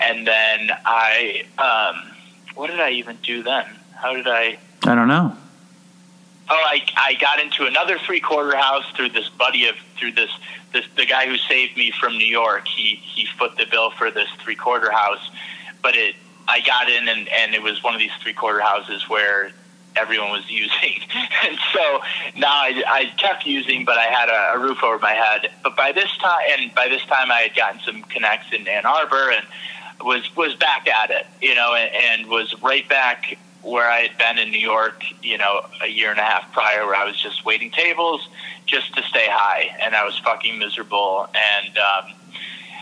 [0.00, 2.16] And then I, um,
[2.54, 3.66] what did I even do then?
[3.94, 4.58] How did I?
[4.84, 5.36] I don't know.
[6.50, 10.30] Oh, I, I got into another three quarter house through this buddy of through this
[10.72, 12.66] this the guy who saved me from New York.
[12.66, 15.30] He he foot the bill for this three quarter house,
[15.82, 16.14] but it
[16.46, 19.50] I got in and and it was one of these three quarter houses where
[19.96, 21.00] everyone was using,
[21.46, 22.00] and so
[22.36, 25.50] now I, I kept using, but I had a, a roof over my head.
[25.62, 28.86] But by this time, and by this time, I had gotten some connects in Ann
[28.86, 29.44] Arbor and
[30.02, 34.18] was was back at it, you know, and, and was right back where I had
[34.18, 37.20] been in New York, you know, a year and a half prior, where I was
[37.20, 38.28] just waiting tables
[38.66, 42.12] just to stay high, and I was fucking miserable, and um,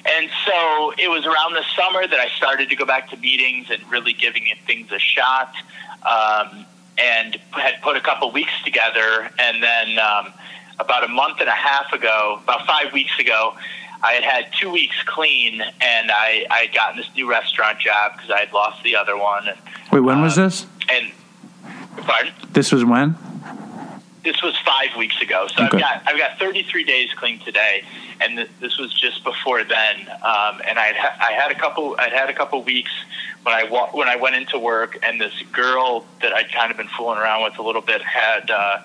[0.05, 3.71] and so it was around the summer that I started to go back to meetings
[3.71, 5.55] and really giving things a shot,
[6.03, 6.67] um,
[6.99, 10.33] and had put a couple weeks together, and then um,
[10.79, 13.55] about a month and a half ago, about five weeks ago.
[14.03, 18.13] I had had two weeks clean, and I, I had gotten this new restaurant job
[18.17, 19.49] because I had lost the other one.
[19.49, 19.59] And,
[19.93, 20.67] Wait, when was Uh, this?
[20.91, 21.13] and
[22.07, 22.33] pardon?
[22.53, 23.17] This was when?
[24.23, 25.77] This was five weeks ago, so Okay.
[25.77, 27.85] I've got I've got 33 days clean today,
[28.21, 29.97] and th- this was just before then.
[30.23, 32.91] Um, and I ha- I had a couple I had a couple weeks
[33.45, 36.77] when I wa- when I went into work, and this girl that I'd kind of
[36.77, 38.79] been fooling around with a little bit had uh,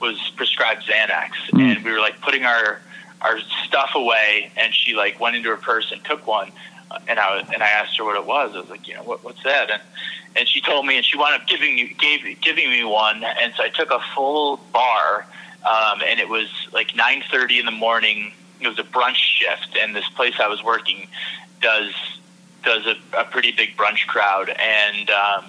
[0.00, 1.76] was prescribed Xanax, Mm.
[1.76, 2.80] and we were like putting our
[3.22, 6.52] our stuff away, and she like went into her purse and took one.
[6.90, 8.54] uh, And I was, and I asked her what it was.
[8.54, 9.70] I was like, you know, what, what's that?
[9.70, 9.82] And
[10.36, 13.52] and she told me, and she wound up giving me gave giving me one, and
[13.56, 15.26] so I took a full bar,
[15.66, 18.32] um, and it was like nine thirty in the morning.
[18.60, 21.08] It was a brunch shift, and this place I was working
[21.60, 21.92] does
[22.64, 25.44] does a, a pretty big brunch crowd, and um,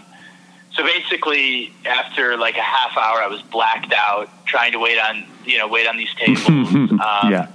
[0.74, 5.26] so basically after like a half hour, I was blacked out trying to wait on
[5.46, 6.48] you know wait on these tables.
[6.48, 7.00] um,
[7.32, 7.48] yeah.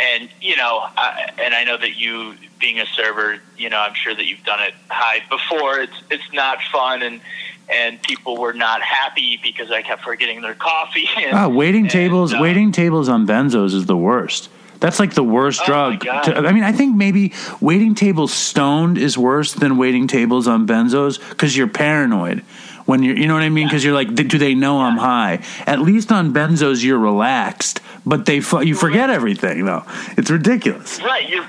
[0.00, 3.94] And you know, I, and I know that you, being a server, you know, I'm
[3.94, 5.78] sure that you've done it high before.
[5.80, 7.20] It's it's not fun, and
[7.68, 11.08] and people were not happy because I kept forgetting their coffee.
[11.18, 12.32] And, Ah, waiting and, tables.
[12.32, 14.48] uh, waiting tables on benzos is the worst.
[14.80, 16.00] That's like the worst Oh, drug.
[16.02, 20.66] To- I mean, I think maybe waiting tables stoned is worse than waiting tables on
[20.68, 22.44] benzos because you're paranoid
[22.88, 23.16] when you're.
[23.16, 23.66] You know what I mean?
[23.66, 25.44] Because you're like, do they know I'm high?
[25.66, 29.84] At least on benzos, you're relaxed, but they you forget everything though.
[30.16, 30.98] It's ridiculous.
[31.02, 31.46] Right, you're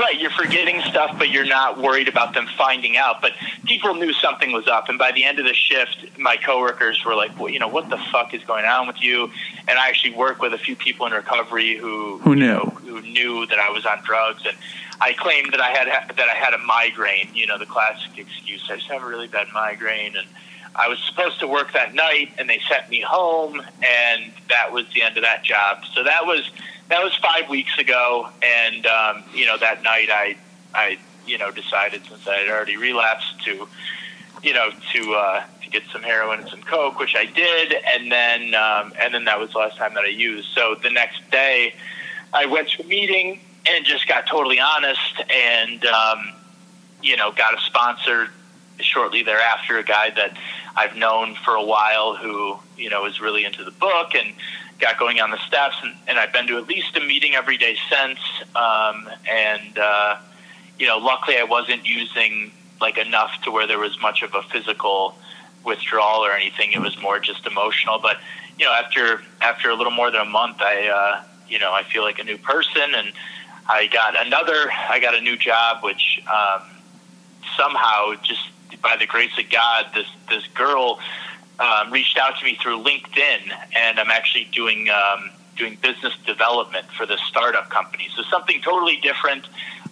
[0.00, 0.18] right.
[0.18, 3.20] You're forgetting stuff, but you're not worried about them finding out.
[3.20, 3.32] But
[3.66, 7.14] people knew something was up, and by the end of the shift, my coworkers were
[7.14, 9.30] like, "Well, you know, what the fuck is going on with you?"
[9.68, 12.46] And I actually work with a few people in recovery who Who you knew?
[12.46, 14.56] know, who knew that I was on drugs, and
[14.98, 15.86] I claimed that I had
[16.16, 17.28] that I had a migraine.
[17.34, 20.26] You know, the classic excuse: I just have a really bad migraine, and
[20.74, 24.86] I was supposed to work that night, and they sent me home, and that was
[24.94, 25.84] the end of that job.
[25.94, 26.50] So that was
[26.88, 30.36] that was five weeks ago, and um, you know that night I
[30.74, 33.68] I you know decided since I had already relapsed to
[34.42, 38.10] you know to uh, to get some heroin and some coke, which I did, and
[38.10, 40.48] then um, and then that was the last time that I used.
[40.54, 41.74] So the next day,
[42.32, 46.32] I went to a meeting and just got totally honest, and um,
[47.02, 48.28] you know got a sponsor
[48.82, 50.36] shortly thereafter, a guy that
[50.76, 54.34] I've known for a while who you know is really into the book and
[54.80, 57.56] got going on the steps, and, and I've been to at least a meeting every
[57.56, 58.18] day since.
[58.56, 60.16] Um, and uh,
[60.78, 64.42] you know, luckily I wasn't using like enough to where there was much of a
[64.42, 65.14] physical
[65.64, 66.72] withdrawal or anything.
[66.72, 67.98] It was more just emotional.
[68.00, 68.16] But
[68.58, 71.82] you know, after after a little more than a month, I uh, you know I
[71.84, 73.12] feel like a new person, and
[73.68, 74.70] I got another.
[74.88, 76.62] I got a new job, which um,
[77.56, 78.48] somehow just
[78.82, 80.98] by the grace of God, this this girl
[81.58, 86.86] um, reached out to me through LinkedIn, and I'm actually doing um, doing business development
[86.96, 88.08] for the startup company.
[88.16, 89.44] So something totally different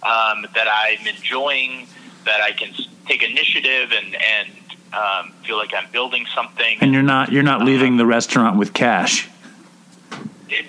[0.03, 1.87] um, that I'm enjoying,
[2.25, 2.73] that I can
[3.07, 4.49] take initiative and and
[4.93, 6.79] um, feel like I'm building something.
[6.81, 9.29] And you're not you're not leaving the restaurant with cash.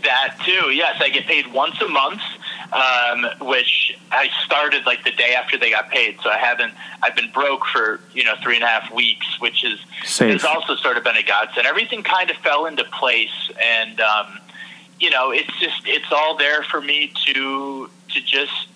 [0.04, 0.98] That too, yes.
[1.00, 2.22] I get paid once a month,
[2.72, 6.20] um, which I started like the day after they got paid.
[6.22, 6.74] So I haven't.
[7.02, 10.34] I've been broke for you know three and a half weeks, which is Safe.
[10.34, 11.66] has also sort of been a godsend.
[11.66, 14.40] Everything kind of fell into place, and um,
[15.00, 18.68] you know, it's just it's all there for me to to just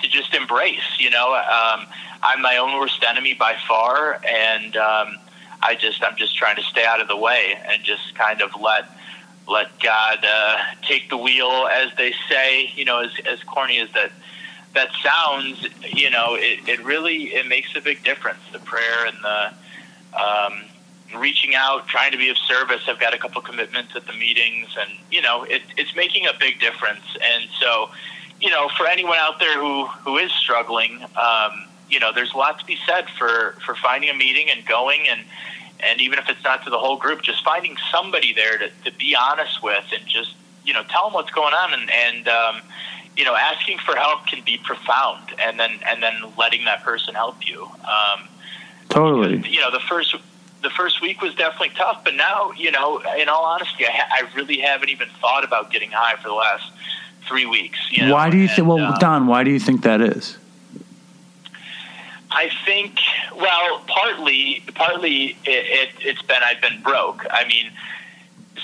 [0.00, 0.98] to just embrace.
[0.98, 1.86] You know, um,
[2.22, 5.18] I'm my own worst enemy by far, and um,
[5.62, 8.50] I just I'm just trying to stay out of the way and just kind of
[8.60, 8.84] let
[9.48, 12.70] let God uh, take the wheel, as they say.
[12.74, 14.12] You know, as as corny as that
[14.74, 18.40] that sounds, you know, it, it really it makes a big difference.
[18.52, 19.52] The prayer and the
[20.18, 20.64] um,
[21.16, 22.82] reaching out, trying to be of service.
[22.86, 26.32] I've got a couple commitments at the meetings, and you know, it, it's making a
[26.38, 27.04] big difference.
[27.22, 27.90] And so,
[28.40, 32.36] you know, for anyone out there who who is struggling, um, you know, there's a
[32.36, 35.24] lot to be said for for finding a meeting and going and
[35.80, 38.96] and even if it's not to the whole group, just finding somebody there to, to
[38.96, 40.34] be honest with and just
[40.64, 42.60] you know tell them what's going on and and um,
[43.16, 47.14] you know asking for help can be profound and then and then letting that person
[47.14, 47.64] help you.
[47.64, 48.28] Um,
[48.88, 49.48] Totally.
[49.48, 50.14] you know the first
[50.62, 54.08] the first week was definitely tough, but now you know in all honesty, I, ha-
[54.10, 56.70] I really haven't even thought about getting high for the last
[57.26, 57.78] three weeks.
[57.90, 58.14] You know?
[58.14, 58.66] Why do you think?
[58.66, 60.38] Well, uh, Don, why do you think that is?
[62.30, 62.98] I think,
[63.34, 67.24] well, partly, partly it, it, it's been I've been broke.
[67.30, 67.70] I mean,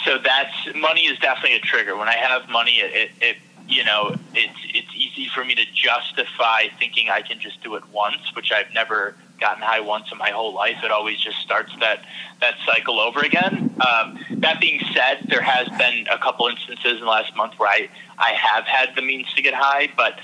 [0.05, 1.97] so that's money is definitely a trigger.
[1.97, 3.37] When I have money, it, it, it
[3.67, 7.83] you know, it's it's easy for me to justify thinking I can just do it
[7.93, 10.77] once, which I've never gotten high once in my whole life.
[10.85, 12.05] It always just starts that
[12.41, 13.75] that cycle over again.
[13.81, 17.71] Um, that being said, there has been a couple instances in the last month where
[17.71, 17.89] I
[18.19, 20.15] I have had the means to get high, but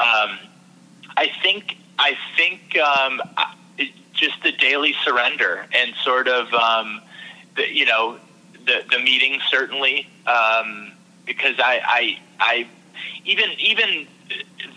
[0.00, 0.38] um,
[1.16, 3.20] I think I think um,
[4.14, 7.00] just the daily surrender and sort of um,
[7.56, 8.18] the, you know
[8.66, 10.92] the the meeting certainly um,
[11.26, 12.68] because I, I I
[13.24, 14.06] even even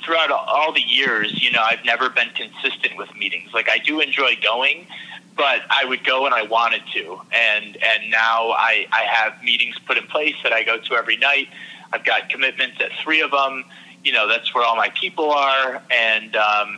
[0.03, 3.53] throughout all the years you know I've never been consistent with meetings.
[3.53, 4.87] Like I do enjoy going
[5.35, 7.19] but I would go when I wanted to.
[7.31, 11.17] And and now I I have meetings put in place that I go to every
[11.17, 11.47] night.
[11.93, 13.63] I've got commitments at three of them.
[14.03, 15.81] You know that's where all my people are.
[15.89, 16.77] And um,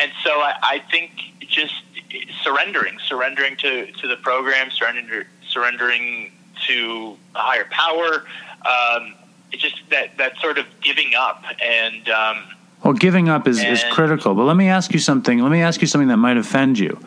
[0.00, 1.10] and so I, I think
[1.40, 1.74] just
[2.42, 6.32] surrendering, surrendering to, to the program, surrendering, surrendering
[6.66, 8.24] to a higher power,
[8.66, 9.14] um,
[9.52, 11.42] it's just that, that sort of giving up.
[11.62, 12.44] And um,
[12.84, 14.34] Well, giving up is, is critical.
[14.34, 15.38] But let me ask you something.
[15.40, 16.98] Let me ask you something that might offend you.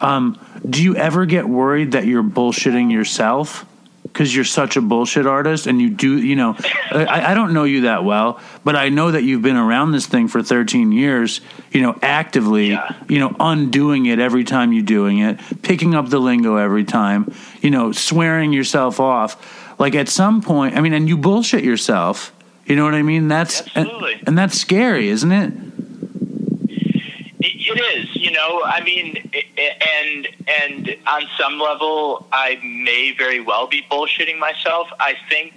[0.00, 0.38] Um,
[0.68, 3.66] do you ever get worried that you're bullshitting yourself?
[4.02, 6.56] Because you're such a bullshit artist, and you do, you know,
[6.92, 10.06] I, I don't know you that well, but I know that you've been around this
[10.06, 11.40] thing for 13 years,
[11.74, 12.94] you know, actively, Yeah.
[13.08, 17.34] you know, undoing it every time you're doing it, picking up the lingo every time,
[17.60, 19.36] you know, swearing yourself off.
[19.78, 22.32] Like at some point, I mean, and you bullshit yourself.
[22.64, 23.26] You know what I mean?
[23.28, 24.12] That's Absolutely.
[24.14, 25.52] and, and that's scary, isn't it?
[27.40, 29.30] it, is, you know, I mean,
[29.98, 30.28] and
[30.62, 34.88] and on some level, I may very well be bullshitting myself.
[35.00, 35.54] I think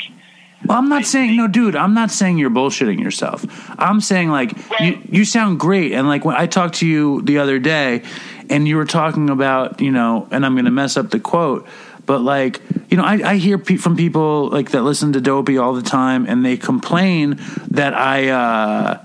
[0.65, 1.75] Well, I'm not I saying think- no, dude.
[1.75, 3.45] I'm not saying you're bullshitting yourself.
[3.79, 7.37] I'm saying like you you sound great, and like when I talked to you the
[7.39, 8.01] other day,
[8.49, 11.67] and you were talking about you know, and I'm going to mess up the quote,
[12.05, 15.57] but like you know, I, I hear pe- from people like that listen to Dopey
[15.57, 17.39] all the time, and they complain
[17.71, 18.29] that I.
[18.29, 19.03] uh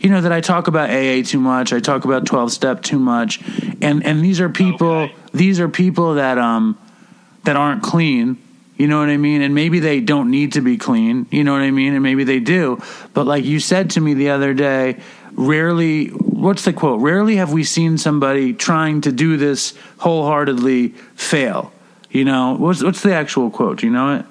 [0.00, 1.72] you know that I talk about AA too much.
[1.72, 3.40] I talk about twelve step too much,
[3.80, 4.88] and and these are people.
[4.88, 5.14] Okay.
[5.32, 6.76] These are people that um
[7.44, 8.36] that aren't clean.
[8.76, 9.42] You know what I mean?
[9.42, 11.26] And maybe they don't need to be clean.
[11.30, 11.94] You know what I mean?
[11.94, 12.82] And maybe they do.
[13.12, 15.00] But like you said to me the other day,
[15.34, 17.00] rarely, what's the quote?
[17.00, 21.72] Rarely have we seen somebody trying to do this wholeheartedly fail.
[22.10, 23.78] You know, what's, what's the actual quote?
[23.78, 24.26] Do you know it?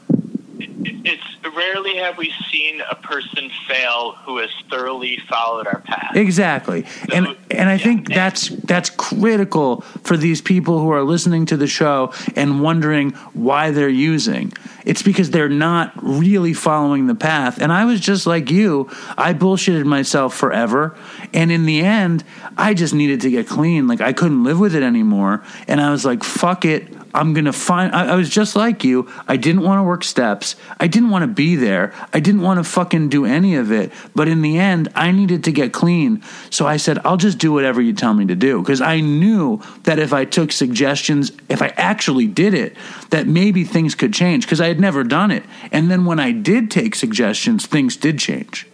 [1.64, 6.16] Rarely have we seen a person fail who has thoroughly followed our path.
[6.16, 6.86] Exactly.
[7.14, 7.78] And and I yeah.
[7.78, 13.12] think that's that's critical for these people who are listening to the show and wondering
[13.34, 14.54] why they're using.
[14.86, 17.62] It's because they're not really following the path.
[17.62, 18.90] And I was just like you.
[19.18, 20.98] I bullshitted myself forever.
[21.34, 22.24] And in the end,
[22.58, 23.88] I just needed to get clean.
[23.88, 25.44] Like I couldn't live with it anymore.
[25.68, 26.94] And I was like, fuck it.
[27.16, 27.94] I'm gonna find.
[27.94, 29.08] I, I was just like you.
[29.28, 30.56] I didn't want to work steps.
[30.80, 31.94] I didn't want to be there.
[32.12, 33.92] I didn't want to fucking do any of it.
[34.16, 36.24] But in the end, I needed to get clean.
[36.50, 39.62] So I said, I'll just do whatever you tell me to do because I knew
[39.84, 42.76] that if I took suggestions, if I actually did it,
[43.12, 45.44] that maybe things could change because I had never done it.
[45.72, 48.66] And then when I did take suggestions, things did change.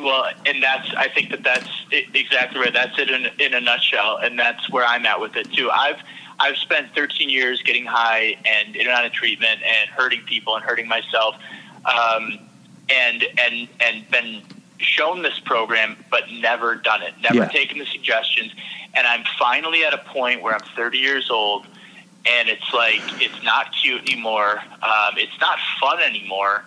[0.00, 2.72] Well, and that's I think that that's exactly right.
[2.72, 5.70] That's it in, in a nutshell, and that's where I'm at with it too.
[5.70, 5.98] I've
[6.38, 10.54] I've spent 13 years getting high and in and out of treatment and hurting people
[10.56, 11.36] and hurting myself,
[11.84, 12.38] um,
[12.90, 14.42] and and and been
[14.78, 17.48] shown this program but never done it, never Yeah.
[17.48, 18.52] taken the suggestions,
[18.94, 21.66] and I'm finally at a point where I'm 30 years old,
[22.28, 24.58] and it's like it's not cute anymore.
[24.82, 26.64] Um, it's not fun anymore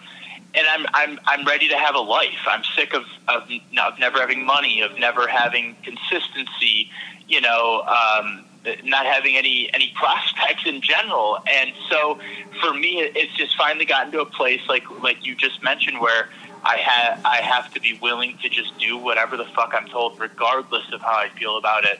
[0.53, 2.39] and I'm I'm I'm ready to have a life.
[2.45, 6.89] I'm sick of of, of never having money, of never having consistency,
[7.27, 8.45] you know, um,
[8.83, 11.39] not having any any prospects in general.
[11.47, 12.19] And so
[12.59, 16.29] for me, it's just finally gotten to a place like like you just mentioned where
[16.63, 20.19] I ha- I have to be willing to just do whatever the fuck I'm told,
[20.19, 21.99] regardless of how I feel about it.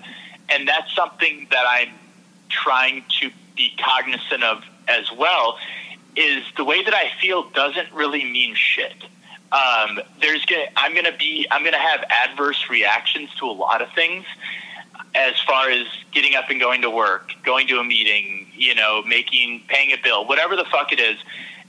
[0.50, 1.94] And that's something that I'm
[2.50, 3.32] trying to
[3.62, 5.58] be cognizant of as well
[6.16, 8.96] is the way that I feel doesn't really mean shit.
[9.52, 13.90] Um, there's gonna, I'm gonna be, I'm gonna have adverse reactions to a lot of
[13.94, 14.26] things,
[15.14, 19.04] as far as getting up and going to work, going to a meeting, you know,
[19.04, 21.18] making, paying a bill, whatever the fuck it is.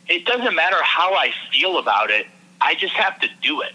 [0.09, 2.27] It doesn't matter how I feel about it.
[2.61, 3.73] I just have to do it.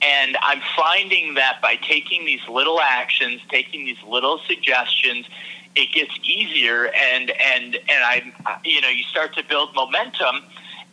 [0.00, 5.26] And I'm finding that by taking these little actions, taking these little suggestions,
[5.74, 8.32] it gets easier and and and I
[8.64, 10.42] you know you start to build momentum.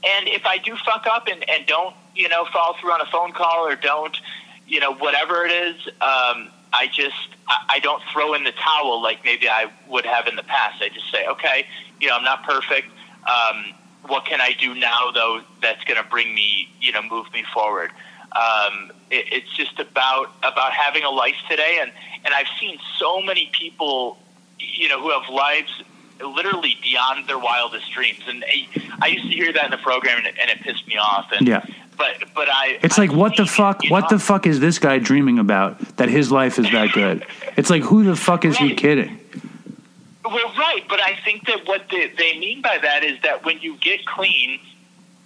[0.07, 3.05] And if I do fuck up and, and don't you know follow through on a
[3.05, 4.15] phone call or don't
[4.67, 7.29] you know whatever it is um, I just
[7.69, 10.81] I don't throw in the towel like maybe I would have in the past.
[10.81, 11.65] I just say okay
[11.99, 12.87] you know I'm not perfect.
[13.27, 13.73] Um,
[14.07, 17.43] what can I do now though that's going to bring me you know move me
[17.53, 17.91] forward?
[18.35, 21.79] Um, it, it's just about about having a life today.
[21.81, 21.91] And
[22.25, 24.17] and I've seen so many people
[24.59, 25.83] you know, who have lives
[26.21, 28.21] literally beyond their wildest dreams.
[28.27, 28.67] And I,
[29.01, 31.31] I used to hear that in the program, and it, and it pissed me off.
[31.31, 31.65] And, Yeah.
[31.97, 32.77] But but I.
[32.83, 33.81] It's like, what the fuck?
[33.87, 34.17] What know?
[34.17, 35.79] the fuck is this guy dreaming about?
[35.95, 37.25] That his life is that good?
[37.55, 39.17] It's like, who the fuck is he kidding?
[40.25, 43.59] Well, right, but I think that what they, they mean by that is that when
[43.59, 44.59] you get clean,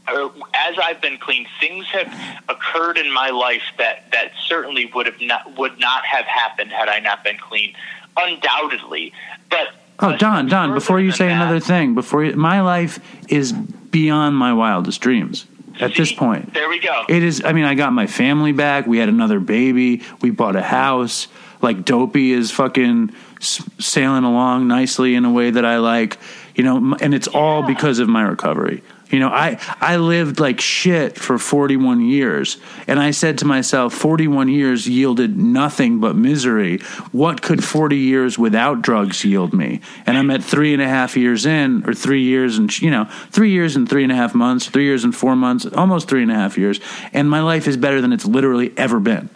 [0.08, 5.06] or as I've been clean, things have occurred in my life that, that certainly would
[5.06, 7.76] have not would not have happened had I not been clean,
[8.18, 9.14] undoubtedly.
[9.50, 9.70] But
[10.02, 14.38] Oh, Don, Don, before you say that- another thing, before you, my life is beyond
[14.38, 15.46] my wildest dreams
[15.82, 16.54] at this point.
[16.54, 17.04] there we go.
[17.10, 18.88] It is, I mean, I got my family back.
[18.88, 20.02] We had another baby.
[20.22, 21.28] We bought a house.
[21.62, 23.12] Like, Dopey is fucking
[23.42, 26.18] s- sailing along nicely in a way that I like,
[26.56, 28.82] you know, and it's all because of my recovery.
[29.10, 32.58] You know, I, I lived like shit for 41 years.
[32.88, 36.78] And I said to myself, 41 years yielded nothing but misery.
[37.12, 39.82] What could 40 years without drugs yield me?
[40.06, 43.06] And I'm at three and a half years in, or three years and, you know,
[43.32, 46.22] three years and three and a half months, three years and four months, almost three
[46.22, 46.80] and a half years.
[47.12, 49.30] And my life is better than it's literally ever been.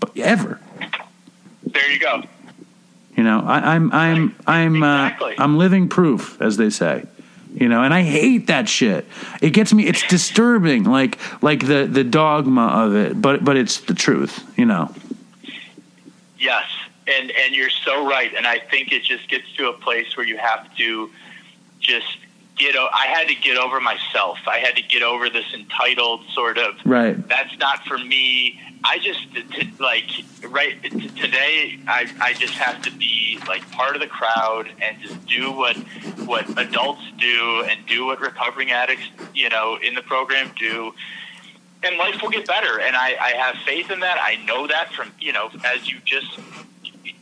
[0.00, 0.60] But ever.
[1.62, 2.24] There you go.
[3.16, 7.04] You know, I, I'm I'm I'm uh, I'm living proof, as they say.
[7.54, 9.06] You know, and I hate that shit.
[9.40, 9.86] It gets me.
[9.86, 13.20] It's disturbing, like like the the dogma of it.
[13.20, 14.42] But but it's the truth.
[14.58, 14.92] You know.
[16.36, 16.66] Yes,
[17.06, 18.34] and and you're so right.
[18.34, 21.10] And I think it just gets to a place where you have to
[21.78, 22.18] just
[22.56, 22.76] get.
[22.76, 24.38] O- I had to get over myself.
[24.46, 26.74] I had to get over this entitled sort of.
[26.84, 27.16] Right.
[27.28, 28.60] That's not for me.
[28.84, 30.10] I just t- like
[30.48, 31.78] right t- today.
[31.86, 35.76] I I just have to be like part of the crowd and just do what
[36.26, 39.04] what adults do and do what recovering addicts
[39.34, 40.92] you know in the program do
[41.84, 42.80] and life will get better.
[42.80, 44.18] And I, I have faith in that.
[44.20, 46.38] I know that from you know, as you just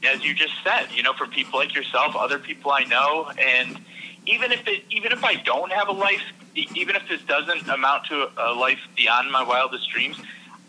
[0.05, 3.79] as you just said, you know, from people like yourself, other people I know, and
[4.27, 6.23] even if it even if I don't have a life,
[6.55, 10.17] even if this doesn't amount to a life beyond my wildest dreams.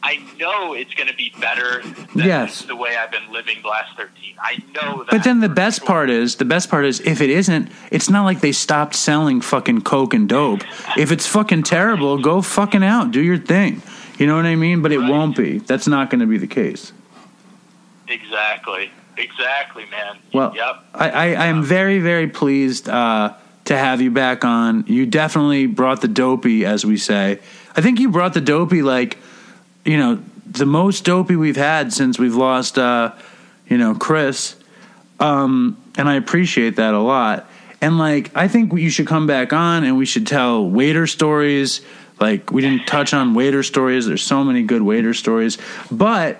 [0.05, 1.81] I know it's going to be better
[2.13, 2.63] than Yes.
[2.63, 4.35] the way I've been living the last 13.
[4.38, 5.07] I know that.
[5.11, 5.88] But then the best sure.
[5.88, 9.39] part is the best part is if it isn't, it's not like they stopped selling
[9.39, 10.59] fucking coke and dope.
[10.97, 13.81] If it's fucking terrible, go fucking out, do your thing.
[14.19, 14.81] You know what I mean?
[14.81, 15.09] But it Right.
[15.09, 15.59] won't be.
[15.59, 16.91] That's not going to be the case.
[18.09, 18.91] Exactly.
[19.15, 20.17] Exactly, man.
[20.34, 20.84] Well, yep.
[20.93, 23.35] I, I, I am very, very pleased uh,
[23.65, 24.85] to have you back on.
[24.88, 27.40] You definitely brought the dopey, as we say.
[27.76, 29.18] I think you brought the dopey like,
[29.85, 33.14] you know, the most dopey we've had since we've lost, uh,
[33.68, 34.56] you know, Chris.
[35.19, 37.49] Um, and I appreciate that a lot.
[37.81, 41.81] And like, I think you should come back on and we should tell waiter stories.
[42.19, 44.06] Like, we didn't touch on waiter stories.
[44.06, 45.57] There's so many good waiter stories.
[45.91, 46.40] But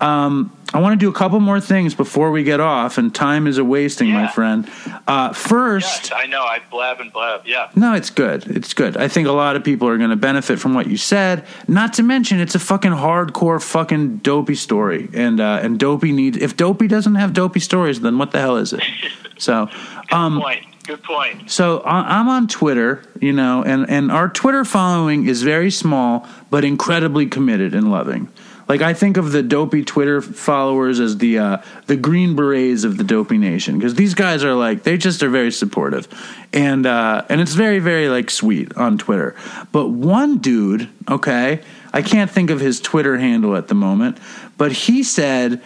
[0.00, 3.46] um, I want to do a couple more things before we get off, and time
[3.46, 4.70] is a wasting, my friend.
[5.06, 6.42] Uh, first, Yes, I know.
[6.42, 7.42] I blab and blab.
[7.44, 7.70] Yeah.
[7.74, 8.46] no, it's good.
[8.46, 8.96] It's good.
[8.96, 11.44] I think a lot of people are going to benefit from what you said.
[11.66, 16.38] Not to mention, it's a fucking hardcore, fucking dopey story, and uh, and dopey needs.
[16.38, 18.82] If dopey doesn't have dopey stories, then what the hell is it?
[19.38, 19.70] So,
[20.10, 20.66] Good um, point.
[20.86, 21.50] Good point.
[21.50, 26.62] so I'm on Twitter, you know, and and our Twitter following is very small but
[26.62, 28.28] incredibly committed and loving.
[28.70, 31.56] Like I think of the dopey Twitter followers as the uh,
[31.88, 35.28] the Green Berets of the dopey nation because these guys are like they just are
[35.28, 36.06] very supportive,
[36.52, 39.34] and uh, and it's very very like sweet on Twitter.
[39.72, 44.18] But one dude, okay, I can't think of his Twitter handle at the moment,
[44.56, 45.60] but he said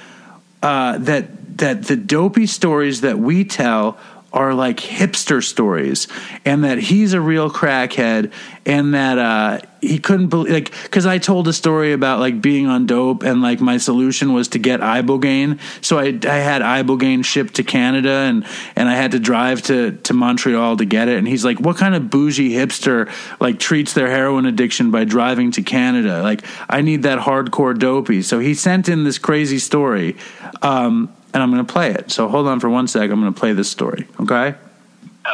[0.62, 3.98] uh, that that the dopey stories that we tell
[4.34, 6.08] are like hipster stories,
[6.44, 8.32] and that he's a real crackhead,
[8.66, 12.66] and that uh, he couldn't believe like because I told a story about like being
[12.66, 17.24] on dope, and like my solution was to get ibogaine, so I I had ibogaine
[17.24, 18.44] shipped to Canada, and
[18.74, 21.76] and I had to drive to to Montreal to get it, and he's like, what
[21.76, 23.08] kind of bougie hipster
[23.40, 26.22] like treats their heroin addiction by driving to Canada?
[26.22, 30.16] Like I need that hardcore dopey, so he sent in this crazy story.
[30.60, 32.10] Um, and I'm going to play it.
[32.10, 33.10] So hold on for one sec.
[33.10, 34.06] I'm going to play this story.
[34.20, 34.54] Okay.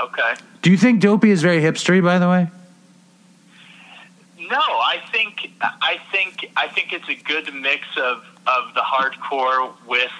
[0.04, 0.34] Okay.
[0.62, 2.02] Do you think Dopey is very hipstery?
[2.02, 2.48] By the way.
[4.38, 9.72] No, I think I think I think it's a good mix of of the hardcore
[9.86, 10.10] with.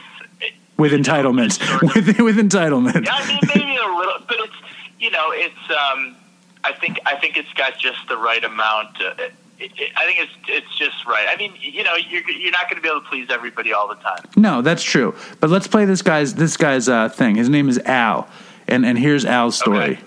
[0.77, 1.61] With entitlements.
[1.66, 2.07] Sort of.
[2.07, 3.09] with with entitlements.
[3.11, 4.55] I mean, maybe a little, but it's
[5.01, 5.70] you know, it's.
[5.70, 6.16] um
[6.62, 9.01] I think I think it's got just the right amount.
[9.01, 9.15] Uh,
[9.60, 11.26] it, it, I think it's it's just right.
[11.28, 13.88] I mean, you know, you're you're not going to be able to please everybody all
[13.88, 14.22] the time.
[14.36, 15.14] No, that's true.
[15.40, 17.36] But let's play this guy's this guy's uh, thing.
[17.36, 18.28] His name is Al,
[18.66, 19.78] and and here's Al's story.
[19.78, 19.98] Okay.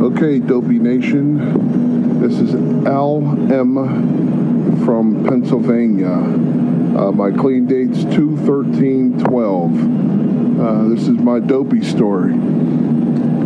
[0.00, 2.20] Okay, Dopey Nation.
[2.20, 2.54] This is
[2.86, 3.18] Al
[3.52, 6.08] M from Pennsylvania.
[6.08, 10.60] Uh, my clean date's 21312.
[10.60, 12.32] Uh, this is my dopey story.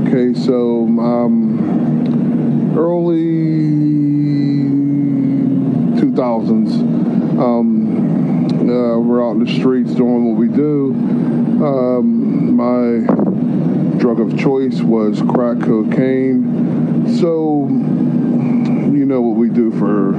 [0.06, 4.11] Okay, so um, early
[6.12, 10.92] 2000s, um, uh, we're out in the streets doing what we do.
[11.64, 13.06] Um, my
[13.98, 17.16] drug of choice was crack cocaine.
[17.18, 20.12] So, you know what we do for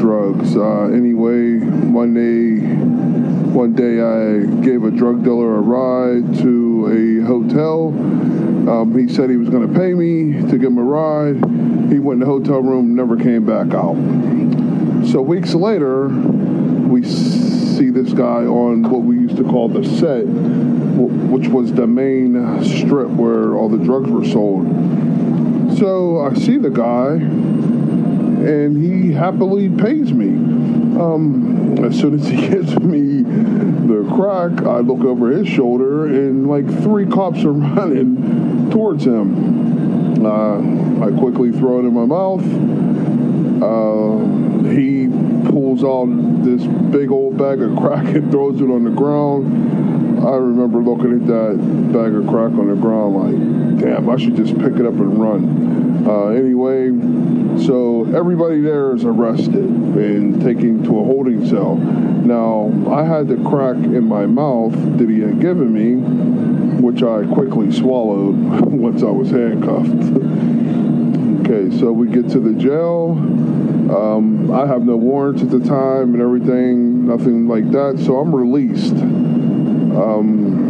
[0.00, 0.56] drugs.
[0.56, 2.60] Uh, anyway, one day,
[3.52, 7.88] one day I gave a drug dealer a ride to a hotel.
[8.68, 11.36] Um, he said he was going to pay me to give him a ride.
[11.90, 13.96] He went in the hotel room, never came back out.
[15.10, 20.26] So weeks later, we see this guy on what we used to call the set,
[20.26, 24.66] which was the main strip where all the drugs were sold.
[25.78, 30.28] So I see the guy, and he happily pays me.
[31.00, 36.46] Um, as soon as he gives me the crack, I look over his shoulder, and
[36.46, 40.26] like three cops are running towards him.
[40.26, 42.44] Uh, I quickly throw it in my mouth.
[43.62, 45.08] Uh, he
[45.50, 46.06] pulls out
[46.44, 50.26] this big old bag of crack and throws it on the ground.
[50.26, 54.36] I remember looking at that bag of crack on the ground like, damn, I should
[54.36, 56.06] just pick it up and run.
[56.06, 56.88] Uh, anyway,
[57.64, 61.76] so everybody there is arrested and taken to a holding cell.
[61.76, 65.94] Now, I had the crack in my mouth that he had given me,
[66.80, 68.36] which I quickly swallowed
[68.66, 69.88] once I was handcuffed.
[71.50, 73.14] Okay, so we get to the jail.
[73.90, 78.34] Um, I have no warrants at the time and everything, nothing like that, so I'm
[78.34, 78.92] released.
[78.92, 80.68] Um,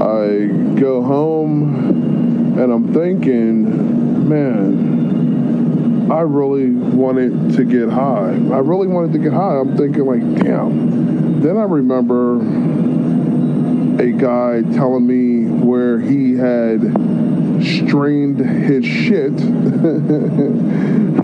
[0.00, 0.48] I
[0.80, 8.32] go home and I'm thinking, man, I really wanted to get high.
[8.32, 9.56] I really wanted to get high.
[9.56, 11.40] I'm thinking, like, damn.
[11.40, 12.40] Then I remember
[14.02, 16.80] a guy telling me where he had
[17.64, 19.32] strained his shit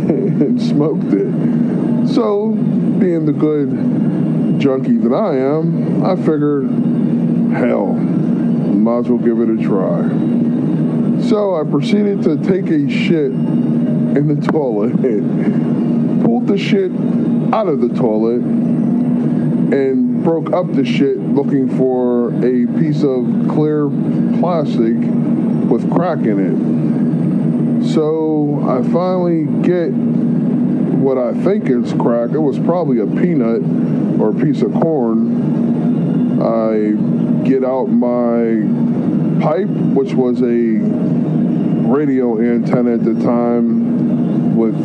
[0.08, 2.08] and smoked it.
[2.08, 2.50] So,
[2.98, 6.70] being the good junkie that I am, I figured,
[7.52, 10.08] hell, might as well give it a try.
[11.28, 14.92] So I proceeded to take a shit in the toilet,
[16.24, 16.90] pulled the shit
[17.54, 18.42] out of the toilet,
[19.72, 23.88] and broke up the shit looking for a piece of clear
[24.40, 24.96] plastic
[25.70, 26.38] with crack in
[27.80, 27.92] it.
[27.94, 32.30] So I finally get what I think is crack.
[32.30, 33.62] It was probably a peanut
[34.20, 36.42] or a piece of corn.
[36.42, 38.60] I get out my
[39.40, 40.80] pipe, which was a
[41.90, 44.76] radio antenna at the time with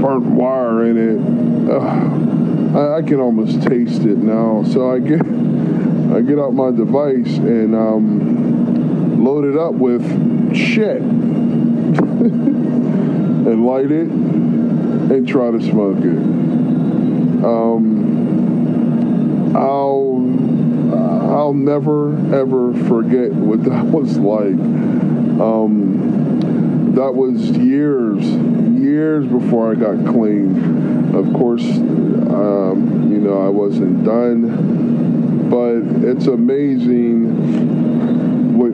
[0.00, 1.70] burnt wire in it.
[1.70, 4.64] Ugh, I, I, can almost taste it now.
[4.64, 5.20] So I get
[6.12, 8.51] I get out my device and um,
[9.22, 10.02] load it up with
[10.54, 11.00] shit
[13.46, 16.18] and light it and try to smoke it.
[17.44, 18.12] Um,
[19.56, 20.22] I'll
[21.32, 24.58] I'll never ever forget what that was like.
[25.40, 31.14] Um, that was years, years before I got clean.
[31.14, 37.61] Of course, um, you know I wasn't done, but it's amazing.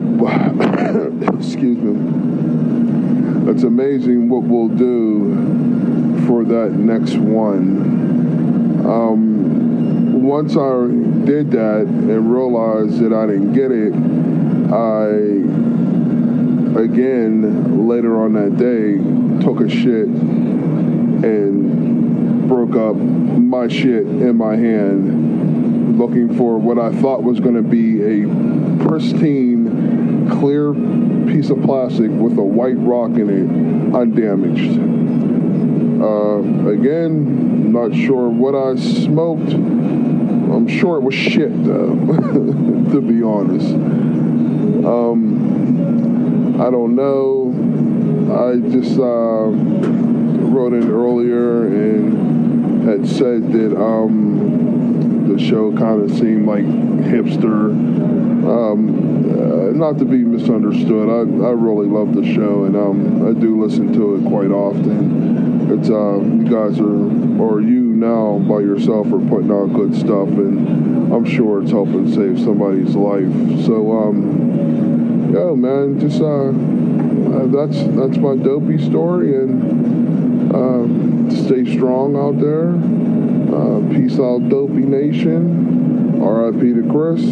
[1.39, 3.51] Excuse me.
[3.51, 8.85] It's amazing what we'll do for that next one.
[8.85, 10.87] Um, once I
[11.25, 13.93] did that and realized that I didn't get it,
[14.71, 15.09] I
[16.79, 18.97] again later on that day
[19.43, 20.07] took a shit
[21.23, 27.55] and broke up my shit in my hand looking for what I thought was going
[27.55, 28.27] to be a
[28.87, 29.58] pristine
[30.39, 30.73] clear
[31.27, 34.79] piece of plastic with a white rock in it undamaged.
[36.01, 39.51] Uh, again not sure what I smoked.
[39.51, 41.95] I'm sure it was shit though
[42.91, 43.73] to be honest.
[44.85, 47.53] Um, I don't know.
[48.29, 49.49] I just uh,
[50.49, 54.28] wrote in earlier and had said that um,
[55.39, 57.71] show kind of seemed like hipster.
[58.49, 63.39] Um, uh, not to be misunderstood, I, I really love the show and um, I
[63.39, 65.71] do listen to it quite often.
[65.71, 70.27] It's uh, you guys are, or you now by yourself are putting out good stuff,
[70.29, 73.29] and I'm sure it's helping save somebody's life.
[73.65, 81.71] So, um, yo, man, just uh, uh, that's that's my dopey story, and uh, stay
[81.77, 82.73] strong out there.
[83.53, 86.21] Uh, peace out, dopey nation.
[86.21, 86.73] R.I.P.
[86.73, 87.23] to Chris.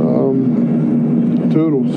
[0.00, 1.94] Um, toodles.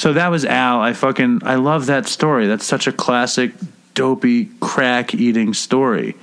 [0.00, 0.80] So that was Al.
[0.80, 2.46] I fucking I love that story.
[2.46, 3.52] That's such a classic
[3.94, 6.16] dopey crack eating story.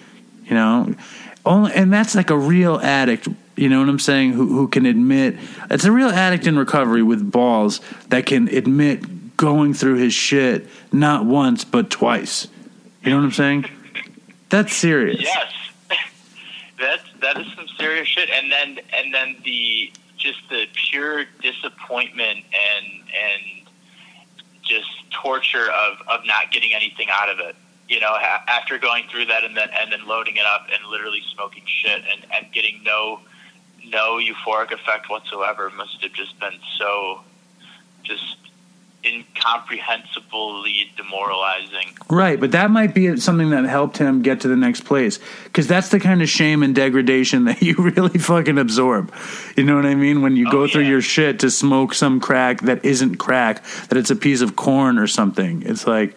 [0.46, 0.96] You know?
[1.46, 4.86] Only and that's like a real addict, you know what I'm saying, who who can
[4.86, 5.38] admit
[5.70, 7.80] it's a real addict in recovery with balls
[8.10, 9.04] that can admit
[9.38, 12.48] going through his shit not once but twice.
[13.04, 13.66] You know what I'm saying?
[14.50, 15.22] That's serious.
[15.22, 15.54] Yes.
[16.80, 22.40] That's that is some serious shit and then and then the just the pure disappointment
[22.40, 23.68] and and
[24.64, 27.56] just torture of, of not getting anything out of it.
[27.88, 31.22] You know, after going through that and then and then loading it up and literally
[31.34, 33.22] smoking shit and, and getting no
[33.86, 37.22] no euphoric effect whatsoever must have just been so
[38.04, 38.38] just
[39.08, 41.96] incomprehensibly demoralizing.
[42.10, 45.68] Right, but that might be something that helped him get to the next place because
[45.68, 49.14] that's the kind of shame and degradation that you really fucking absorb.
[49.56, 50.22] You know what I mean?
[50.22, 50.72] When you oh, go yeah.
[50.72, 54.56] through your shit to smoke some crack that isn't crack, that it's a piece of
[54.56, 55.64] corn or something.
[55.64, 56.16] It's like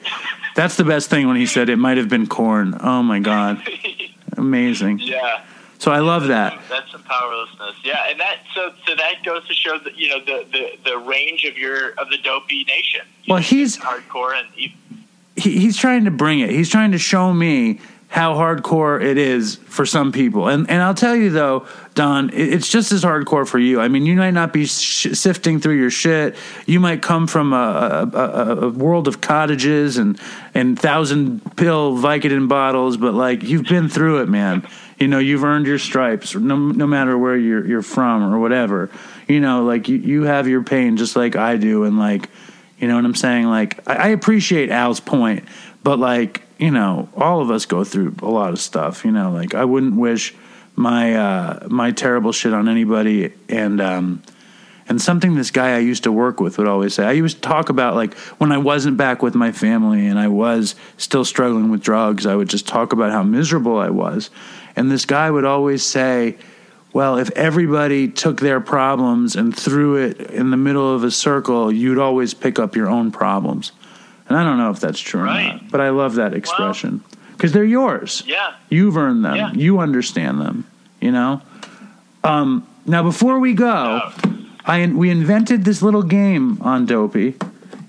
[0.55, 2.77] that's the best thing when he said it might have been corn.
[2.81, 3.63] Oh my god.
[4.37, 5.01] Amazing.
[5.01, 5.43] Yeah.
[5.81, 6.61] So I love that.
[6.69, 7.75] That's some powerlessness.
[7.83, 10.99] Yeah, and that so so that goes to show that you know the the, the
[10.99, 13.01] range of your of the dopey nation.
[13.25, 14.77] You well, know, he's hardcore and he,
[15.37, 16.51] he's trying to bring it.
[16.51, 20.49] He's trying to show me how hardcore it is for some people.
[20.49, 23.81] And and I'll tell you though, Don, it's just as hardcore for you.
[23.81, 26.37] I mean, you might not be sh- sifting through your shit.
[26.67, 30.21] You might come from a, a, a, world of cottages and
[30.53, 34.69] and thousand pill Vicodin bottles, but like you've been through it, man
[35.01, 38.91] you know you've earned your stripes no, no matter where you're you're from or whatever
[39.27, 42.29] you know like you, you have your pain just like i do and like
[42.79, 45.45] you know what i'm saying like I, I appreciate al's point
[45.83, 49.33] but like you know all of us go through a lot of stuff you know
[49.33, 50.35] like i wouldn't wish
[50.77, 54.23] my uh my terrible shit on anybody and um
[54.91, 57.05] and something this guy I used to work with would always say.
[57.05, 60.27] I used to talk about like when I wasn't back with my family and I
[60.27, 64.31] was still struggling with drugs, I would just talk about how miserable I was.
[64.81, 66.39] And this guy would always say,
[66.95, 71.71] well, if everybody took their problems and threw it in the middle of a circle,
[71.71, 73.73] you'd always pick up your own problems.
[74.27, 75.51] And I don't know if that's true right.
[75.51, 78.23] or not, but I love that expression because well, they're yours.
[78.25, 78.55] Yeah.
[78.71, 79.37] You've earned them.
[79.37, 79.53] Yeah.
[79.53, 80.67] You understand them,
[80.99, 81.43] you know?
[82.25, 84.11] Um, now, before we go,
[84.65, 87.35] I, we invented this little game on Dopey.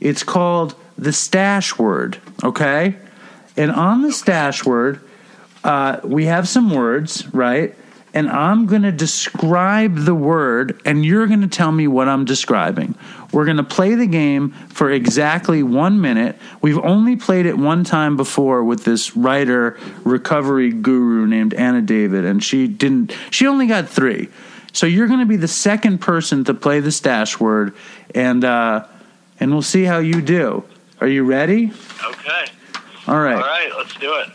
[0.01, 2.97] It's called the stash word, okay?
[3.55, 4.99] And on the stash word,
[5.64, 7.76] uh, we have some words, right?
[8.14, 12.26] and I'm going to describe the word, and you're going to tell me what I'm
[12.26, 12.96] describing.
[13.32, 16.38] We're going to play the game for exactly one minute.
[16.62, 22.26] We've only played it one time before with this writer recovery guru named Anna David,
[22.26, 23.16] and she didn't.
[23.30, 24.28] She only got three.
[24.74, 27.74] So you're going to be the second person to play the stash word,
[28.14, 28.88] and uh,
[29.40, 30.66] and we'll see how you do.
[31.00, 31.72] Are you ready?
[32.06, 32.46] Okay.
[33.08, 33.36] All right.
[33.36, 34.28] All right, let's do it.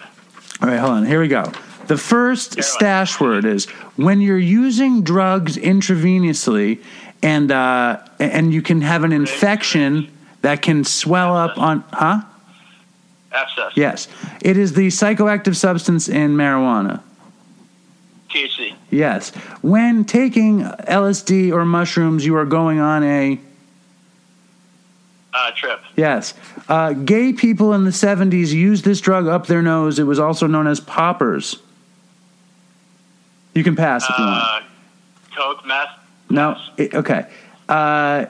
[0.62, 1.06] All right, hold on.
[1.06, 1.52] Here we go.
[1.86, 3.66] The first stash word is
[3.96, 6.82] when you're using drugs intravenously,
[7.22, 10.10] and uh, and you can have an infection
[10.42, 12.22] that can swell up on, huh?
[13.32, 13.72] Abscess.
[13.76, 14.08] Yes,
[14.40, 17.02] it is the psychoactive substance in marijuana.
[18.30, 18.74] THC.
[18.90, 19.30] Yes,
[19.62, 23.40] when taking LSD or mushrooms, you are going on a
[25.36, 25.80] Uh, trip.
[25.96, 26.32] yes.
[26.66, 29.98] Uh, gay people in the '70s used this drug up their nose.
[29.98, 31.56] It was also known as poppers.
[33.54, 34.44] You can pass if you want.
[34.44, 34.60] Uh,
[35.36, 35.88] coke, meth.
[36.30, 37.26] No, it, okay.
[37.68, 38.26] Uh,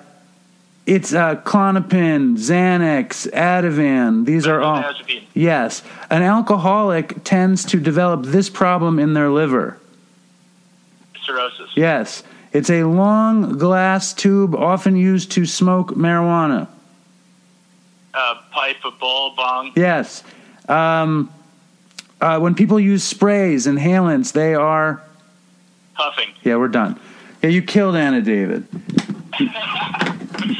[0.84, 4.24] it's uh, Klonopin, Xanax, Ativan.
[4.24, 4.84] These are all.
[5.34, 5.82] Yes.
[6.10, 9.78] An alcoholic tends to develop this problem in their liver.
[11.24, 11.70] Cirrhosis.
[11.74, 12.22] Yes.
[12.52, 16.68] It's a long glass tube often used to smoke marijuana.
[18.16, 19.72] Uh, pipe, a bowl, bong.
[19.76, 20.24] Yes.
[20.68, 21.30] Um,
[22.20, 25.02] uh, when people use sprays, inhalants, they are.
[25.94, 26.30] Puffing.
[26.42, 26.98] Yeah, we're done.
[27.42, 28.66] Yeah, you killed Anna David.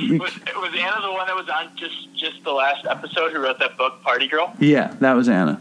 [0.09, 3.59] Was, was Anna the one that was on just just the last episode who wrote
[3.61, 4.55] that book, Party Girl?
[4.59, 5.61] Yeah, that was Anna.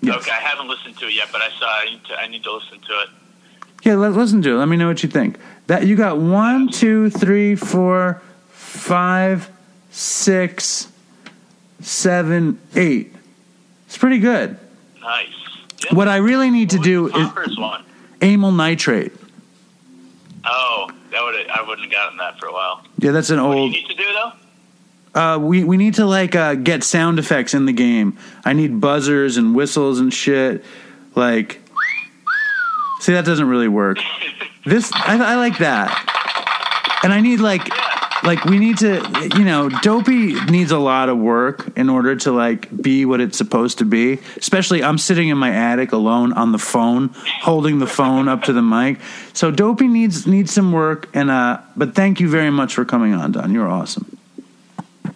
[0.00, 0.16] Yes.
[0.16, 1.66] Okay, I haven't listened to it yet, but I saw.
[1.66, 2.14] I need to.
[2.14, 3.08] I need to listen to it.
[3.82, 4.58] Yeah, let, listen to it.
[4.58, 5.38] Let me know what you think.
[5.66, 9.50] That you got one, two, three, four, five,
[9.90, 10.88] six,
[11.84, 13.14] seven, eight.
[13.86, 14.58] It's pretty good.
[15.00, 15.28] Nice.
[15.84, 15.94] Yeah.
[15.94, 17.06] What I really need to What do
[17.46, 17.84] is one.
[18.20, 19.12] amyl nitrate.
[20.46, 22.82] Oh, that would I wouldn't have gotten that for a while.
[22.98, 23.72] Yeah, that's an What do you old.
[23.72, 25.20] need to do though?
[25.20, 28.18] Uh, we we need to like uh, get sound effects in the game.
[28.44, 30.64] I need buzzers and whistles and shit.
[31.14, 31.60] Like,
[33.00, 33.98] see, that doesn't really work.
[34.66, 37.68] This I, I like that, and I need like
[38.24, 42.32] like we need to you know dopey needs a lot of work in order to
[42.32, 44.18] like be what it's supposed to be.
[44.36, 47.10] Especially i'm sitting in my attic alone on the phone
[47.42, 48.98] holding the phone up to the mic.
[49.32, 53.14] So dopey needs needs some work and uh but thank you very much for coming
[53.14, 53.52] on don.
[53.52, 54.14] You're awesome.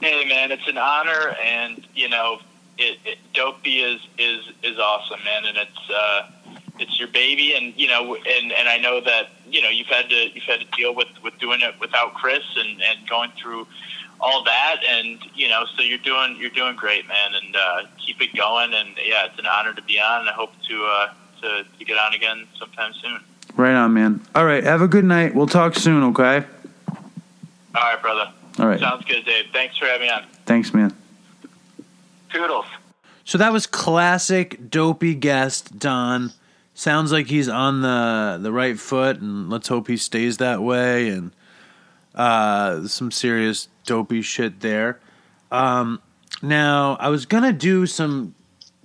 [0.01, 2.39] Hey man, it's an honor, and you know,
[2.76, 6.30] it, it Dopey is is is awesome, man, and it's uh,
[6.78, 10.08] it's your baby, and you know, and and I know that you know you've had
[10.08, 13.66] to you've had to deal with with doing it without Chris and and going through
[14.20, 18.20] all that, and you know, so you're doing you're doing great, man, and uh, keep
[18.20, 21.08] it going, and yeah, it's an honor to be on, and I hope to uh,
[21.42, 23.20] to, to get on again sometime soon.
[23.56, 26.44] right on man all right have a good night we'll talk soon okay
[27.76, 28.32] All right, brother.
[28.58, 29.46] all right Sounds good, Dave.
[29.52, 30.24] Thanks for having me on.
[30.46, 30.92] thanks man
[32.30, 32.66] Toodles.
[33.24, 36.32] So that was classic dopey guest Don.
[36.78, 41.09] Sounds like he's on the the right foot, and let's hope he stays that way.
[41.09, 41.32] And
[42.14, 45.00] uh, some serious dopey shit there.
[45.50, 46.00] Um,
[46.40, 48.36] now I was gonna do some,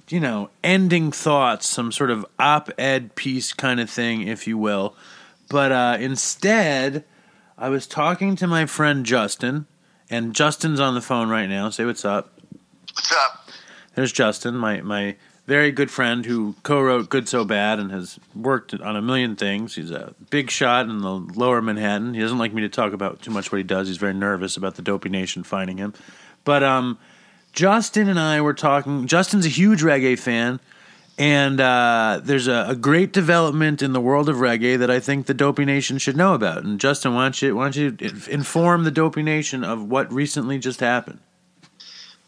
[0.10, 4.96] you know, ending thoughts, some sort of op-ed piece kind of thing, if you will.
[5.52, 7.06] But uh, instead,
[7.60, 9.68] I was talking to my friend Justin,
[10.10, 11.70] and Justin's on the phone right now.
[11.70, 12.40] Say what's up.
[12.96, 13.52] What's up?
[13.94, 15.16] There's Justin, my my
[15.46, 19.76] very good friend who co-wrote Good So Bad and has worked on a million things.
[19.76, 22.14] He's a big shot in the lower Manhattan.
[22.14, 23.88] He doesn't like me to talk about too much what he does.
[23.88, 25.94] He's very nervous about the Dopey Nation finding him.
[26.46, 26.98] But um,
[27.52, 29.06] Justin and I were talking.
[29.06, 30.62] Justin's a huge reggae fan,
[31.18, 35.26] and uh, there's a, a great development in the world of reggae that I think
[35.26, 36.64] the Dopey Nation should know about.
[36.64, 37.98] And Justin, why don't you why don't you
[38.30, 41.20] inform the Dopey Nation of what recently just happened?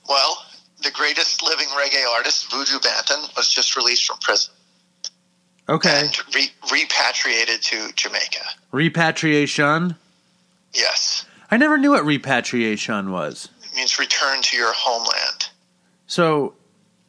[0.07, 0.44] Well,
[0.85, 4.53] the greatest living reggae artist, Buju Banton, was just released from prison
[5.67, 8.45] Okay, and re- repatriated to Jamaica.
[8.71, 9.95] repatriation.
[10.73, 13.49] Yes, I never knew what repatriation was.
[13.63, 15.49] it means return to your homeland.
[16.07, 16.53] So,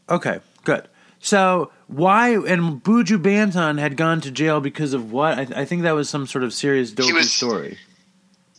[0.09, 0.89] okay, good.
[1.21, 5.39] So, why and Buju Banton had gone to jail because of what?
[5.39, 7.79] I, I think that was some sort of serious dopey was- story.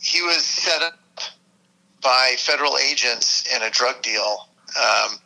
[0.00, 0.94] He was set up
[2.00, 4.48] by federal agents in a drug deal.
[4.76, 5.18] Um,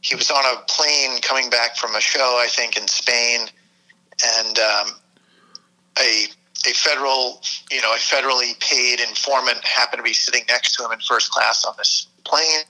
[0.00, 3.48] he was on a plane coming back from a show, I think, in Spain,
[4.38, 4.88] and um,
[5.98, 6.26] a
[6.64, 7.40] a federal,
[7.70, 11.30] you know, a federally paid informant happened to be sitting next to him in first
[11.30, 12.60] class on this plane.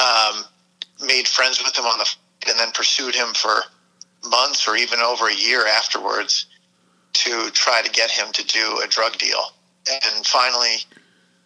[0.00, 0.44] Um,
[1.06, 2.14] made friends with him on the
[2.48, 3.62] and then pursued him for
[4.28, 6.46] months or even over a year afterwards
[7.12, 9.42] to try to get him to do a drug deal.
[9.88, 10.76] And finally,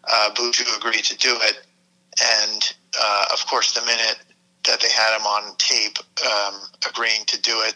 [0.04, 1.62] uh, Buju agreed to do it.
[2.42, 4.18] And uh, of course, the minute
[4.66, 6.54] that they had him on tape um,
[6.88, 7.74] agreeing to do it,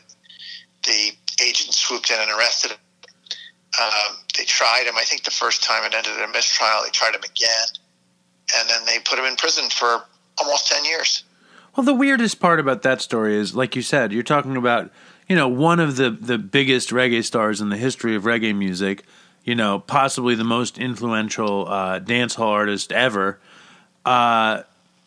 [0.84, 1.12] the
[1.44, 2.78] agent swooped in and arrested him.
[3.80, 4.96] Um, they tried him.
[4.96, 6.82] I think the first time it ended in a mistrial.
[6.84, 7.68] They tried him again,
[8.56, 10.04] and then they put him in prison for
[10.38, 11.24] almost ten years.
[11.74, 14.92] Well, the weirdest part about that story is, like you said, you're talking about,
[15.28, 19.04] you know, one of the, the biggest reggae stars in the history of reggae music,
[19.42, 23.40] you know, possibly the most influential uh, dancehall artist ever.
[24.04, 24.62] Uh,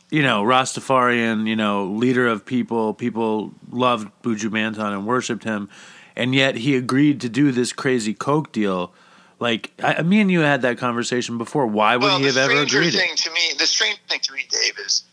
[0.10, 2.94] you know, Rastafarian, you know, leader of people.
[2.94, 5.70] People loved Buju Banton and worshipped him.
[6.16, 8.94] And yet he agreed to do this crazy Coke deal.
[9.40, 11.68] Like, I, me and you had that conversation before.
[11.68, 12.94] Why would well, he have ever agreed?
[12.94, 15.04] thing to me, the strange thing to me, Dave, is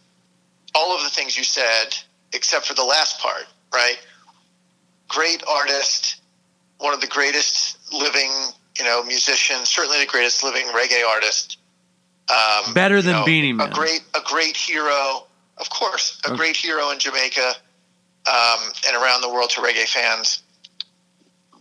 [0.74, 1.96] all of the things you said,
[2.32, 3.98] except for the last part, right?
[5.08, 6.22] Great artist,
[6.78, 8.30] one of the greatest living,
[8.78, 11.58] you know, musicians, certainly the greatest living reggae artist.
[12.28, 13.68] Um, Better you than know, Beenie Man.
[13.68, 15.26] A great, a great hero,
[15.58, 16.36] of course, a Okay.
[16.36, 17.54] great hero in Jamaica
[18.26, 20.42] um, and around the world to reggae fans.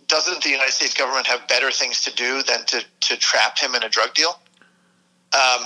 [0.07, 3.75] Doesn't the United States government have better things to do than to, to trap him
[3.75, 4.39] in a drug deal?
[5.33, 5.65] Um,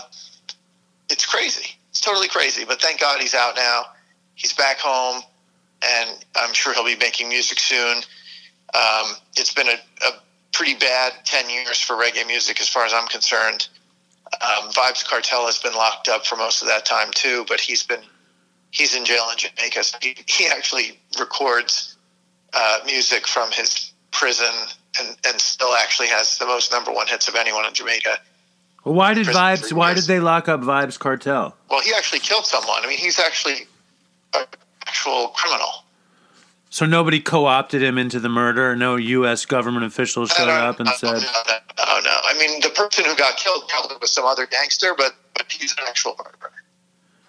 [1.10, 1.76] it's crazy.
[1.90, 2.64] It's totally crazy.
[2.66, 3.84] But thank God he's out now.
[4.36, 5.22] He's back home,
[5.84, 7.98] and I'm sure he'll be making music soon.
[8.74, 10.12] Um, it's been a, a
[10.54, 13.68] pretty bad 10 years for reggae music as far as I'm concerned.
[14.42, 17.84] Um, Vybz Kartel has been locked up for most of that time too, but he's
[17.84, 18.02] been
[18.72, 19.84] he's in jail in Jamaica.
[19.84, 21.96] So he, he actually records
[22.54, 24.54] uh, music from his prison
[25.00, 28.20] and, and still actually has the most number one hits of anyone in Jamaica.
[28.84, 29.74] Well, why did Vybz?
[29.74, 31.54] Why did they lock up Vybz Kartel?
[31.70, 32.84] Well, he actually killed someone.
[32.84, 33.68] I mean, he's actually
[34.34, 34.46] an
[34.86, 35.84] actual criminal.
[36.70, 38.76] So nobody co-opted him into the murder.
[38.76, 39.46] No U.S.
[39.46, 41.24] government officials showed up and said.
[41.80, 42.12] Oh no!
[42.24, 45.72] I mean, the person who got killed probably was some other gangster, but but he's
[45.74, 46.52] an actual murderer.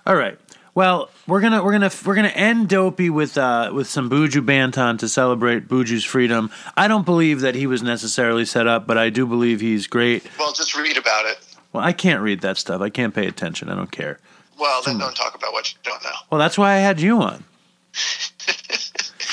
[0.06, 0.38] "All right,
[0.74, 4.98] well, we're gonna we're gonna we're gonna end Dopey with uh, with some Buju Banton
[5.00, 6.50] to celebrate Buju's freedom.
[6.76, 10.24] I don't believe that he was necessarily set up, but I do believe he's great.
[10.38, 11.38] Well, just read about it.
[11.72, 12.80] Well, I can't read that stuff.
[12.80, 13.68] I can't pay attention.
[13.70, 14.20] I don't care.
[14.58, 16.10] Well, then don't talk about what you don't know.
[16.30, 17.44] Well, that's why I had you on.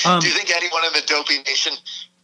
[0.06, 1.74] Um, Do you think anyone in the Dopey Nation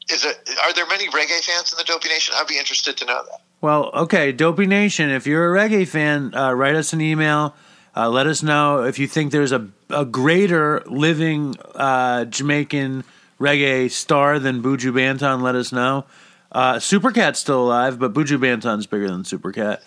[0.09, 0.29] is a?
[0.63, 2.35] Are there many reggae fans in the Dopey Nation?
[2.37, 3.41] I'd be interested to know that.
[3.61, 7.55] Well, okay, Dopey Nation, if you're a reggae fan, uh, write us an email.
[7.95, 13.03] Uh, let us know if you think there's a, a greater living uh, Jamaican
[13.39, 15.41] reggae star than Buju Banton.
[15.41, 16.05] Let us know.
[16.51, 19.79] Uh, Supercat's still alive, but Buju Banton's bigger than Supercat.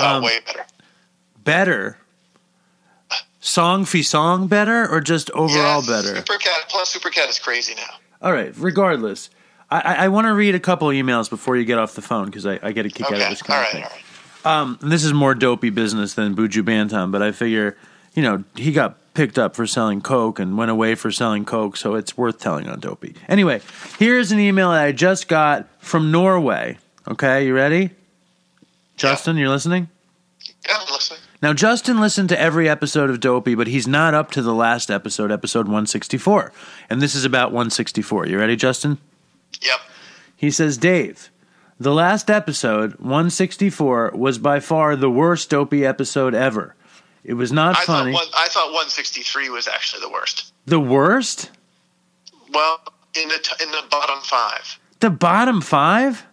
[0.00, 0.64] Oh, Um, way better.
[1.42, 1.98] Better.
[3.46, 6.14] Song fee song better, or just overall Yes, better?
[6.22, 7.82] Supercat plus Supercat is crazy now.
[8.22, 8.56] All right.
[8.56, 9.28] Regardless,
[9.70, 12.24] I, I, I want to read a couple emails before you get off the phone
[12.24, 13.84] because I, I get a kick out of this all kind right, of thing.
[13.84, 14.60] all right.
[14.62, 17.76] Um, this is more dopey business than Buju Banton, but I figure,
[18.14, 21.76] you know, he got picked up for selling coke and went away for selling coke,
[21.76, 23.14] so it's worth telling on dopey.
[23.28, 23.60] Anyway,
[23.98, 26.78] here's an email that I just got from Norway.
[27.06, 27.90] Okay, you ready?
[28.96, 29.90] Justin, you're listening?
[30.66, 30.93] Yeah, I'm listening.
[31.42, 34.90] Now, Justin listened to every episode of Dopey, but he's not up to the last
[34.90, 36.52] episode, episode 164.
[36.88, 38.26] And this is about 164.
[38.26, 38.98] You ready, Justin?
[39.60, 39.80] Yep.
[40.36, 41.30] He says, Dave,
[41.78, 46.74] the last episode, 164, was by far the worst Dopey episode ever.
[47.24, 48.12] It was not I funny.
[48.12, 50.52] thought one, I thought 163 was actually the worst.
[50.66, 51.50] the worst?
[52.52, 52.80] Well,
[53.20, 54.78] in the t- in the bottom five.
[55.00, 56.24] The bottom five?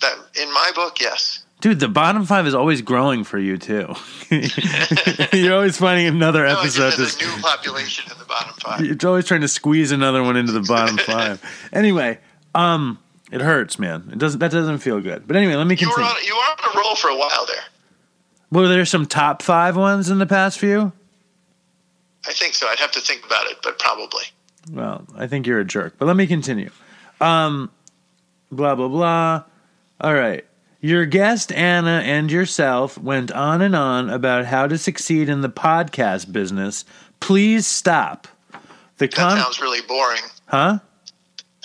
[0.00, 1.44] That in my book, yes.
[1.60, 3.92] Dude, the bottom five is always growing for you, too.
[5.32, 6.92] You're always finding another No, episode.
[6.92, 8.80] there's a new population in the bottom five.
[8.84, 11.42] You're always trying to squeeze another one into the bottom five.
[11.72, 12.18] Anyway,
[12.54, 12.98] um,
[13.32, 14.08] it hurts, man.
[14.12, 14.38] It doesn't.
[14.38, 15.26] That doesn't feel good.
[15.26, 16.14] But anyway, let me You were continue.
[16.16, 17.64] on you were on a roll for a while there.
[18.52, 20.92] Were there some top five ones in the past few?
[22.26, 22.68] I think so.
[22.68, 24.24] I'd have to think about it, but probably.
[24.70, 25.94] Well, I think you're a jerk.
[25.98, 26.70] But let me continue.
[27.20, 27.70] Um,
[28.52, 29.42] blah blah blah.
[30.00, 30.44] All right.
[30.80, 35.48] Your guest Anna and yourself went on and on about how to succeed in the
[35.48, 36.84] podcast business.
[37.20, 38.28] Please stop.
[38.98, 40.22] The That sounds really boring.
[40.46, 40.78] huh?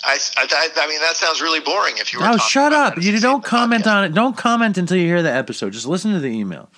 [0.06, 1.94] I, I, I mean, that sounds really boring.
[1.96, 3.00] If you were Oh, shut up!
[3.00, 3.96] You don't comment podcast.
[3.96, 4.14] on it.
[4.14, 5.72] Don't comment until you hear the episode.
[5.72, 6.68] Just listen to the email.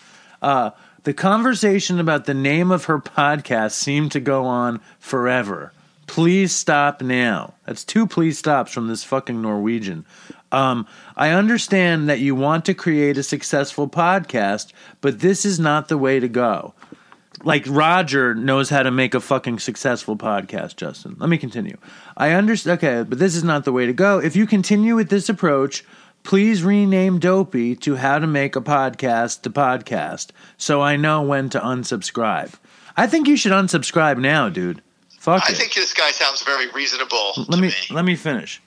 [0.41, 0.71] Uh,
[1.03, 5.73] the conversation about the name of her podcast seemed to go on forever.
[6.07, 7.55] Please stop now.
[7.65, 10.07] That's two please stops from this fucking Norwegian.
[10.53, 10.87] Um,
[11.17, 15.97] I understand that you want to create a successful podcast, but this is not the
[15.99, 16.75] way to go.
[17.45, 21.17] like Roger knows how to make a fucking successful podcast, Justin.
[21.19, 21.77] Let me continue.
[22.17, 22.79] I understand.
[22.79, 24.19] Okay, but this is not the way to go.
[24.19, 25.85] If you continue with this approach,
[26.23, 31.49] please rename Dopey to How to Make a Podcast to Podcast so I know when
[31.51, 32.55] to unsubscribe.
[32.97, 34.83] I think you should unsubscribe now, dude.
[35.19, 35.57] Fuck I it.
[35.57, 37.33] think this guy sounds very reasonable.
[37.37, 37.75] let to me, me.
[37.91, 38.61] let me finish.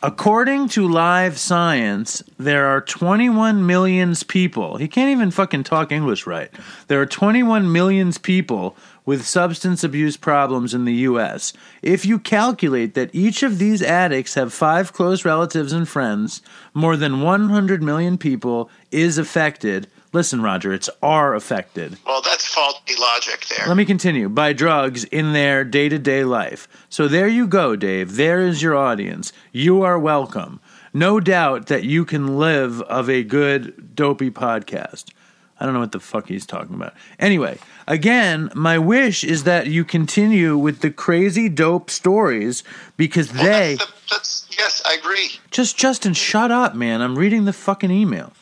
[0.00, 4.76] According to Live Science, there are 21 million people.
[4.76, 6.52] He can't even fucking talk English right.
[6.86, 11.52] There are 21 million people with substance abuse problems in the US.
[11.82, 16.42] If you calculate that each of these addicts have 5 close relatives and friends,
[16.72, 19.88] more than 100 million people is affected.
[20.12, 21.98] Listen, Roger, it's are affected.
[22.06, 23.66] Well, that's faulty logic there.
[23.66, 24.28] Let me continue.
[24.30, 26.66] By drugs in their day to day life.
[26.88, 28.16] So there you go, Dave.
[28.16, 29.32] There is your audience.
[29.52, 30.60] You are welcome.
[30.94, 35.12] No doubt that you can live of a good, dopey podcast.
[35.60, 36.94] I don't know what the fuck he's talking about.
[37.18, 42.62] Anyway, again, my wish is that you continue with the crazy dope stories
[42.96, 43.74] because Well, they.
[43.74, 45.32] that's, the, that's yes, I agree.
[45.50, 47.02] Just Justin, shut up, man.
[47.02, 48.32] I'm reading the fucking email.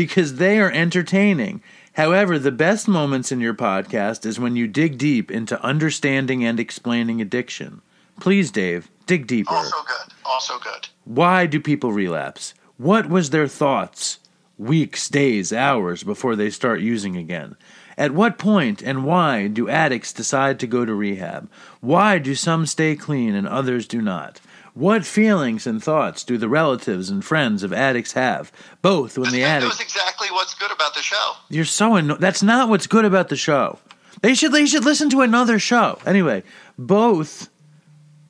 [0.00, 1.60] Because they are entertaining.
[1.92, 6.58] However, the best moments in your podcast is when you dig deep into understanding and
[6.58, 7.82] explaining addiction.
[8.18, 9.52] Please, Dave, dig deeper.
[9.52, 10.14] Also good.
[10.24, 10.88] Also good.
[11.04, 12.54] Why do people relapse?
[12.78, 14.20] What was their thoughts
[14.56, 17.56] weeks, days, hours before they start using again?
[17.98, 21.50] At what point and why do addicts decide to go to rehab?
[21.82, 24.40] Why do some stay clean and others do not?
[24.74, 28.52] What feelings and thoughts do the relatives and friends of addicts have,
[28.82, 31.32] both when the that addict was exactly what's good about the show.
[31.48, 33.78] you're so anno- that's not what's good about the show.
[34.22, 35.98] They should they should listen to another show.
[36.06, 36.42] Anyway,
[36.78, 37.48] both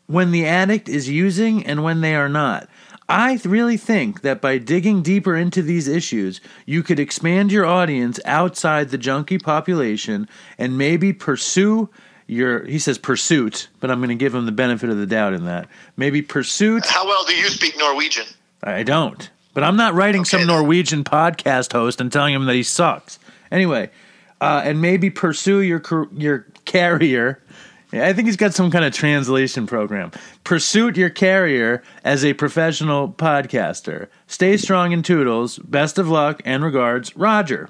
[0.07, 2.69] when the addict is using and when they are not.
[3.09, 8.21] I really think that by digging deeper into these issues, you could expand your audience
[8.25, 11.91] outside the junkie population and maybe pursue
[12.31, 15.35] your he says pursuit, but I'm going to give him the benefit of the doubt
[15.35, 15.69] in that.
[15.97, 18.27] Maybe pursuit How well do you speak Norwegian?
[18.63, 19.31] I don't.
[19.53, 20.47] But I'm not writing some then.
[20.47, 23.19] Norwegian podcast host and telling him that he sucks.
[23.51, 23.91] Anyway,
[24.41, 25.83] uh, and maybe pursue your
[26.17, 27.43] your carrier.
[27.93, 30.13] I think he's got some kind of translation program.
[30.45, 34.07] Pursuit your carrier as a professional podcaster.
[34.29, 35.59] Stay strong in Toodles.
[35.59, 37.69] Best of luck and regards, Roger.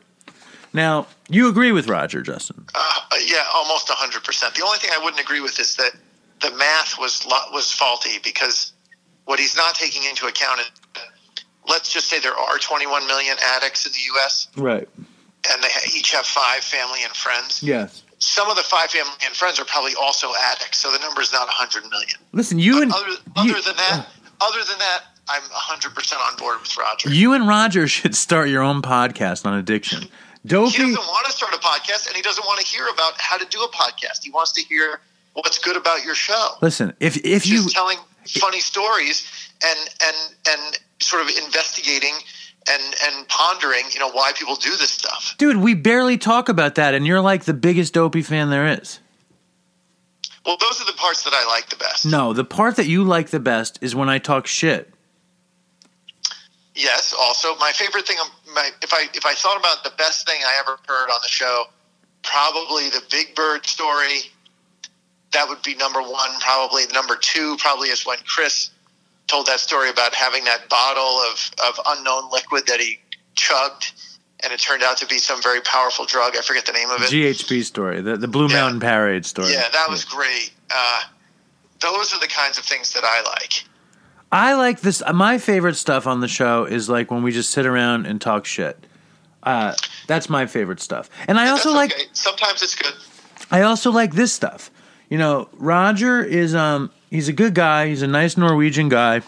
[0.73, 2.65] Now, you agree with Roger, Justin.
[2.75, 4.55] Uh, yeah, almost hundred percent.
[4.55, 5.93] The only thing I wouldn't agree with is that
[6.41, 8.73] the math was was faulty because
[9.25, 10.71] what he's not taking into account is
[11.69, 14.49] let's just say there are 21 million addicts in the U.S.
[14.57, 14.89] Right.
[15.53, 17.63] and they each have five family and friends.
[17.63, 18.03] Yes.
[18.19, 21.33] Some of the five family and friends are probably also addicts, so the number is
[21.33, 22.17] not 100 million.
[22.33, 23.05] Listen, you and Other,
[23.37, 24.07] other you- than that,
[24.41, 27.09] other than that, I'm 100% on board with Roger.
[27.11, 30.05] you and Roger should start your own podcast on addiction.
[30.43, 33.37] He doesn't want to start a podcast, and he doesn't want to hear about how
[33.37, 34.25] to do a podcast.
[34.25, 35.01] He wants to hear
[35.35, 36.53] what's good about your show.
[36.63, 39.27] Listen, if if you Just telling funny stories
[39.63, 40.17] and and
[40.49, 42.15] and sort of investigating
[42.71, 45.35] and and pondering, you know, why people do this stuff.
[45.39, 49.01] Dude, we barely talk about that, and you're like the biggest dopey fan there is.
[50.47, 52.07] Well, those are the parts that I like the best.
[52.07, 54.93] No, the part that you like the best is when I talk shit.
[56.75, 57.15] Yes.
[57.19, 60.41] Also, my favorite thing, um, my, if I if I thought about the best thing
[60.45, 61.65] I ever heard on the show,
[62.23, 64.21] probably the Big Bird story.
[65.33, 66.31] That would be number one.
[66.41, 67.57] Probably number two.
[67.59, 68.71] Probably is when Chris
[69.29, 72.99] told that story about having that bottle of of unknown liquid that he
[73.37, 73.93] chugged,
[74.43, 76.37] and it turned out to be some very powerful drug.
[76.37, 77.11] I forget the name of it.
[77.11, 78.55] GHB story, the, the Blue Yeah.
[78.57, 79.53] Mountain Parade story.
[79.53, 80.51] Yeah, that was great.
[80.69, 81.03] Uh,
[81.81, 83.65] those are the kinds of things that I like.
[84.33, 85.03] I like this.
[85.13, 88.47] My favorite stuff on the show is like when we just sit around and talk
[88.47, 88.87] shit.
[89.43, 89.75] Uh,
[90.07, 91.11] that's my favorite stuff.
[91.27, 92.09] And I also That's like.
[92.13, 92.95] Sometimes it's good.
[93.51, 94.71] I also like this stuff.
[95.09, 97.89] You know, Roger is um he's a good guy.
[97.89, 99.23] He's a nice Norwegian guy.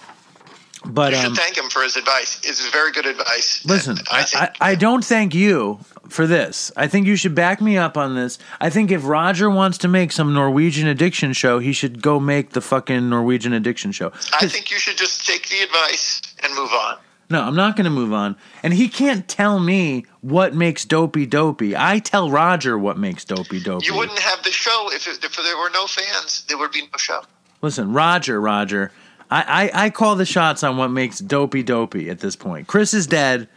[0.85, 2.41] But You should um, thank him for his advice.
[2.45, 3.65] It's very good advice.
[3.65, 5.79] Listen, I, think I, I don't thank you
[6.13, 6.71] for this.
[6.77, 8.39] I think you should back me up on this.
[8.61, 12.51] I think if Roger wants to make some Norwegian addiction show, he should go make
[12.51, 14.13] the fucking Norwegian addiction show.
[14.41, 16.99] I think you should just take the advice and move on.
[17.31, 18.37] No, I'm not going to move on.
[18.63, 21.75] And he can't tell me what makes dopey dopey.
[21.75, 23.87] I tell Roger what makes dopey dopey.
[23.87, 26.45] You wouldn't have the show if, it, if there were no fans.
[26.49, 27.23] There would be no show.
[27.63, 28.93] Listen, Roger, Roger.
[29.31, 32.67] I, I, I call the shots on what makes dopey dopey at this point.
[32.67, 33.49] Chris is dead.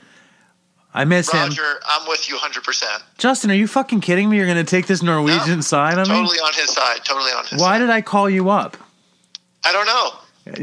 [0.95, 1.41] I miss him.
[1.41, 2.83] Roger, I'm with you 100%.
[3.17, 4.37] Justin, are you fucking kidding me?
[4.37, 6.15] You're going to take this Norwegian No, side on me?
[6.15, 6.99] Totally on his side.
[7.03, 7.59] Totally on his side.
[7.59, 7.79] Why side.
[7.79, 8.77] did I call you up?
[9.65, 10.11] I don't know.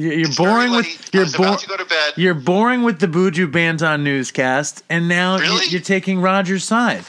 [0.00, 2.14] You- You're It's boring with you're was bo- about to go to bed.
[2.16, 5.66] You're boring with the Buju Banton newscast, and now Really?
[5.66, 7.04] you're taking Roger's side.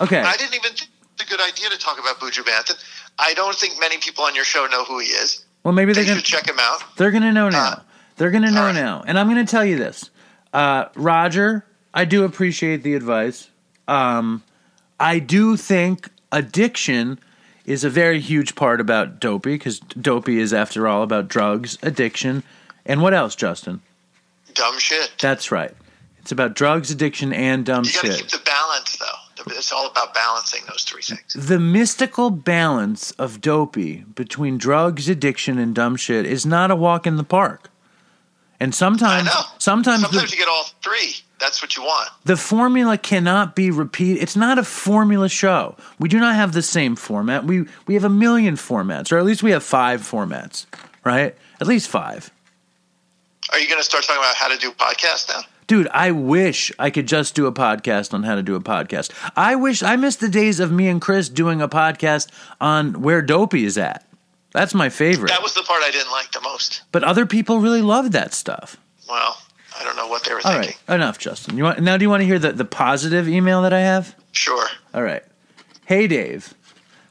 [0.00, 2.76] Okay, I didn't even think it's a good idea to talk about Buju Banton.
[3.18, 5.42] I don't think many people on your show know who he is.
[5.64, 6.82] Well, maybe They should check him out.
[6.96, 7.64] they're gonna know now.
[7.66, 7.80] Uh,
[8.18, 8.74] they're gonna know right.
[8.74, 10.10] now, and I'm gonna tell you this,
[10.52, 11.64] uh, Roger.
[11.94, 13.50] I do appreciate the advice.
[13.86, 14.42] Um,
[15.00, 17.18] I do think addiction
[17.64, 22.42] is a very huge part about dopey because dopey is, after all, about drugs, addiction,
[22.86, 23.82] and what else, Justin?
[24.54, 25.12] Dumb shit.
[25.20, 25.74] That's right.
[26.20, 28.02] It's about drugs, addiction, and dumb shit.
[28.02, 29.06] You got to keep the balance, though.
[29.52, 31.32] It's all about balancing those three things.
[31.32, 37.06] the mystical balance of dopey between drugs, addiction, and dumb shit is not a walk
[37.06, 37.70] in the park.
[38.60, 41.16] And sometimes, sometimes, Sometimes the, you get all three.
[41.40, 42.10] That's what you want.
[42.24, 44.22] the formula cannot be repeated.
[44.22, 45.76] It's not a formula show.
[45.98, 47.44] We do not have the same format.
[47.44, 50.66] We we have a million formats, or at least we have five formats,
[51.04, 51.36] right?
[51.60, 52.30] At least five.
[53.50, 55.40] Are you going to start talking about how to do podcasts now?
[55.66, 59.10] Dude, I wish I could just do a podcast on how to do a podcast.
[59.36, 62.28] I wish I miss the days of me and Chris doing a podcast
[62.60, 64.06] on where Dopey is at.
[64.52, 65.28] That's my favorite.
[65.28, 66.82] That was the part I didn't like the most.
[66.90, 68.76] But other people really love that stuff.
[69.08, 69.38] Well,
[69.78, 70.76] I don't know what they were All thinking.
[70.88, 71.56] right, enough, Justin.
[71.56, 71.96] You want now?
[71.96, 74.14] Do you want to hear the, the positive email that I have?
[74.32, 74.66] Sure.
[74.94, 75.22] All right.
[75.86, 76.54] Hey, Dave.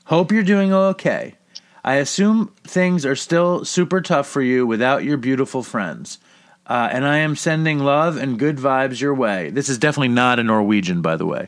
[0.05, 1.35] Hope you're doing okay.
[1.83, 6.19] I assume things are still super tough for you without your beautiful friends.
[6.65, 9.49] Uh, and I am sending love and good vibes your way.
[9.49, 11.47] This is definitely not a Norwegian, by the way.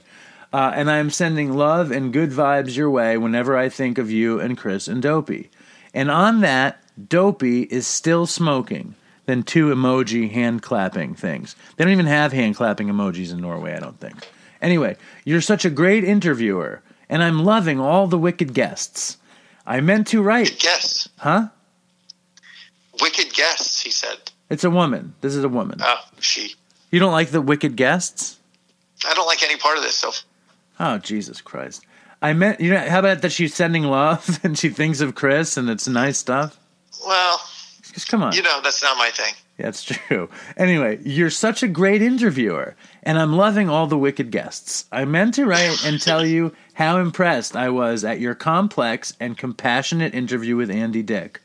[0.53, 4.09] Uh, and I am sending love and good vibes your way whenever I think of
[4.09, 5.49] you and Chris and Dopey.
[5.93, 8.95] And on that, Dopey is still smoking.
[9.29, 11.55] Then two emoji hand clapping things.
[11.75, 14.27] They don't even have hand clapping emojis in Norway, I don't think.
[14.59, 19.17] Anyway, you're such a great interviewer, and I'm loving all the wicked guests.
[19.67, 21.49] I meant to write, guests, huh?
[22.99, 24.17] Wicked guests, he said.
[24.49, 25.13] It's a woman.
[25.21, 25.77] This is a woman.
[25.79, 26.55] Oh, she.
[26.89, 28.39] You don't like the wicked guests?
[29.05, 29.93] I don't like any part of this.
[29.93, 30.11] So
[30.79, 31.85] Oh, Jesus Christ.
[32.19, 35.55] I meant, you know, how about that she's sending love and she thinks of Chris
[35.55, 36.57] and it's nice stuff?
[37.05, 37.39] well,
[38.05, 38.33] Come on.
[38.33, 39.33] you know, that's not my thing.
[39.57, 40.29] That's true.
[40.55, 44.85] Anyway, you're such a great interviewer, and I'm loving all the wicked guests.
[44.91, 49.37] I meant to write and tell you how impressed I was at your complex and
[49.37, 51.41] compassionate interview with Andy Dick.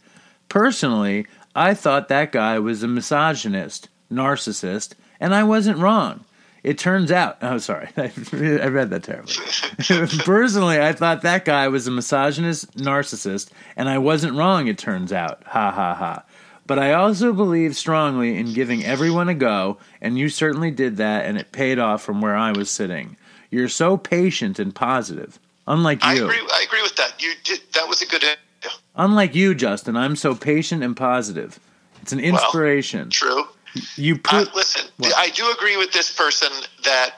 [0.49, 1.27] Personally,
[1.57, 6.25] I thought that guy was a misogynist, narcissist, and I wasn't wrong.
[6.63, 8.11] It turns out, oh, sorry, I
[8.69, 9.35] read that terribly.
[10.25, 15.13] Personally, I thought that guy was a misogynist, narcissist, and I wasn't wrong, it turns
[15.13, 15.43] out.
[15.47, 16.23] Ha ha ha.
[16.67, 21.27] But I also believe strongly in giving everyone a go, and you certainly did that,
[21.27, 23.17] and it paid off from where I was sitting.
[23.51, 25.39] You're so patient and positive.
[25.67, 26.41] Unlike you, I agree.
[26.53, 27.23] I agree with that.
[27.23, 27.61] You did.
[27.75, 28.25] That was a good.
[28.97, 31.59] Unlike you, Justin, I'm so patient and positive.
[32.01, 33.11] It's an inspiration.
[33.11, 33.45] True.
[33.97, 35.15] you Uh, listen, What?
[35.17, 36.49] I do agree with this person
[36.85, 37.17] that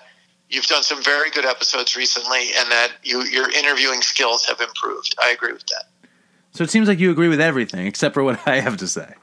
[0.49, 5.15] you've done some very good episodes recently, and that you, your interviewing skills have improved.
[5.21, 5.85] I agree with that.
[6.53, 9.15] so it seems like you agree with everything except for what I have to say.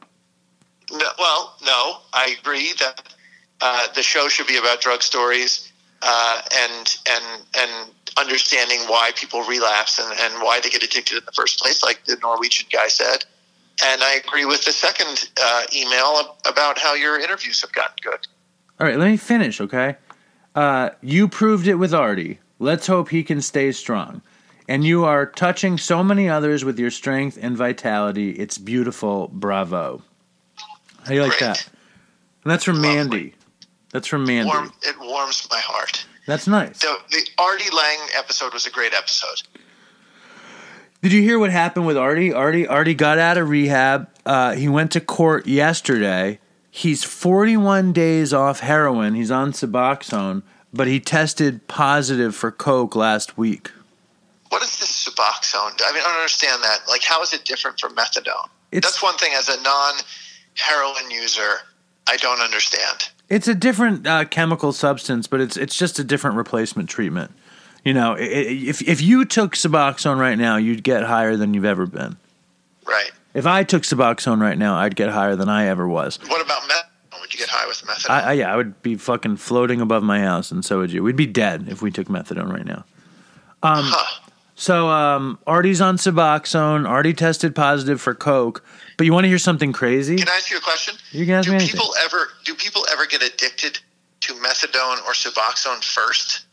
[0.94, 3.02] No, well, no, I agree that
[3.62, 5.72] uh, the show should be about drug stories
[6.02, 11.24] uh, and and and understanding why people relapse and, and why they get addicted in
[11.26, 13.26] the first place, like the Norwegian guy said.
[13.84, 18.28] And I agree with the second uh, email about how your interviews have gotten good.
[18.80, 19.96] All right, let me finish, okay?
[20.54, 22.40] Uh, you proved it with Artie.
[22.60, 24.22] Let's hope he can stay strong.
[24.70, 28.32] And you are touching so many others with your strength and vitality.
[28.32, 29.28] It's beautiful.
[29.34, 30.04] Bravo.
[31.04, 31.40] How do you like Great.
[31.42, 31.70] that?
[32.44, 32.96] And that's from Lovely.
[32.96, 33.34] Mandy.
[33.92, 34.50] That's from Mandy.
[34.50, 36.06] Warm, it warms my heart.
[36.26, 36.80] That's nice.
[36.80, 39.42] The, the Artie Lange episode was a great episode.
[41.02, 42.34] Did you hear what happened with Artie?
[42.34, 44.08] Artie Artie got out of rehab.
[44.26, 46.40] Uh, he went to court yesterday.
[46.72, 49.14] He's 41 days off heroin.
[49.14, 50.44] He's on Suboxone,
[50.74, 53.70] but he tested positive for coke last week.
[54.50, 55.80] What is this Suboxone?
[55.84, 56.80] I mean, I don't understand that.
[56.88, 58.48] Like, how is it different from methadone?
[58.72, 59.94] It's- That's one thing as a non
[60.56, 61.58] heroin user,
[62.08, 63.10] I don't understand.
[63.30, 67.32] It's a different uh, chemical substance, but it's it's just a different replacement treatment.
[67.84, 71.86] You know, if if you took Suboxone right now, you'd get higher than you've ever
[71.86, 72.18] been.
[72.86, 73.12] Right.
[73.34, 76.20] If I took Suboxone right now, I'd get higher than I ever was.
[76.28, 76.90] What about meth?
[77.20, 78.10] Would you get high with methadone?
[78.10, 81.02] I, I yeah, I would be fucking floating above my house, and so would you.
[81.04, 82.86] We'd be dead if we took methadone right now.
[83.64, 84.20] Um, huh.
[84.56, 86.88] So um, Artie's on Suboxone.
[86.88, 88.64] Artie tested positive for coke.
[88.98, 90.18] But you want to hear something crazy?
[90.18, 90.96] Can I ask you a question?
[91.12, 91.74] You can ask do me anything.
[91.80, 93.80] people ever do people ever get addicted
[94.22, 96.46] to methadone or Suboxone first?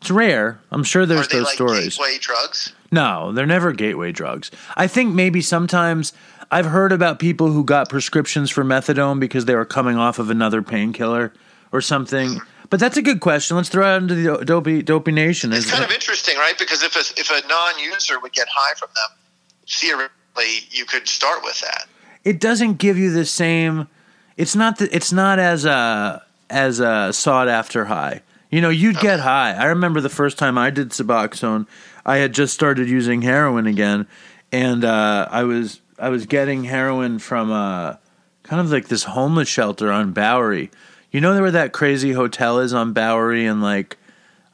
[0.00, 0.60] It's rare.
[0.72, 1.96] I'm sure there's Are they those like stories.
[1.96, 2.72] gateway drugs?
[2.90, 4.50] No, they're never gateway drugs.
[4.76, 6.12] I think maybe sometimes
[6.50, 10.28] I've heard about people who got prescriptions for methadone because they were coming off of
[10.28, 11.32] another painkiller
[11.70, 12.40] or something.
[12.72, 13.58] But that's a good question.
[13.58, 15.52] Let's throw it into the Dopey Dopey Nation.
[15.52, 16.58] It's kind of interesting, right?
[16.58, 19.18] Because if a, if a non-user would get high from them,
[19.68, 21.84] theoretically, you could start with that.
[22.24, 23.88] it doesn't give you the same.
[24.38, 24.78] It's not.
[24.78, 28.22] The, it's not as uh as uh, sought after high.
[28.48, 29.52] You know, you'd get high.
[29.52, 31.66] I remember the first time I did Suboxone,
[32.06, 34.06] I had just started using heroin again,
[34.50, 37.96] and uh, I was I was getting heroin from uh,
[38.44, 40.70] kind of like this homeless shelter on Bowery.
[41.12, 43.98] You know where that crazy hotel is on Bowery and like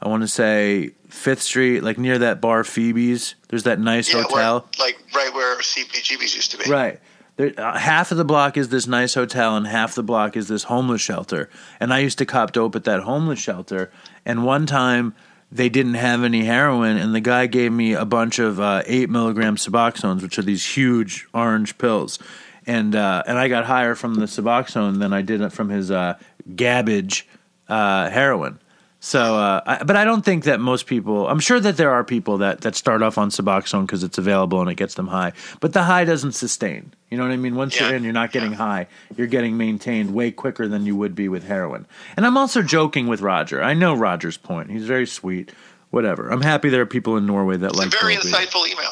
[0.02, 3.34] I want to say Fifth Street, like near that bar Phoebe's.
[3.48, 4.68] There's that nice Yeah, hotel.
[4.76, 6.70] where, like right where CBGB's used to be.
[6.70, 7.00] Right.
[7.36, 10.48] There, uh, half of the block is this nice hotel, and half the block is
[10.48, 11.48] this homeless shelter.
[11.78, 13.92] And I used to cop dope at that homeless shelter.
[14.26, 15.14] And one time,
[15.50, 19.08] they didn't have any heroin, and the guy gave me a bunch of uh, eight
[19.08, 22.18] milligram Suboxones, which are these huge orange pills.
[22.66, 26.18] And uh, and I got higher from the Suboxone than I did from his uh,
[26.54, 27.26] gabbage
[27.68, 28.58] uh, heroin.
[29.00, 31.28] So, uh, I, but I don't think that most people.
[31.28, 34.60] I'm sure that there are people that that start off on Suboxone because it's available
[34.60, 35.32] and it gets them high.
[35.60, 36.92] But the high doesn't sustain.
[37.08, 37.54] You know what I mean?
[37.54, 38.88] Once you're in, you're not getting high.
[39.16, 41.86] You're getting maintained way quicker than you would be with heroin.
[42.16, 43.62] And I'm also joking with Roger.
[43.62, 44.70] I know Roger's point.
[44.70, 45.52] He's very sweet.
[45.90, 46.28] Whatever.
[46.28, 47.94] I'm happy there are people in Norway that It's like.
[47.94, 48.90] a very insightful email.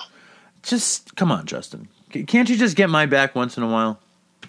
[0.62, 1.88] Just come on, Justin.
[2.26, 3.98] Can't you just get my back once in a while?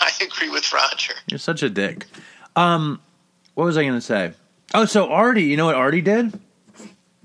[0.00, 1.14] I agree with Roger.
[1.28, 2.06] You're such a dick.
[2.56, 3.00] Um,
[3.54, 4.32] what was I going to say?
[4.74, 6.38] Oh, so Artie, you know what Artie did?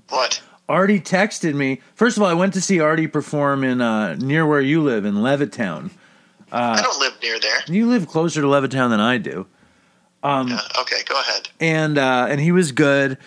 [0.09, 0.41] What?
[0.67, 1.81] Artie texted me.
[1.95, 5.05] First of all, I went to see Artie perform in uh, near where you live
[5.05, 5.89] in Levittown.
[6.51, 7.59] Uh, I don't live near there.
[7.67, 9.45] You live closer to Levittown than I do,
[10.23, 11.49] Yeah, okay, go ahead.
[11.59, 13.17] and uh, and he was good.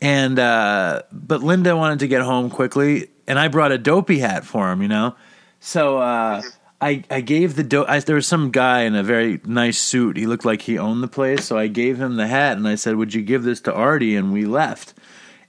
[0.00, 4.44] And uh, but Linda wanted to get home quickly, and I brought a dopey hat
[4.44, 4.82] for him.
[4.82, 5.14] You know,
[5.60, 6.42] so uh,
[6.82, 7.86] I I gave the dope.
[8.04, 10.16] There was some guy in a very nice suit.
[10.16, 12.74] He looked like he owned the place, so I gave him the hat, and I
[12.74, 14.92] said, "Would you give this to Artie?" And we left.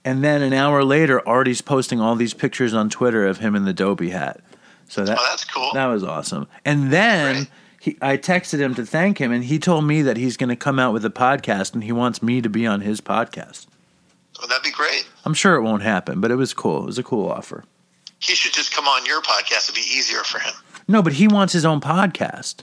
[0.06, 3.64] And then an hour later, Artie's posting all these pictures on Twitter of him in
[3.64, 4.40] the dopey hat.
[4.88, 5.70] So that Oh, that's cool.
[5.74, 6.46] that was awesome.
[6.64, 7.46] And then Right.
[7.80, 10.56] he, I texted him to thank him, and he told me that he's going to
[10.56, 13.66] come out with a podcast, and he wants me to be on his podcast.
[14.38, 15.06] Well, that'd be great.
[15.24, 16.82] I'm sure it won't happen, but it was cool.
[16.82, 17.64] It was a cool offer.
[18.18, 19.70] He should just come on your podcast.
[19.70, 20.52] It'd be easier for him.
[20.88, 22.56] No, but he wants his own podcast.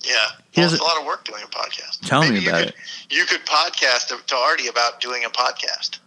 [0.00, 0.12] Yeah.
[0.50, 2.06] He Well, has it's a- lot of work doing a podcast.
[2.06, 2.74] Tell me Maybe you about could, it.
[3.10, 5.98] You could podcast to, to Artie about doing a podcast.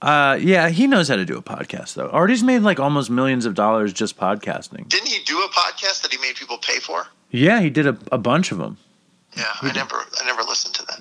[0.00, 2.08] Uh, yeah, he knows how to do a podcast though.
[2.10, 4.88] Artie's made like almost millions of dollars just podcasting.
[4.88, 7.06] Didn't he do a podcast that he made people pay for?
[7.30, 8.76] Yeah, he did a, a bunch of them.
[9.36, 11.00] Yeah, I never, I never listened to that.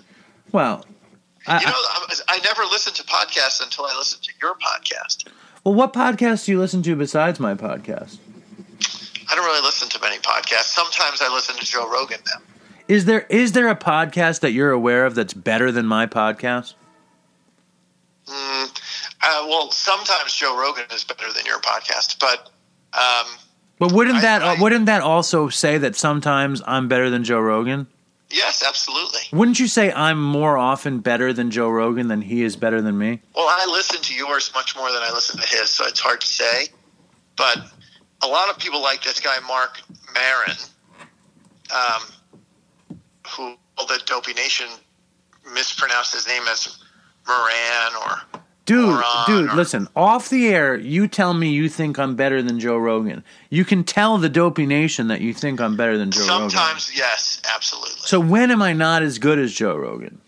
[0.52, 0.84] Well,
[1.46, 4.56] I, You know, I- I, I never listened to podcasts until I listened to your
[4.56, 5.28] podcast.
[5.64, 8.18] well, what podcast do you listen to besides my podcast?
[9.30, 10.74] I don't really listen to many podcasts.
[10.74, 12.42] Sometimes I listen to Joe Rogan now.
[12.88, 16.74] Is there is there a podcast that you're aware of that's better than my podcast?
[18.28, 18.66] Mm,
[19.22, 22.50] uh, well, sometimes Joe Rogan is better than your podcast, but
[22.94, 23.28] um,
[23.80, 27.40] But wouldn't I- that I- wouldn't that also say that sometimes I'm better than Joe
[27.40, 27.88] Rogan?
[28.30, 29.22] yes, absolutely.
[29.32, 32.98] Wouldn't you say I'm more often better than Joe Rogan than he is better than
[32.98, 33.22] me?
[33.34, 36.20] Well, I listen to yours much more than I listen to his, so it's hard
[36.22, 36.68] to say.
[37.38, 37.58] But
[38.24, 39.80] a lot of people like this guy, Marc
[40.14, 40.58] Maron,
[41.74, 44.68] um, who the Dopey Nation
[45.54, 46.78] mispronounced his name as
[47.28, 49.88] Moran or Dude, Moron dude, or- listen.
[49.96, 53.24] Off the air, you tell me you think I'm better than Joe Rogan.
[53.50, 56.50] You can tell the Dopey Nation that you think I'm better than Joe Rogan.
[56.50, 58.02] Sometimes, yes, absolutely.
[58.02, 60.20] So when am I not as good as Joe Rogan?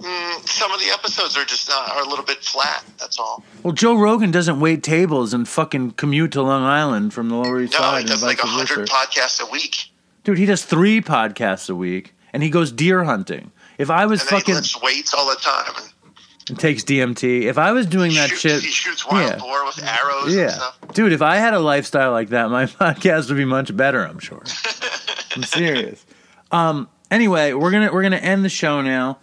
[0.00, 2.84] Mm, some of the episodes are just not are a little bit flat.
[2.98, 3.42] That's all.
[3.64, 7.60] Well, Joe Rogan doesn't wait tables and fucking commute to Long Island from the Lower
[7.60, 9.90] East No, Side he does like a hundred podcasts a week,
[10.28, 13.50] Dude, he does three podcasts a week, and he goes deer hunting.
[13.78, 15.72] If I was and then he fucking weights all the time.
[15.76, 19.38] And and takes DMT, if I was doing that shoots, shit, he shoots wild yeah.
[19.38, 20.78] boar with arrows and yeah, stuff.
[20.92, 24.02] dude, if I had a lifestyle like that, my podcast would be much better.
[24.02, 24.42] I'm sure.
[25.36, 26.04] I'm serious.
[26.50, 26.88] Um.
[27.10, 29.18] Anyway, we're gonna we're gonna end the show now.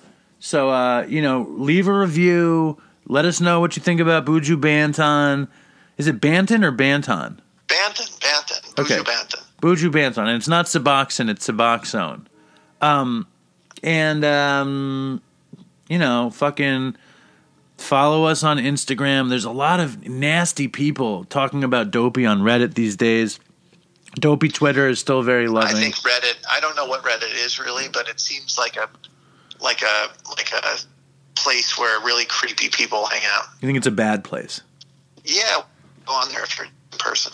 [0.45, 2.77] So uh, you know, leave a review.
[3.07, 5.47] Let us know what you think about Buju Banton.
[5.97, 7.39] Is it Banton or Banton?
[7.67, 8.97] Banton, Banton, Okay.
[8.97, 9.43] Buju Banton.
[9.59, 12.25] Buju Banton, and it's not Suboxone, it's Suboxone.
[12.79, 13.25] Um,
[13.81, 15.19] and um,
[15.89, 16.95] you know, fucking
[17.79, 19.29] follow us on Instagram.
[19.29, 23.39] There's a lot of nasty people talking about Dopey on Reddit these days.
[24.19, 25.75] Dopey Twitter is still very loving.
[25.75, 26.35] I think Reddit.
[26.47, 28.87] I don't know what Reddit is really, but it seems like a
[29.59, 30.77] like a like a
[31.35, 33.45] place where really creepy people hang out.
[33.61, 34.61] you think it's a bad place?
[35.23, 35.61] Yeah,
[36.05, 37.33] go on there if you're in person.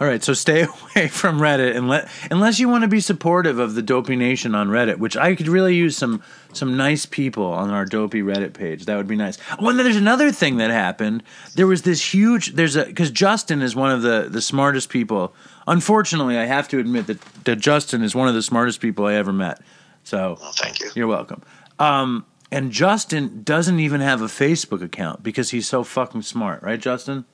[0.00, 0.62] All right, so stay
[0.94, 4.54] away from Reddit and let, unless you want to be supportive of the Dopey Nation
[4.54, 6.22] on Reddit, which I could really use some
[6.52, 8.86] some nice people on our Dopey Reddit page.
[8.86, 9.36] That would be nice.
[9.58, 11.22] Oh, and then there's another thing that happened.
[11.54, 12.54] There was this huge.
[12.54, 15.34] There's a because Justin is one of the the smartest people.
[15.66, 19.14] Unfortunately, I have to admit that that Justin is one of the smartest people I
[19.14, 19.60] ever met.
[20.04, 20.90] So Well, thank you.
[20.94, 21.42] you're welcome.
[21.78, 26.80] Um, and Justin doesn't even have a Facebook account because he's so fucking smart, right,
[26.80, 27.24] Justin?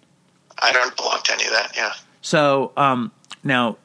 [0.59, 1.73] I don't belong to any of that.
[1.77, 1.93] Yeah.
[2.21, 3.13] So um,
[3.43, 3.79] now,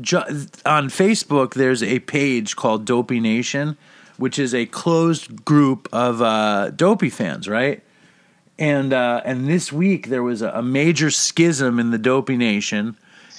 [0.00, 0.18] ju-
[0.66, 3.76] on Facebook, there's a page called Dopey Nation,
[4.18, 7.82] which is a closed group of uh, Dopey fans, right?
[8.58, 12.96] And uh, and this week there was a, a major schism in the Dopey Nation,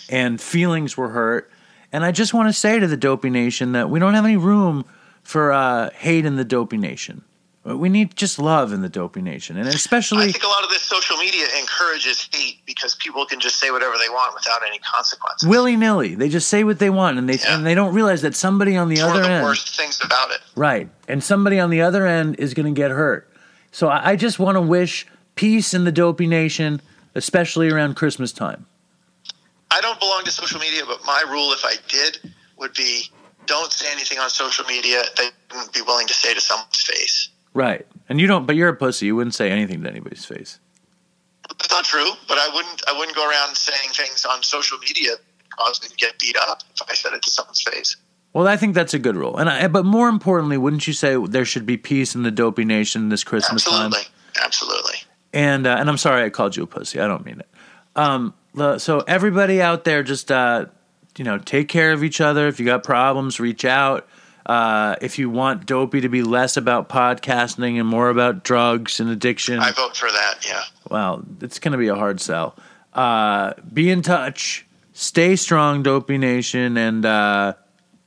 [0.10, 1.50] and feelings were hurt.
[1.94, 4.38] And I just want to say to the Dopey Nation that we don't have any
[4.38, 4.86] room
[5.24, 7.24] for uh, hate in the Dopey Nation.
[7.64, 10.26] We need just love in the Dopey Nation, and especially.
[10.26, 13.72] I think a lot of this social media encourages hate because people can just say
[13.72, 15.50] whatever they want without any consequences.
[15.50, 16.14] willy nilly.
[16.14, 17.56] They just say what they want, and they Yeah.
[17.56, 19.76] and they don't realize that somebody on the it's one other of the end, worst
[19.76, 20.42] things about it.
[20.56, 23.28] right, and somebody on the other end is going to get hurt.
[23.72, 26.82] So I, I just want to wish peace in the Dopey Nation,
[27.16, 28.68] especially around Christmas time.
[29.76, 33.10] I don't belong to social media, but my rule, if I did, would be
[33.46, 36.82] don't say anything on social media that you wouldn't be willing to say to someone's
[36.82, 37.30] face.
[37.54, 39.08] Right, and you don't, but you're a pussy.
[39.08, 40.60] You wouldn't say anything to anybody's face.
[41.50, 42.84] That's not true, but I wouldn't.
[42.88, 46.38] I wouldn't go around saying things on social media that cause me to get beat
[46.38, 47.98] up if I said it to someone's face.
[48.32, 51.18] Well, I think that's a good rule, and I, but more importantly, wouldn't you say
[51.28, 53.88] there should be peace in the Dopey Nation this Christmas time?
[53.88, 54.12] Absolutely,
[54.42, 54.96] absolutely.
[55.34, 57.02] and uh, and I'm sorry I called you a pussy.
[57.02, 57.50] I don't mean it.
[57.96, 58.34] Um,
[58.78, 60.66] so everybody out there, just uh,
[61.18, 62.48] you know, take care of each other.
[62.48, 64.08] If you got problems, reach out.
[64.46, 69.10] Uh, if you want Dopey to be less about podcasting and more about drugs and
[69.10, 70.46] addiction, I vote for that.
[70.48, 70.62] Yeah.
[70.90, 72.56] well, it's going to be a hard sell.
[72.94, 74.66] Uh, be in touch.
[74.94, 76.78] Stay strong, Dopey Nation.
[76.78, 77.54] And uh,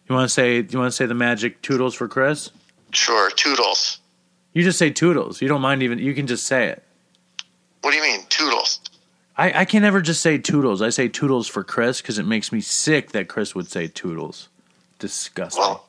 [0.08, 2.50] you want to say you want to say the magic toodles for Chris?
[2.92, 3.30] Sure.
[3.30, 3.98] Toodles.
[4.52, 5.42] You just say toodles.
[5.42, 5.98] You don't mind even.
[5.98, 6.82] You can just say it.
[7.82, 8.80] What do you mean, toodles?
[9.38, 10.82] I, I can never just say toodles.
[10.82, 14.48] I say toodles for Chris because it makes me sick that Chris would say toodles.
[14.98, 15.62] Disgusting.
[15.62, 15.86] Well,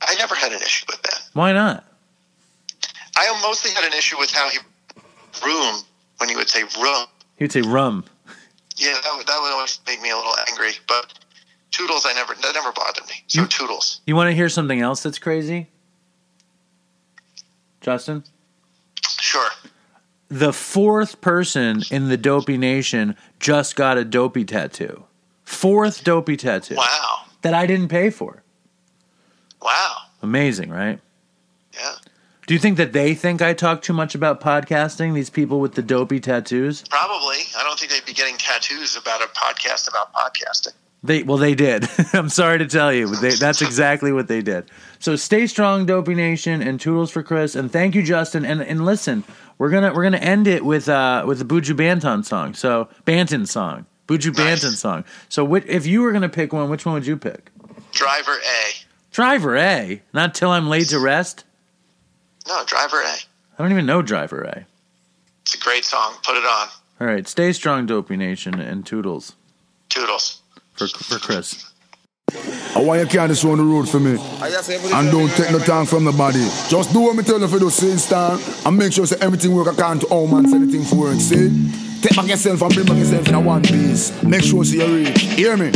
[0.00, 1.22] I never had an issue with that.
[1.32, 1.84] Why not?
[3.16, 4.58] I mostly had an issue with how he
[5.44, 5.82] room
[6.18, 7.06] when he would say rum.
[7.36, 8.04] He would say rum.
[8.76, 10.72] Yeah, that would, that would always make me a little angry.
[10.86, 11.18] But
[11.72, 13.24] toodles, I never that never bothered me.
[13.26, 14.00] So You- toodles.
[14.06, 15.68] You want to hear something else that's crazy?
[17.80, 18.22] Justin?
[19.20, 19.48] Sure.
[20.28, 25.04] The fourth person in the Dopey Nation just got a Dopey tattoo.
[25.44, 27.20] Fourth Dopey tattoo Wow.
[27.42, 28.42] that I didn't pay for.
[29.62, 29.96] Wow.
[30.22, 30.98] Amazing, right?
[31.74, 31.94] Yeah.
[32.46, 35.74] Do you think that they think I talk too much about podcasting, these people with
[35.74, 36.82] the Dopey tattoos?
[36.88, 37.38] Probably.
[37.56, 40.72] I don't think they'd be getting tattoos about a podcast about podcasting.
[41.06, 41.88] They well, they did.
[42.12, 44.70] I'm sorry to tell you, but they, that's exactly what they did.
[44.98, 48.44] So stay strong, Dopey Nation, and toodles for Chris, and thank you, Justin.
[48.44, 49.24] And and listen,
[49.58, 52.54] we're gonna we're gonna end it with uh with the Buju Banton song.
[52.54, 54.64] So Banton song, Buju Nice.
[54.64, 55.04] Banton song.
[55.28, 57.50] So which, if you were gonna pick one, which one would you pick?
[57.92, 58.72] Driver A.
[59.10, 61.44] Driver A, not till I'm laid to rest.
[62.46, 63.08] No, Driver A.
[63.58, 64.66] I don't even know Driver A.
[65.42, 66.14] It's a great song.
[66.22, 66.68] Put it on.
[67.00, 69.36] All right, stay strong, Dopey Nation, and toodles
[69.88, 70.42] Toodles.
[70.76, 71.72] For for Chris.
[72.74, 74.18] I want you carry this on the road for me.
[74.20, 76.44] And don't take no time from nobody.
[76.68, 78.38] Just do what me tell you for do, see, star.
[78.66, 81.18] And make sure say everything work according to how man say the thing for work,
[81.18, 81.48] see?
[82.02, 84.22] Take back yourself and bring back yourself in a one piece.
[84.22, 85.20] Make sure see you reach.
[85.22, 85.70] Hear me?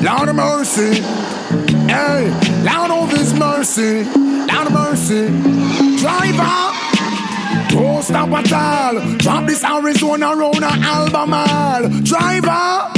[0.00, 1.02] Lord of mercy.
[1.86, 2.30] Hey,
[2.64, 4.04] Lord of his mercy.
[4.04, 5.26] Lord of mercy.
[6.00, 6.71] Drive Driver.
[7.72, 9.16] Don't stop at all.
[9.16, 11.88] Drop this Arizona round a Albemarle.
[12.02, 12.92] Driver.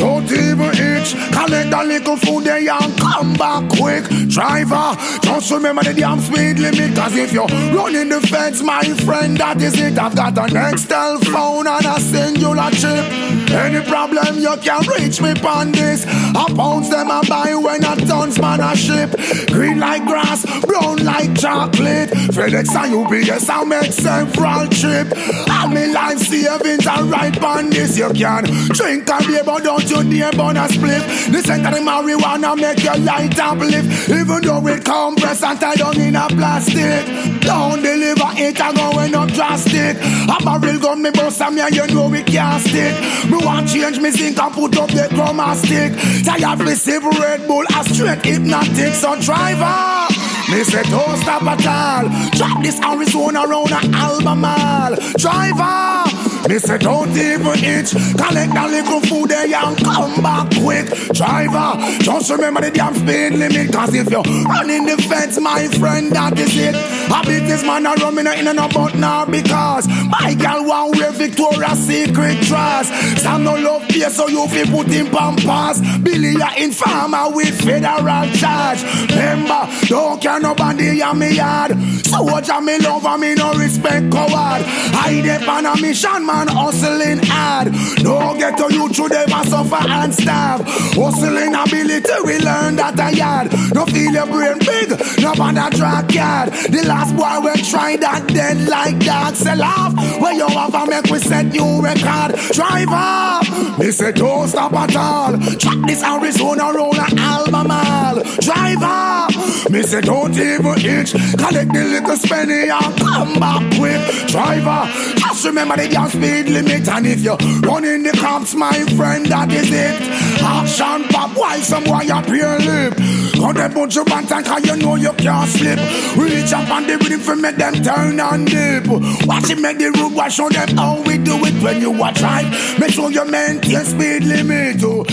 [0.00, 1.12] Don't even itch.
[1.30, 4.04] Collect a little food there and come back quick.
[4.28, 6.96] Driver, just remember the damn speed limit.
[6.96, 7.46] Cause if you're
[7.76, 9.98] running the fence, my friend, that is it.
[9.98, 13.04] I've got an Nextel phone and a Cingular chip.
[13.52, 16.06] Any problem, you can reach me on this.
[16.06, 19.10] I pounds them I buy when a tons man a ship.
[19.48, 22.08] Green like grass, brown like chocolate.
[22.32, 25.12] FedEx and UPS, I make several trip.
[25.50, 27.98] All me life savings are right on this.
[27.98, 28.44] You can
[28.74, 31.02] drink a beer, but don't you dare burn a split.
[31.30, 34.08] Listen to the marijuana make your light uplift.
[34.08, 37.40] Even though it compressed and tied down in a plastic.
[37.40, 39.96] Don't deliver it, I going up drastic.
[40.28, 42.94] I'm a barrel gun me bust and me and you know we can't stick.
[43.30, 45.92] Me want change me zinc and put up the chroma stick.
[46.24, 48.94] Tired sip Red Bull, a straight hypnotic.
[48.94, 50.06] So driver,
[50.50, 52.08] me say don't stop at all.
[52.32, 54.96] Drop this Arizona round a Albemarle.
[55.18, 56.04] Driver,
[56.50, 57.92] Me say don't even itch.
[57.92, 60.86] Collect that little food there and come back quick.
[61.14, 63.72] Driver, just remember the damn speed limit.
[63.72, 66.74] Cause if you're running the fence, my friend, that is it.
[66.74, 70.34] I beat this man a rum in a in a no but now because my
[70.34, 72.90] girl want wear Victoria's Secret dress.
[73.22, 75.78] Some no love here, so you feel put in pampas.
[76.02, 78.82] Billy a informer with federal charge.
[79.10, 81.78] Remember, don't care nobody in me yard.
[82.10, 84.62] So watch me love and me no respect coward.
[84.98, 87.72] I dep on mission, man, hustling hard.
[88.02, 90.62] Don't get to you through them and suffer and starve.
[90.94, 93.52] Hustling ability, we learn that a yard.
[93.74, 94.90] No feel your brain big,
[95.20, 96.52] no bother track yard.
[96.70, 99.36] The last boy we try that dead like that.
[99.36, 102.36] Sell off, where you have a make we set new record.
[102.52, 105.38] Drive up, me say don't stop at all.
[105.56, 108.22] Track this Arizona roll a Albemarle.
[108.40, 109.30] Drive up,
[109.70, 111.12] me say don't even itch.
[111.12, 114.00] Collect the little spenny and come back quick.
[114.28, 114.88] Driver,
[115.18, 116.88] just remember the speed limit.
[116.88, 120.00] And if you run in the cops, my friend, that is it.
[120.42, 122.94] Action pop, why some boy up your lip?
[123.40, 125.78] Got them bunch of bantan, cause you know you can't slip.
[126.16, 128.86] Reach up on the rhythm for make them turn and dip.
[129.26, 132.20] Watch it make the road, watch show them how we do it when you watch
[132.20, 132.48] right.
[132.78, 134.82] Make sure you maintain speed limit.
[134.82, 135.04] Oh.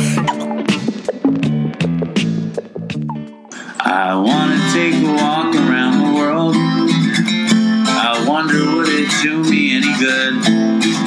[3.79, 6.55] I wanna take a walk around the world.
[7.89, 11.06] I wonder would it do me any good?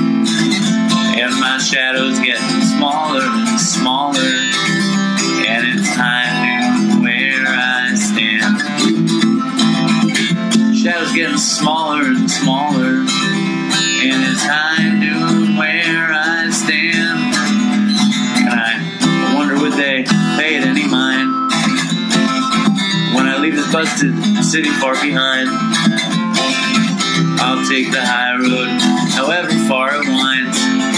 [1.21, 4.17] And my shadow's getting smaller and smaller.
[5.45, 8.59] And it's time to where I stand.
[10.75, 13.05] Shadow's getting smaller and smaller.
[14.01, 17.35] And it's time to where I stand.
[18.49, 20.03] And I wonder would they
[20.39, 21.29] pay it any mind
[23.13, 25.49] when I leave this busted city far behind.
[27.43, 28.81] I'll take the high road,
[29.13, 30.70] however far it winds,